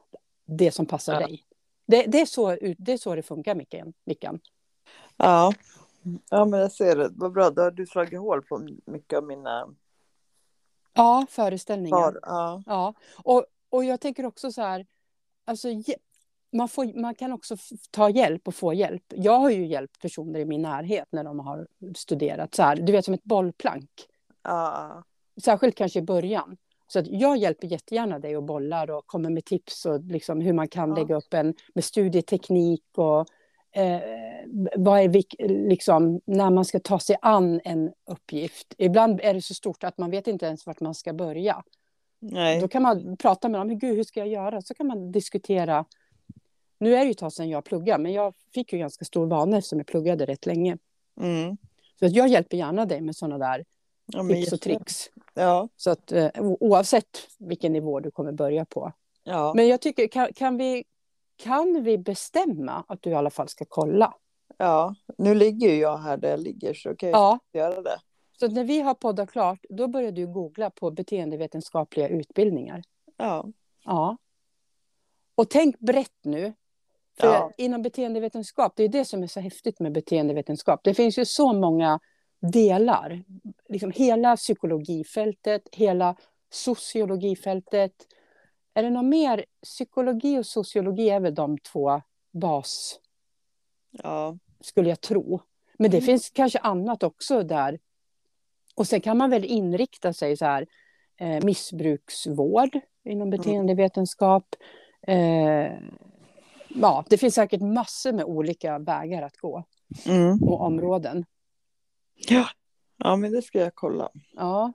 det 0.46 0.72
som 0.72 0.86
passar 0.86 1.14
Ja. 1.22 1.28
dig. 1.28 1.44
Det, 1.88 2.04
det, 2.04 2.22
är 2.22 2.26
så, 2.26 2.58
det 2.78 2.94
är 2.94 2.98
så 2.98 3.16
det 3.16 3.24
funkar, 3.24 3.56
Mickan. 3.56 3.94
Mickan. 4.06 4.40
Ja. 5.18 5.54
ja, 6.30 6.46
men 6.46 6.60
jag 6.60 6.72
ser 6.72 6.96
det. 6.96 7.10
Vad 7.16 7.32
bra, 7.34 7.50
då 7.50 7.62
har 7.62 7.72
du 7.72 7.86
slagit 7.88 8.20
hål 8.20 8.42
på 8.42 8.68
mycket 8.86 9.18
av 9.18 9.24
mina 9.24 9.68
Ja, 10.94 11.26
föreställningar. 11.30 12.20
Ja, 12.22 12.64
Ja, 12.66 12.94
och, 13.24 13.46
och 13.70 13.84
jag 13.84 14.02
tänker 14.02 14.26
också 14.26 14.52
så 14.52 14.62
här, 14.62 14.86
alltså, 15.46 15.68
man, 16.54 16.68
får, 16.68 17.02
man 17.02 17.16
kan 17.16 17.32
också 17.34 17.56
ta 17.92 18.10
hjälp 18.10 18.48
och 18.48 18.56
få 18.56 18.74
hjälp. 18.74 19.04
Jag 19.16 19.40
har 19.40 19.50
ju 19.50 19.66
hjälpt 19.68 20.02
personer 20.02 20.40
i 20.40 20.46
min 20.46 20.62
närhet 20.62 21.08
när 21.12 21.24
de 21.24 21.40
har 21.40 21.68
studerat 21.96 22.56
så 22.56 22.64
här, 22.64 22.76
du 22.76 22.92
vet 22.92 23.06
som 23.06 23.14
ett 23.14 23.24
bollplank. 23.24 23.90
ja, 24.44 25.04
Särskilt 25.44 25.76
kanske 25.76 26.00
i 26.00 26.02
början. 26.02 26.58
Så 26.88 27.00
att 27.00 27.08
jag 27.08 27.38
hjälper 27.38 27.68
jättegärna 27.68 28.20
dig 28.20 28.38
och 28.38 28.44
bollar 28.44 28.92
och 28.92 29.08
kommer 29.08 29.30
med 29.30 29.46
tips 29.46 29.86
och 29.86 30.04
liksom 30.04 30.42
hur 30.42 30.54
man 30.54 30.68
kan 30.68 30.90
Ja. 30.90 30.96
lägga 30.96 31.16
upp 31.16 31.34
en 31.34 31.54
med 31.76 31.84
studieteknik 31.84 32.84
och 32.98 33.20
eh, 33.82 34.02
vad 34.78 35.00
är 35.00 35.08
vik, 35.10 35.36
liksom, 35.40 36.22
när 36.26 36.50
man 36.50 36.66
ska 36.66 36.80
ta 36.80 37.00
sig 37.00 37.18
an 37.22 37.62
en 37.64 37.92
uppgift. 38.12 38.74
Ibland 38.78 39.20
är 39.24 39.34
det 39.34 39.42
så 39.42 39.54
stort 39.54 39.84
att 39.84 39.98
man 39.98 40.12
vet 40.12 40.28
inte 40.28 40.46
ens 40.46 40.66
vart 40.66 40.80
man 40.80 40.94
ska 40.96 41.14
börja. 41.14 41.64
Nej. 42.20 42.62
Då 42.62 42.68
kan 42.68 42.82
man 42.82 43.18
prata 43.18 43.50
med 43.50 43.62
dem, 43.62 43.80
gud 43.80 43.96
hur 43.96 44.04
ska 44.04 44.20
jag 44.20 44.30
göra? 44.30 44.62
Så 44.62 44.74
kan 44.74 44.88
man 44.88 45.12
diskutera. 45.12 45.86
Nu 46.80 46.96
är 46.96 47.00
det 47.00 47.06
ju 47.06 47.12
ett 47.12 47.18
tag 47.18 47.34
sedan 47.34 47.50
jag 47.50 47.66
pluggade, 47.66 48.04
men 48.04 48.14
jag 48.14 48.34
fick 48.54 48.74
ju 48.74 48.80
ganska 48.80 49.06
stor 49.06 49.26
vana 49.28 49.58
eftersom 49.58 49.80
jag 49.80 49.88
pluggade 49.88 50.26
rätt 50.26 50.46
länge. 50.46 50.78
Mm. 51.22 51.58
Så 52.00 52.06
att 52.06 52.12
jag 52.16 52.28
hjälper 52.28 52.58
gärna 52.58 52.86
dig 52.86 53.02
med 53.02 53.16
sådana 53.16 53.38
där 53.38 53.66
Ja, 54.06 54.28
tips 54.30 54.54
och 54.54 54.62
tricks. 54.62 55.10
Ja, 55.34 55.70
Så 55.76 55.90
att 55.92 56.12
eh, 56.12 56.30
oavsett 56.40 57.28
vilken 57.40 57.74
nivå 57.74 58.00
du 58.00 58.12
kommer 58.12 58.32
börja 58.32 58.66
på. 58.66 58.92
ja, 59.24 59.54
Men 59.56 59.68
jag 59.68 59.82
tycker, 59.82 60.08
kan, 60.08 60.34
kan, 60.34 60.58
vi, 60.58 60.84
kan 61.36 61.84
vi 61.84 61.98
bestämma 61.98 62.84
att 62.88 63.02
du 63.02 63.10
i 63.10 63.14
alla 63.14 63.30
fall 63.30 63.48
ska 63.48 63.66
kolla? 63.70 64.14
ja. 64.58 64.96
Nu 65.18 65.36
ligger 65.36 65.70
ju 65.70 65.76
jag 65.80 65.98
här 65.98 66.18
där 66.18 66.30
jag 66.30 66.40
ligger 66.40 66.74
så 66.74 66.96
kan 66.96 67.10
jag 67.10 67.18
Ja, 67.20 67.40
göra 67.54 67.82
det. 67.82 68.00
så 68.40 68.48
när 68.48 68.64
vi 68.64 68.80
har 68.82 68.94
poddat 68.94 69.32
klart, 69.32 69.60
då 69.70 69.88
börjar 69.88 70.12
du 70.12 70.28
googla 70.28 70.70
på 70.70 70.92
beteendevetenskapliga 70.92 72.08
utbildningar. 72.08 72.84
Ja, 73.18 73.46
Ja. 73.86 74.18
Och 75.36 75.50
tänk 75.50 75.80
brett 75.80 76.20
nu. 76.24 76.54
För 77.20 77.28
Ja. 77.28 77.52
inom 77.58 77.82
beteendevetenskap, 77.82 78.74
det 78.76 78.84
är 78.84 78.88
det 78.90 79.06
som 79.06 79.24
är 79.24 79.28
så 79.28 79.40
häftigt 79.40 79.80
med 79.80 79.92
beteendevetenskap. 79.92 80.80
Det 80.84 80.94
finns 80.94 81.18
ju 81.20 81.26
så 81.26 81.54
många 81.54 82.00
delar. 82.40 83.24
Liksom 83.70 83.92
hela 83.92 84.36
psykologifältet, 84.36 85.62
hela 85.72 86.16
sociologifältet. 86.50 87.92
Är 88.74 88.84
det 88.84 88.90
något 88.90 89.06
mer? 89.06 89.46
Psykologi 89.64 90.38
och 90.40 90.46
sociologi 90.46 91.10
är 91.10 91.20
väl 91.20 91.36
de 91.36 91.58
två 91.58 92.02
bas, 92.32 93.00
ja, 93.92 94.38
skulle 94.62 94.90
jag 94.90 95.02
tro. 95.02 95.40
Men 95.78 95.92
det 95.92 95.98
Mm. 95.98 96.06
finns 96.06 96.30
kanske 96.30 96.60
annat 96.60 97.04
också 97.04 97.44
där. 97.44 97.80
Och 98.76 98.88
sen 98.88 99.02
kan 99.02 99.18
man 99.18 99.30
väl 99.30 99.46
inrikta 99.46 100.14
sig 100.14 100.38
så 100.38 100.46
här, 100.46 100.68
eh, 101.18 101.44
missbruksvård 101.46 102.80
inom 103.04 103.30
beteendevetenskap. 103.30 104.56
Eh, 105.02 105.72
ja, 106.70 107.06
det 107.10 107.18
finns 107.18 107.36
säkert 107.36 107.62
massor 107.62 108.12
med 108.12 108.26
olika 108.26 108.80
vägar 108.80 109.22
att 109.22 109.38
gå 109.38 109.64
mm. 110.06 110.44
och 110.44 110.62
områden. 110.62 111.26
ja, 112.98 113.16
men 113.16 113.32
det 113.32 113.42
ska 113.42 113.60
jag 113.60 113.76
kolla. 113.76 114.10
Ja, 114.36 114.74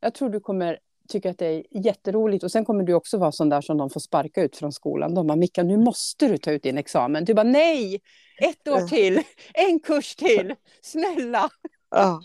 jag 0.00 0.14
tror 0.14 0.30
du 0.30 0.40
kommer 0.40 0.78
tycka 1.08 1.30
att 1.30 1.38
det 1.38 1.46
är 1.46 1.64
jätteroligt 1.70 2.44
och 2.44 2.52
sen 2.52 2.64
kommer 2.64 2.84
du 2.84 2.94
också 2.94 3.18
vara 3.18 3.32
sån 3.32 3.48
där 3.48 3.60
som 3.60 3.78
de 3.78 3.90
får 3.90 4.00
sparka 4.00 4.42
ut 4.42 4.56
från 4.56 4.72
skolan. 4.72 5.14
De 5.14 5.26
bara, 5.26 5.36
Micka, 5.36 5.62
nu 5.62 5.76
måste 5.76 6.28
du 6.28 6.38
ta 6.38 6.50
ut 6.50 6.62
din 6.62 6.78
examen. 6.78 7.24
Du 7.24 7.34
bara, 7.34 7.42
nej, 7.42 8.00
ett 8.38 8.68
år 8.68 8.88
till, 8.88 9.22
en 9.54 9.80
kurs 9.80 10.16
till, 10.16 10.54
snälla, 10.82 11.50
Ja, 11.90 12.20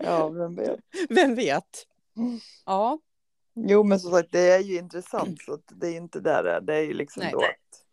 ja 0.00 0.28
vem 0.28 0.54
vet. 0.54 0.80
vem 1.08 1.34
vet? 1.34 1.86
Ja, 2.66 2.98
Jo, 3.56 3.84
men 3.84 4.00
som 4.00 4.10
sagt, 4.10 4.32
det 4.32 4.50
är 4.50 4.58
ju 4.58 4.78
intressant. 4.78 5.42
Så 5.42 5.58
det 5.66 5.88
är 5.88 5.96
inte 5.96 6.20
där 6.20 6.42
det 6.42 6.52
är. 6.52 6.60
Det 6.60 6.74
är 6.74 6.82
ju 6.82 6.94
liksom 6.94 7.22
Nej. 7.22 7.32
då 7.32 7.38
att, 7.38 7.85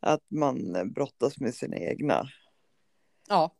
att 0.00 0.22
man 0.30 0.92
brottas 0.92 1.38
med 1.40 1.54
sina 1.54 1.76
egna 1.76 2.26
ja, 3.28 3.50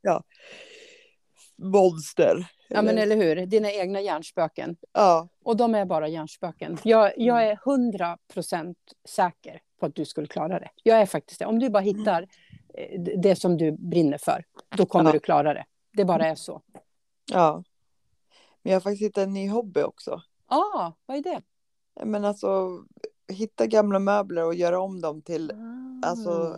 monster. 1.57 2.46
ja 2.68 2.83
men 2.83 2.99
eller 2.99 3.16
hur, 3.16 3.46
dina 3.46 3.72
egna 3.72 4.01
hjärnspöken. 4.01 4.77
Ja, 4.92 5.29
Och 5.44 5.57
de 5.57 5.75
är 5.75 5.85
bara 5.85 6.09
hjärnspöken. 6.09 6.79
Jag, 6.85 7.12
jag 7.16 7.46
är 7.46 7.59
hundra 7.64 8.18
procent 8.33 8.79
säker 9.09 9.61
på 9.81 9.87
att 9.87 9.94
du 9.94 10.05
skulle 10.05 10.27
klara 10.27 10.59
det. 10.61 10.70
Jag 10.83 11.01
är 11.01 11.07
faktiskt 11.07 11.38
det. 11.38 11.46
Om 11.46 11.59
du 11.59 11.70
bara 11.70 11.83
hittar 11.83 12.27
eh, 12.75 13.01
det 13.01 13.37
som 13.37 13.57
du 13.57 13.72
brinner 13.72 14.18
för, 14.18 14.44
då 14.77 14.87
kommer 14.87 15.11
Ja. 15.11 15.12
du 15.12 15.20
klara 15.20 15.55
det. 15.55 15.64
Det 15.92 16.05
bara 16.05 16.27
är 16.27 16.35
så. 16.35 16.62
ja. 17.33 17.64
Men 18.62 18.70
jag 18.72 18.77
har 18.77 18.81
faktiskt 18.81 19.03
hittat 19.03 19.25
en 19.25 19.33
ny 19.33 19.49
hobby 19.49 19.83
också. 19.83 20.22
Ja, 20.49 20.57
ah, 20.57 20.92
vad 21.07 21.16
är 21.16 21.22
det? 21.22 21.42
Men 22.05 22.25
alltså, 22.25 22.79
hitta 23.29 23.67
gamla 23.67 23.99
möbler 23.99 24.45
och 24.45 24.55
göra 24.55 24.81
om 24.81 25.01
dem 25.01 25.23
till 25.23 25.53
Alltså, 26.03 26.57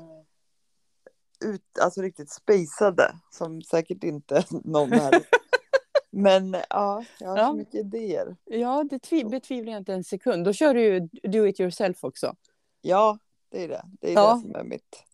ut, 1.45 1.63
alltså 1.81 2.03
riktigt 2.03 2.31
spejsade. 2.31 3.15
Som 3.31 3.63
säkert 3.63 4.05
inte 4.05 4.45
någon 4.65 4.93
här. 4.93 5.23
Men 6.11 6.57
ja, 6.71 7.05
jag 7.21 7.29
har 7.29 7.39
Ja. 7.39 7.47
så 7.47 7.55
mycket 7.55 7.75
idéer. 7.75 8.37
Ja, 8.45 8.85
det 8.91 8.99
tvi- 8.99 9.31
betvivlar 9.31 9.73
jag 9.73 9.81
inte 9.81 9.93
en 9.95 10.05
sekund. 10.05 10.45
Då 10.45 10.53
kör 10.53 10.75
du 10.75 10.81
ju 10.85 11.01
do 11.23 11.47
it 11.47 11.61
yourself 11.61 12.05
också. 12.05 12.37
Ja, 12.81 13.19
det 13.51 13.65
är 13.65 13.69
det. 13.69 13.83
Det 14.01 14.11
är 14.11 14.15
Ja. 14.15 14.35
det 14.35 14.41
som 14.41 14.55
är 14.55 14.65
mitt, 14.65 15.05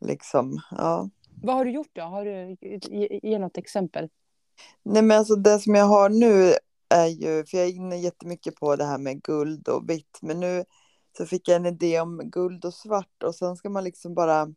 liksom, 0.00 0.60
ja. 0.70 1.08
Vad 1.42 1.56
har 1.56 1.64
du 1.64 1.70
gjort 1.70 1.90
då? 1.92 2.02
Har 2.02 2.24
du, 2.24 2.56
ge, 2.60 3.20
ge 3.22 3.38
något 3.38 3.56
exempel. 3.58 4.08
Nej 4.82 5.02
men 5.02 5.18
alltså 5.18 5.36
det 5.36 5.58
som 5.58 5.74
jag 5.74 5.84
har 5.86 6.08
nu 6.08 6.52
är 6.88 7.06
ju, 7.06 7.44
för 7.46 7.58
jag 7.58 7.66
är 7.66 7.70
inne 7.72 7.96
jättemycket 7.96 8.56
på 8.56 8.76
det 8.76 8.84
här 8.84 8.98
med 8.98 9.22
guld 9.22 9.68
och 9.68 9.90
vitt, 9.90 10.18
men 10.22 10.40
nu 10.40 10.64
så 11.18 11.26
fick 11.26 11.48
jag 11.48 11.56
en 11.56 11.66
idé 11.66 12.00
om 12.00 12.18
guld 12.30 12.64
och 12.64 12.74
svart 12.74 13.22
och 13.22 13.34
sen 13.34 13.56
ska 13.56 13.70
man 13.70 13.84
liksom 13.84 14.14
bara, 14.14 14.54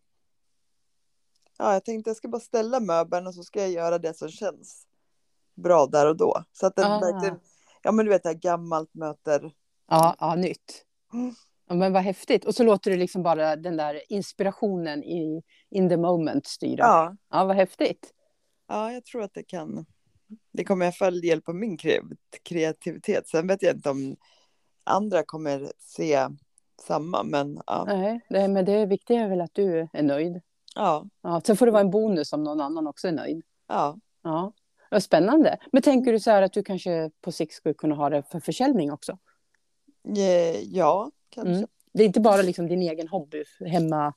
ja 1.57 1.73
jag 1.73 1.85
tänkte 1.85 2.09
jag 2.09 2.17
ska 2.17 2.27
bara 2.27 2.39
ställa 2.41 2.79
möbeln 2.79 3.27
och 3.27 3.35
så 3.35 3.43
ska 3.43 3.59
jag 3.61 3.71
göra 3.71 3.97
det 3.97 4.17
som 4.17 4.29
känns 4.29 4.87
bra 5.55 5.85
där 5.85 6.07
och 6.07 6.17
då. 6.17 6.43
Så 6.51 6.65
att 6.65 6.75
den 6.75 6.91
Ah. 6.91 6.99
verkligen, 6.99 7.39
ja 7.83 7.91
men 7.91 8.05
du 8.05 8.09
vet 8.11 8.23
det 8.23 8.29
här 8.29 8.35
gammalt 8.35 8.93
möter, 8.93 9.51
Ja, 9.87 10.15
ja 10.19 10.35
nytt. 10.35 10.85
Ja, 11.67 11.75
men 11.75 11.93
vad 11.93 12.01
häftigt. 12.03 12.45
Och 12.45 12.55
så 12.55 12.63
låter 12.63 12.91
du 12.91 12.97
liksom 12.97 13.23
bara 13.23 13.55
den 13.55 13.77
där 13.77 14.01
inspirationen 14.09 15.03
i 15.03 15.43
in 15.69 15.89
the 15.89 15.97
moment 15.97 16.47
styra. 16.47 16.83
ja, 16.85 17.15
ja 17.29 17.45
vad 17.45 17.55
häftigt. 17.55 18.13
ja 18.67 18.91
jag 18.93 19.05
tror 19.05 19.21
att 19.23 19.33
det 19.33 19.43
kan, 19.43 19.85
det 20.59 20.63
kommer 20.65 20.85
i 20.85 20.87
alla 20.87 20.91
fall 20.93 21.23
hjälpa 21.23 21.53
min 21.53 21.77
kre- 21.77 22.17
kreativitet. 22.43 23.27
Sen 23.27 23.47
vet 23.47 23.61
jag 23.63 23.75
inte 23.75 23.89
om 23.89 24.15
andra 24.83 25.23
kommer 25.23 25.71
se 25.79 26.27
samma, 26.81 27.23
men 27.23 27.61
ja. 27.67 27.83
Nej, 27.87 28.19
det, 28.29 28.47
men 28.47 28.65
det 28.65 28.85
viktiga 28.85 29.19
är 29.21 29.29
väl 29.29 29.41
att 29.41 29.53
du 29.53 29.87
är 29.93 30.03
nöjd. 30.03 30.41
Ja, 30.75 31.05
Ja, 31.21 31.41
sen 31.45 31.57
får 31.57 31.65
det 31.65 31.71
vara 31.71 31.81
en 31.81 31.91
bonus 31.91 32.33
om 32.33 32.43
någon 32.43 32.61
annan 32.61 32.87
också 32.87 33.07
är 33.07 33.11
nöjd. 33.11 33.41
ja. 33.67 33.97
Ja, 34.23 34.53
vad 34.91 35.03
spännande. 35.03 35.57
Men 35.71 35.81
tänker 35.81 36.11
du 36.11 36.19
så 36.19 36.31
här 36.31 36.41
att 36.41 36.53
du 36.53 36.63
kanske 36.63 37.11
på 37.21 37.31
sikt 37.31 37.53
skulle 37.53 37.73
kunna 37.73 37.95
ha 37.95 38.09
det 38.09 38.23
för 38.31 38.39
försäljning 38.39 38.91
också? 38.91 39.17
Ja, 40.63 41.11
kanske. 41.29 41.53
Mm. 41.55 41.67
Det 41.93 42.03
är 42.03 42.07
inte 42.07 42.19
bara 42.21 42.41
liksom 42.41 42.67
din 42.67 42.81
egen 42.81 43.07
hobby 43.07 43.43
hemma, 43.65 44.13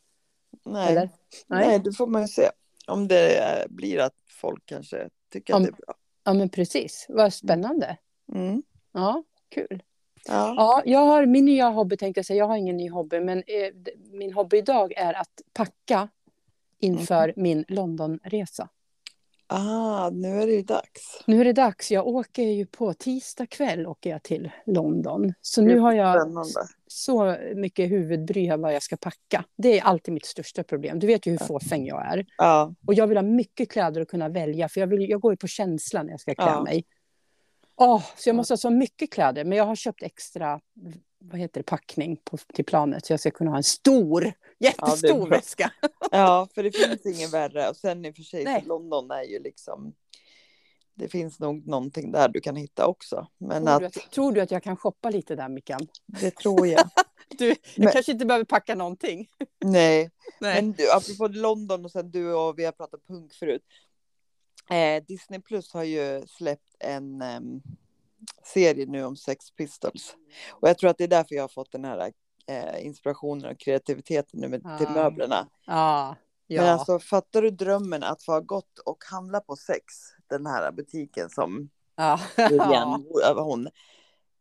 Nej. 0.65 0.91
eller? 0.93 1.09
Nej. 1.47 1.79
det 1.85 1.93
får 1.93 2.07
man 2.07 2.23
ju 2.23 2.29
se. 2.29 2.51
Om 2.87 3.09
det 3.09 3.67
blir 3.71 3.99
att 4.01 4.15
folk 4.41 4.63
kanske 4.67 5.09
tycker 5.33 5.55
Om- 5.55 5.63
att 5.63 5.69
det 5.69 5.75
är 5.83 5.87
bra. 5.87 5.95
Ja, 6.25 6.33
men 6.33 6.49
precis. 6.49 7.07
Vad 7.09 7.33
spännande. 7.33 7.97
Mm. 8.35 8.63
Ja, 8.93 9.25
kul. 9.49 9.83
Ja. 10.25 10.55
Ja, 10.57 10.83
jag 10.85 11.07
har 11.07 11.27
min 11.27 11.45
nya 11.45 11.69
hobby 11.69 11.97
tänkte 11.97 12.19
jag 12.19 12.27
säga. 12.27 12.39
Jag 12.39 12.47
har 12.47 12.57
ingen 12.57 12.77
ny 12.77 12.91
hobby, 12.91 13.21
men 13.21 13.39
eh, 13.39 13.93
min 14.13 14.33
hobby 14.33 14.59
idag 14.59 14.93
är 14.97 15.15
att 15.15 15.43
packa 15.53 16.09
inför 16.79 17.33
min 17.37 17.65
Londonresa. 17.69 18.69
Ah, 19.47 20.11
nu 20.11 20.43
är 20.43 20.47
det 20.47 20.53
ju 20.53 20.63
dags. 20.63 21.23
Nu 21.27 21.41
är 21.41 21.45
det 21.45 21.53
dags. 21.53 21.91
Jag 21.91 22.07
åker 22.07 22.43
ju 22.43 22.67
på 22.67 22.95
tisdag 22.95 23.47
kväll 23.47 23.87
åker 23.87 24.11
jag 24.11 24.23
till 24.23 24.51
London. 24.67 25.35
Så 25.41 25.63
nu 25.63 25.79
har 25.79 25.93
jag 25.93 26.23
Spännande. 26.23 26.69
Så 26.93 27.37
mycket 27.55 27.91
huvudbry 27.91 28.47
här 28.47 28.57
vad 28.57 28.75
jag 28.75 28.83
ska 28.83 28.97
packa. 28.97 29.45
Det 29.57 29.79
är 29.79 29.83
alltid 29.85 30.15
mitt 30.15 30.27
största 30.27 30.63
problem. 30.65 30.99
Du 30.99 31.07
vet 31.07 31.27
ju 31.27 31.31
hur 31.31 31.39
fåfäng 31.39 31.87
jag 31.87 32.07
är. 32.07 32.27
Ja, 32.37 32.75
Och 32.87 32.95
jag 32.95 33.07
vill 33.07 33.17
ha 33.17 33.23
mycket 33.23 33.71
kläder 33.71 34.01
att 34.01 34.09
kunna 34.09 34.29
välja. 34.29 34.69
För 34.69 34.81
jag, 34.81 34.87
vill, 34.87 35.11
jag 35.11 35.21
går 35.21 35.33
ju 35.33 35.37
på 35.37 35.47
känsla 35.47 36.03
när 36.03 36.11
jag 36.11 36.21
ska 36.21 36.35
klä 36.35 36.45
Ja. 36.47 36.63
mig. 36.63 36.85
Åh, 37.77 38.03
så 38.17 38.29
jag 38.29 38.37
måste 38.37 38.53
ha 38.53 38.57
så 38.59 38.71
mycket 38.71 39.11
kläder. 39.13 39.45
Men 39.45 39.59
jag 39.59 39.65
har 39.65 39.77
köpt 39.77 40.03
extra 40.03 40.61
vad 41.19 41.41
heter 41.41 41.61
det, 41.61 41.65
packning 41.65 42.17
på, 42.25 42.37
till 42.37 42.65
planet. 42.65 43.07
Så 43.07 43.13
jag 43.13 43.21
ska 43.21 43.31
kunna 43.31 43.51
ha 43.51 43.57
en 43.57 43.63
stor, 43.63 44.33
jättestor 44.59 45.27
bra. 45.27 45.37
väska. 45.37 45.73
ja, 46.11 46.49
för 46.55 46.63
det 46.63 46.71
finns 46.77 47.07
ingen 47.17 47.31
värre. 47.31 47.69
Och 47.69 47.77
sen 47.77 48.05
i 48.05 48.11
och 48.11 48.17
för 48.17 48.23
sig, 48.23 48.45
Nej. 48.45 48.65
London 48.67 49.11
är 49.11 49.23
ju 49.23 49.39
liksom... 49.39 49.93
Det 50.95 51.09
finns 51.09 51.41
nog 51.41 51.67
någonting 51.67 52.13
där 52.13 52.29
du 52.29 52.41
kan 52.41 52.57
hitta 52.57 52.87
också. 52.87 53.27
Men 53.39 53.65
Tror 53.67 53.81
du, 53.81 53.87
att, 53.87 53.97
att, 53.97 54.11
tror 54.13 54.33
du 54.33 54.41
att 54.41 54.51
jag 54.51 54.63
kan 54.63 54.77
shoppa 54.77 55.11
lite 55.11 55.37
där, 55.37 55.49
Mickan? 55.49 55.87
det 56.07 56.31
tror 56.37 56.67
jag. 56.67 56.88
Du, 57.38 57.49
jag 57.49 57.57
Men- 57.77 57.93
kanske 57.93 58.13
inte 58.13 58.27
behöver 58.27 58.45
packa 58.45 58.75
någonting. 58.75 59.29
Nej, 59.65 60.11
Nej. 60.40 60.63
Men 60.63 60.73
du, 60.73 60.90
apropå 60.93 61.29
London 61.29 61.85
och 61.85 61.90
sen 61.90 62.11
du 62.11 62.35
och 62.35 62.59
vi 62.59 62.65
har 62.65 62.73
pratat 62.73 63.07
punk 63.07 63.33
förut. 63.35 63.63
Eh, 64.71 65.05
Disney 65.05 65.40
Plus 65.40 65.73
har 65.73 65.83
ju 65.85 66.23
släppt 66.27 66.77
en 66.79 67.23
em, 67.23 67.63
serie 68.55 68.87
nu 68.87 69.05
om 69.05 69.17
Sex 69.17 69.51
Pistols. 69.51 70.17
Och 70.51 70.69
jag 70.69 70.79
tror 70.79 70.90
att 70.90 70.99
det 70.99 71.05
är 71.05 71.09
därför 71.09 71.35
jag 71.35 71.43
har 71.43 71.49
fått 71.49 71.73
den 71.73 71.85
här 71.85 72.13
eh, 72.47 72.87
inspirationen 72.87 73.51
och 73.51 73.59
kreativiteten 73.61 74.40
nu 74.40 74.49
med, 74.49 74.61
till 74.79 74.87
Ah. 74.87 74.93
möblerna. 74.95 75.49
Ja, 75.67 76.17
ja. 76.47 76.63
Men 76.63 76.71
alltså 76.71 76.99
fattar 76.99 77.43
du 77.43 77.51
drömmen 77.51 78.03
att 78.03 78.23
få 78.23 78.33
ha 78.33 78.40
gått 78.40 78.79
och 78.79 79.05
handla 79.11 79.40
på 79.40 79.57
Sex, 79.57 79.85
den 80.33 80.47
här 80.47 80.73
butiken 80.73 81.31
som 81.31 81.71
ja. 81.97 82.21
Vivian, 82.37 83.07
hon. 83.37 83.69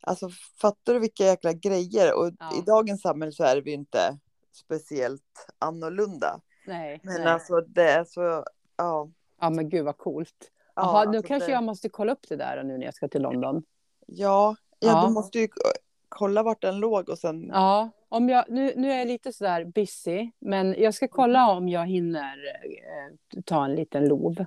Alltså 0.03 0.29
fattar 0.61 0.93
du 0.93 0.99
vilka 0.99 1.23
jäkla 1.23 1.53
grejer? 1.53 2.13
Och 2.17 2.31
Ja. 2.39 2.57
i 2.57 2.61
dagens 2.61 3.01
samhälle 3.01 3.31
så 3.31 3.43
är 3.43 3.61
vi 3.61 3.71
inte 3.71 4.17
speciellt 4.53 5.47
annorlunda. 5.59 6.39
nej. 6.67 6.99
Men 7.03 7.13
nej. 7.21 7.25
alltså 7.33 7.61
det 7.61 7.89
är 7.91 8.03
så, 8.03 8.45
ja. 8.77 9.09
Ja, 9.41 9.49
men 9.49 9.69
gud 9.69 9.85
vad 9.85 9.97
coolt. 9.97 10.51
ja, 10.75 10.81
Jaha, 10.81 11.03
nu 11.03 11.17
alltså 11.17 11.27
kanske 11.27 11.47
det, 11.47 11.53
jag 11.53 11.63
måste 11.63 11.89
kolla 11.89 12.11
upp 12.11 12.25
det 12.29 12.35
där 12.35 12.63
nu 12.63 12.77
när 12.77 12.85
jag 12.85 12.93
ska 12.93 13.07
till 13.07 13.21
London. 13.21 13.63
Ja, 14.07 14.55
ja, 14.79 14.87
Ja. 14.87 15.07
du 15.07 15.13
måste 15.13 15.39
ju 15.39 15.47
kolla 16.09 16.43
vart 16.43 16.61
den 16.61 16.79
låg 16.79 17.09
och 17.09 17.19
sen, 17.19 17.49
Ja, 17.53 17.89
om 18.09 18.29
jag, 18.29 18.45
nu, 18.49 18.73
nu 18.75 18.91
är 18.91 18.97
jag 18.97 19.07
lite 19.07 19.33
sådär 19.33 19.65
busy, 19.65 20.31
men 20.39 20.75
jag 20.77 20.93
ska 20.93 21.07
kolla 21.07 21.51
om 21.51 21.69
jag 21.69 21.85
hinner 21.87 22.37
eh, 22.65 23.41
ta 23.45 23.65
en 23.65 23.75
liten 23.75 24.05
lov. 24.07 24.45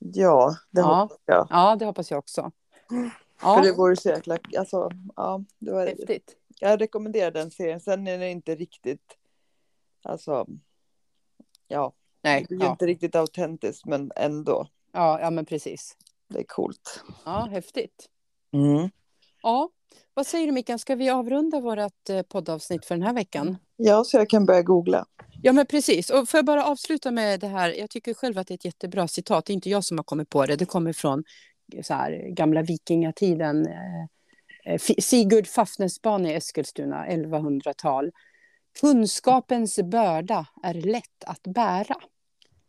Ja, 0.00 0.56
det 0.70 0.80
Ja. 0.80 0.94
hoppas 1.02 1.18
jag. 1.26 1.46
Ja, 1.50 1.76
det 1.76 1.84
hoppas 1.84 2.10
jag 2.10 2.18
också. 2.18 2.50
För 2.88 3.62
det 3.62 3.68
Ja, 3.68 3.74
vore 3.76 3.96
så 3.96 4.08
jäkla, 4.08 4.38
alltså, 4.58 4.90
ja, 5.16 5.44
det 5.58 5.72
var, 5.72 5.86
häftigt. 5.86 6.36
jag 6.58 6.80
rekommenderar 6.80 7.30
den 7.30 7.50
serien. 7.50 7.80
Sen 7.80 8.06
är 8.06 8.18
det 8.18 8.28
inte 8.30 8.54
riktigt, 8.54 9.16
alltså, 10.02 10.46
ja, 11.68 11.92
Nej, 12.22 12.46
det 12.48 12.54
är 12.54 12.60
ja, 12.60 12.70
inte 12.70 12.86
riktigt 12.86 13.14
autentiskt 13.14 13.86
men 13.86 14.12
ändå, 14.16 14.66
ja, 14.92 15.20
ja, 15.20 15.30
men 15.30 15.44
precis. 15.46 15.96
det 16.28 16.38
är 16.38 16.44
coolt. 16.44 17.04
Ja, 17.24 17.48
häftigt. 17.50 18.08
Mm. 18.52 18.90
Ja, 19.42 19.70
vad 20.14 20.26
säger 20.26 20.46
du 20.46 20.52
Mikael, 20.52 20.78
ska 20.78 20.94
vi 20.94 21.10
avrunda 21.10 21.60
vårt 21.60 22.08
eh, 22.10 22.22
poddavsnitt 22.22 22.84
för 22.86 22.94
den 22.94 23.02
här 23.02 23.12
veckan? 23.14 23.56
Ja, 23.82 24.04
så 24.04 24.16
jag 24.16 24.30
kan 24.30 24.46
börja 24.46 24.62
googla. 24.62 25.06
Ja, 25.42 25.52
men 25.52 25.66
precis. 25.66 26.10
Och 26.10 26.28
får 26.28 26.38
jag 26.38 26.44
bara 26.44 26.64
avsluta 26.64 27.10
med 27.10 27.40
det 27.40 27.46
här. 27.46 27.70
Jag 27.78 27.90
tycker 27.90 28.14
själv 28.14 28.38
att 28.38 28.46
det 28.46 28.52
är 28.52 28.56
ett 28.56 28.64
jättebra 28.64 29.08
citat. 29.08 29.46
Det 29.46 29.52
är 29.52 29.54
inte 29.54 29.70
jag 29.70 29.84
som 29.84 29.98
har 29.98 30.04
kommit 30.04 30.30
på 30.30 30.46
det. 30.46 30.56
Det 30.56 30.64
kommer 30.66 30.92
från 30.92 31.24
så 31.82 31.94
här, 31.94 32.28
gamla 32.36 32.62
vikingatiden. 32.62 33.66
Eh, 33.66 34.72
eh, 34.72 34.78
Sigurd 34.98 35.46
Fafnesban 35.46 36.26
i 36.26 36.32
Eskilstuna, 36.32 37.06
1100-tal. 37.06 38.10
Kunskapens 38.80 39.78
börda 39.82 40.46
är 40.62 40.74
lätt 40.74 41.24
att 41.26 41.42
bära. 41.42 41.96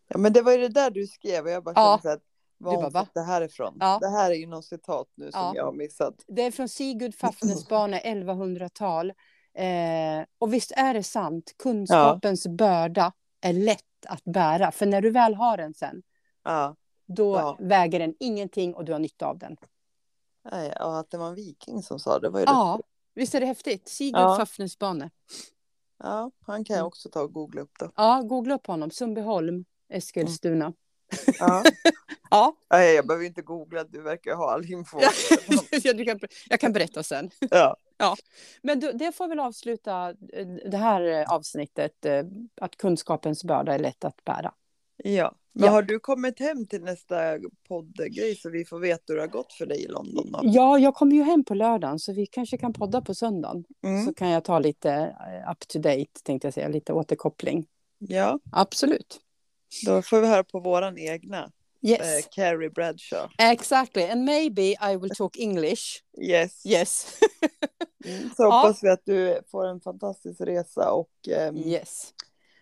Ja, 0.08 0.18
men 0.18 0.34
det 0.34 0.42
var 0.42 0.52
ju 0.52 0.58
det 0.58 0.68
där 0.70 0.92
du 0.92 1.08
skrev 1.08 1.44
och 1.46 1.52
jag 1.52 1.64
bara 1.64 1.74
Ja. 1.76 2.00
kände 2.04 2.14
att, 2.14 2.22
var 2.58 2.76
hon 2.76 2.92
fått 2.92 3.14
det 3.14 3.22
här 3.24 3.42
ifrån? 3.42 3.78
Ja. 3.80 3.98
Det 4.02 4.10
här 4.10 4.32
är 4.32 4.36
ju 4.36 4.48
något 4.48 4.66
citat 4.66 5.08
nu 5.16 5.32
som 5.32 5.42
Ja. 5.42 5.54
jag 5.56 5.66
har 5.66 5.74
missat. 5.74 6.14
Det 6.28 6.42
är 6.42 6.52
från 6.52 6.70
Sigurd 6.70 7.16
Fafnesbane, 7.16 8.00
1100-tal. 8.00 9.14
Eh, 9.54 10.26
och 10.40 10.54
visst 10.54 10.72
är 10.72 10.94
det 10.94 11.04
sant, 11.04 11.54
kunskapens 11.60 12.48
börda 12.48 13.14
är 13.42 13.54
lätt 13.54 13.84
att 14.08 14.24
bära. 14.24 14.72
För 14.72 14.86
när 14.86 15.02
du 15.02 15.10
väl 15.10 15.36
har 15.36 15.58
den 15.58 15.74
sen, 15.74 16.02
Ja. 16.44 16.76
då 17.06 17.36
Ja. 17.36 17.58
väger 17.60 18.00
den 18.00 18.16
ingenting 18.20 18.76
och 18.76 18.86
du 18.86 18.92
har 18.92 19.00
nytta 19.00 19.26
av 19.26 19.38
den. 19.38 19.58
Nej, 20.52 20.74
ja, 20.80 21.00
att 21.00 21.12
det 21.12 21.18
var 21.18 21.28
en 21.28 21.36
viking 21.36 21.84
som 21.84 22.00
sa 22.00 22.20
det 22.20 22.30
var 22.30 22.40
ju 22.40 22.46
Ja, 22.46 22.76
rätt. 22.80 22.86
visst 23.14 23.36
är 23.36 23.40
det 23.40 23.46
häftigt? 23.46 23.88
Sigurd 23.90 24.22
Ja. 24.22 24.36
Fafnesbane. 24.38 25.10
Ja, 26.04 26.32
han 26.46 26.66
kan 26.66 26.74
jag 26.74 26.80
Mm. 26.80 26.88
också 26.88 27.10
ta 27.10 27.22
och 27.22 27.34
googla 27.34 27.62
upp 27.62 27.72
då. 27.80 27.92
Ja, 27.96 28.22
googla 28.22 28.56
upp 28.56 28.68
honom. 28.68 28.92
Sundbyholm, 28.92 29.66
Eskilstuna. 29.90 30.74
Ja. 31.40 31.64
Ja, 32.32 32.56
Nej, 32.70 32.96
jag 32.96 33.08
behöver 33.08 33.26
inte 33.26 33.42
googla, 33.42 33.84
du 33.84 34.02
verkar 34.02 34.36
ha 34.36 34.52
all 34.52 34.72
info. 34.72 35.00
Ja, 35.84 36.06
kan, 36.06 36.20
jag 36.50 36.60
kan 36.60 36.74
berätta 36.74 37.04
sen. 37.04 37.30
ja. 37.40 37.78
Men 38.62 38.80
du, 38.80 38.92
det 38.92 39.12
får 39.12 39.28
väl 39.28 39.40
avsluta 39.40 40.10
eh, 40.34 40.48
det 40.72 40.78
här 40.78 41.02
eh, 41.22 41.34
avsnittet. 41.34 42.06
eh, 42.06 42.24
Att 42.62 42.76
kunskapens 42.78 43.44
börda 43.44 43.74
är 43.74 43.80
lätt 43.80 44.04
att 44.04 44.24
bära. 44.26 44.54
ja. 45.04 45.36
Men 45.54 45.66
Ja. 45.66 45.72
har 45.72 45.82
du 45.84 46.00
kommit 46.00 46.40
hem 46.40 46.68
till 46.68 46.82
nästa 46.84 47.16
poddgrej 47.68 48.36
så 48.36 48.50
vi 48.50 48.66
får 48.66 48.80
veta 48.80 49.04
hur 49.08 49.16
det 49.16 49.22
har 49.22 49.28
gått 49.28 49.54
för 49.54 49.66
dig 49.66 49.84
i 49.84 49.88
London? 49.88 50.32
Då? 50.32 50.40
Ja, 50.44 50.80
jag 50.80 50.96
kommer 50.96 51.16
ju 51.16 51.24
hem 51.24 51.44
på 51.44 51.54
lördagen 51.54 52.00
så 52.00 52.14
vi 52.14 52.26
kanske 52.26 52.58
kan 52.58 52.74
podda 52.74 53.02
på 53.02 53.16
söndagen. 53.16 53.64
Mm. 53.84 54.06
Så 54.06 54.14
kan 54.14 54.30
jag 54.30 54.44
ta 54.44 54.60
lite 54.60 55.16
up 55.52 55.68
to 55.68 55.80
date, 55.80 56.06
tänkte 56.24 56.48
jag 56.48 56.54
säga, 56.54 56.68
lite 56.68 56.94
återkoppling. 56.94 57.66
Ja, 58.00 58.40
Absolut. 58.52 59.20
då 59.86 60.02
får 60.02 60.22
vi 60.22 60.28
höra 60.28 60.44
på 60.44 60.60
våran 60.60 60.98
egna. 60.98 61.52
Yes, 61.84 62.02
Eh, 62.26 62.30
Carrie 62.32 62.70
Bradshaw. 62.70 63.30
exactly. 63.40 64.04
And 64.04 64.26
maybe 64.26 64.62
I 64.92 64.96
will 64.98 65.10
talk 65.10 65.38
English. 65.38 65.84
Yes. 66.22 66.66
Yes. 66.66 67.20
Mm. 68.06 68.30
Så 68.38 68.44
hoppas 68.44 68.84
vi 68.84 68.90
att 68.90 69.02
du 69.06 69.42
får 69.52 69.68
en 69.68 69.82
fantastisk 69.82 70.42
resa 70.42 70.92
och 70.92 71.10
ehm, 71.32 71.58
yes, 71.58 72.14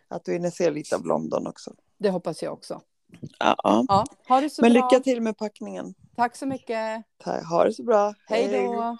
att 0.08 0.26
du 0.26 0.34
hinner 0.34 0.50
se 0.50 0.70
lite 0.72 0.96
av 0.96 1.06
London 1.06 1.48
också. 1.48 1.76
det 1.98 2.10
hoppas 2.10 2.44
jag 2.44 2.54
också. 2.54 2.82
Ja. 3.40 3.56
Ja, 3.64 4.06
ha 4.28 4.42
det 4.42 4.50
så 4.50 4.62
Men 4.62 4.74
bra. 4.74 4.82
lycka 4.92 5.04
till 5.04 5.22
med 5.22 5.38
packningen. 5.38 5.94
Tack 6.16 6.36
så 6.36 6.46
mycket. 6.46 7.04
Ha 7.50 7.64
det 7.64 7.74
så 7.74 7.84
bra. 7.84 8.14
Hej 8.28 8.48
då. 8.48 8.98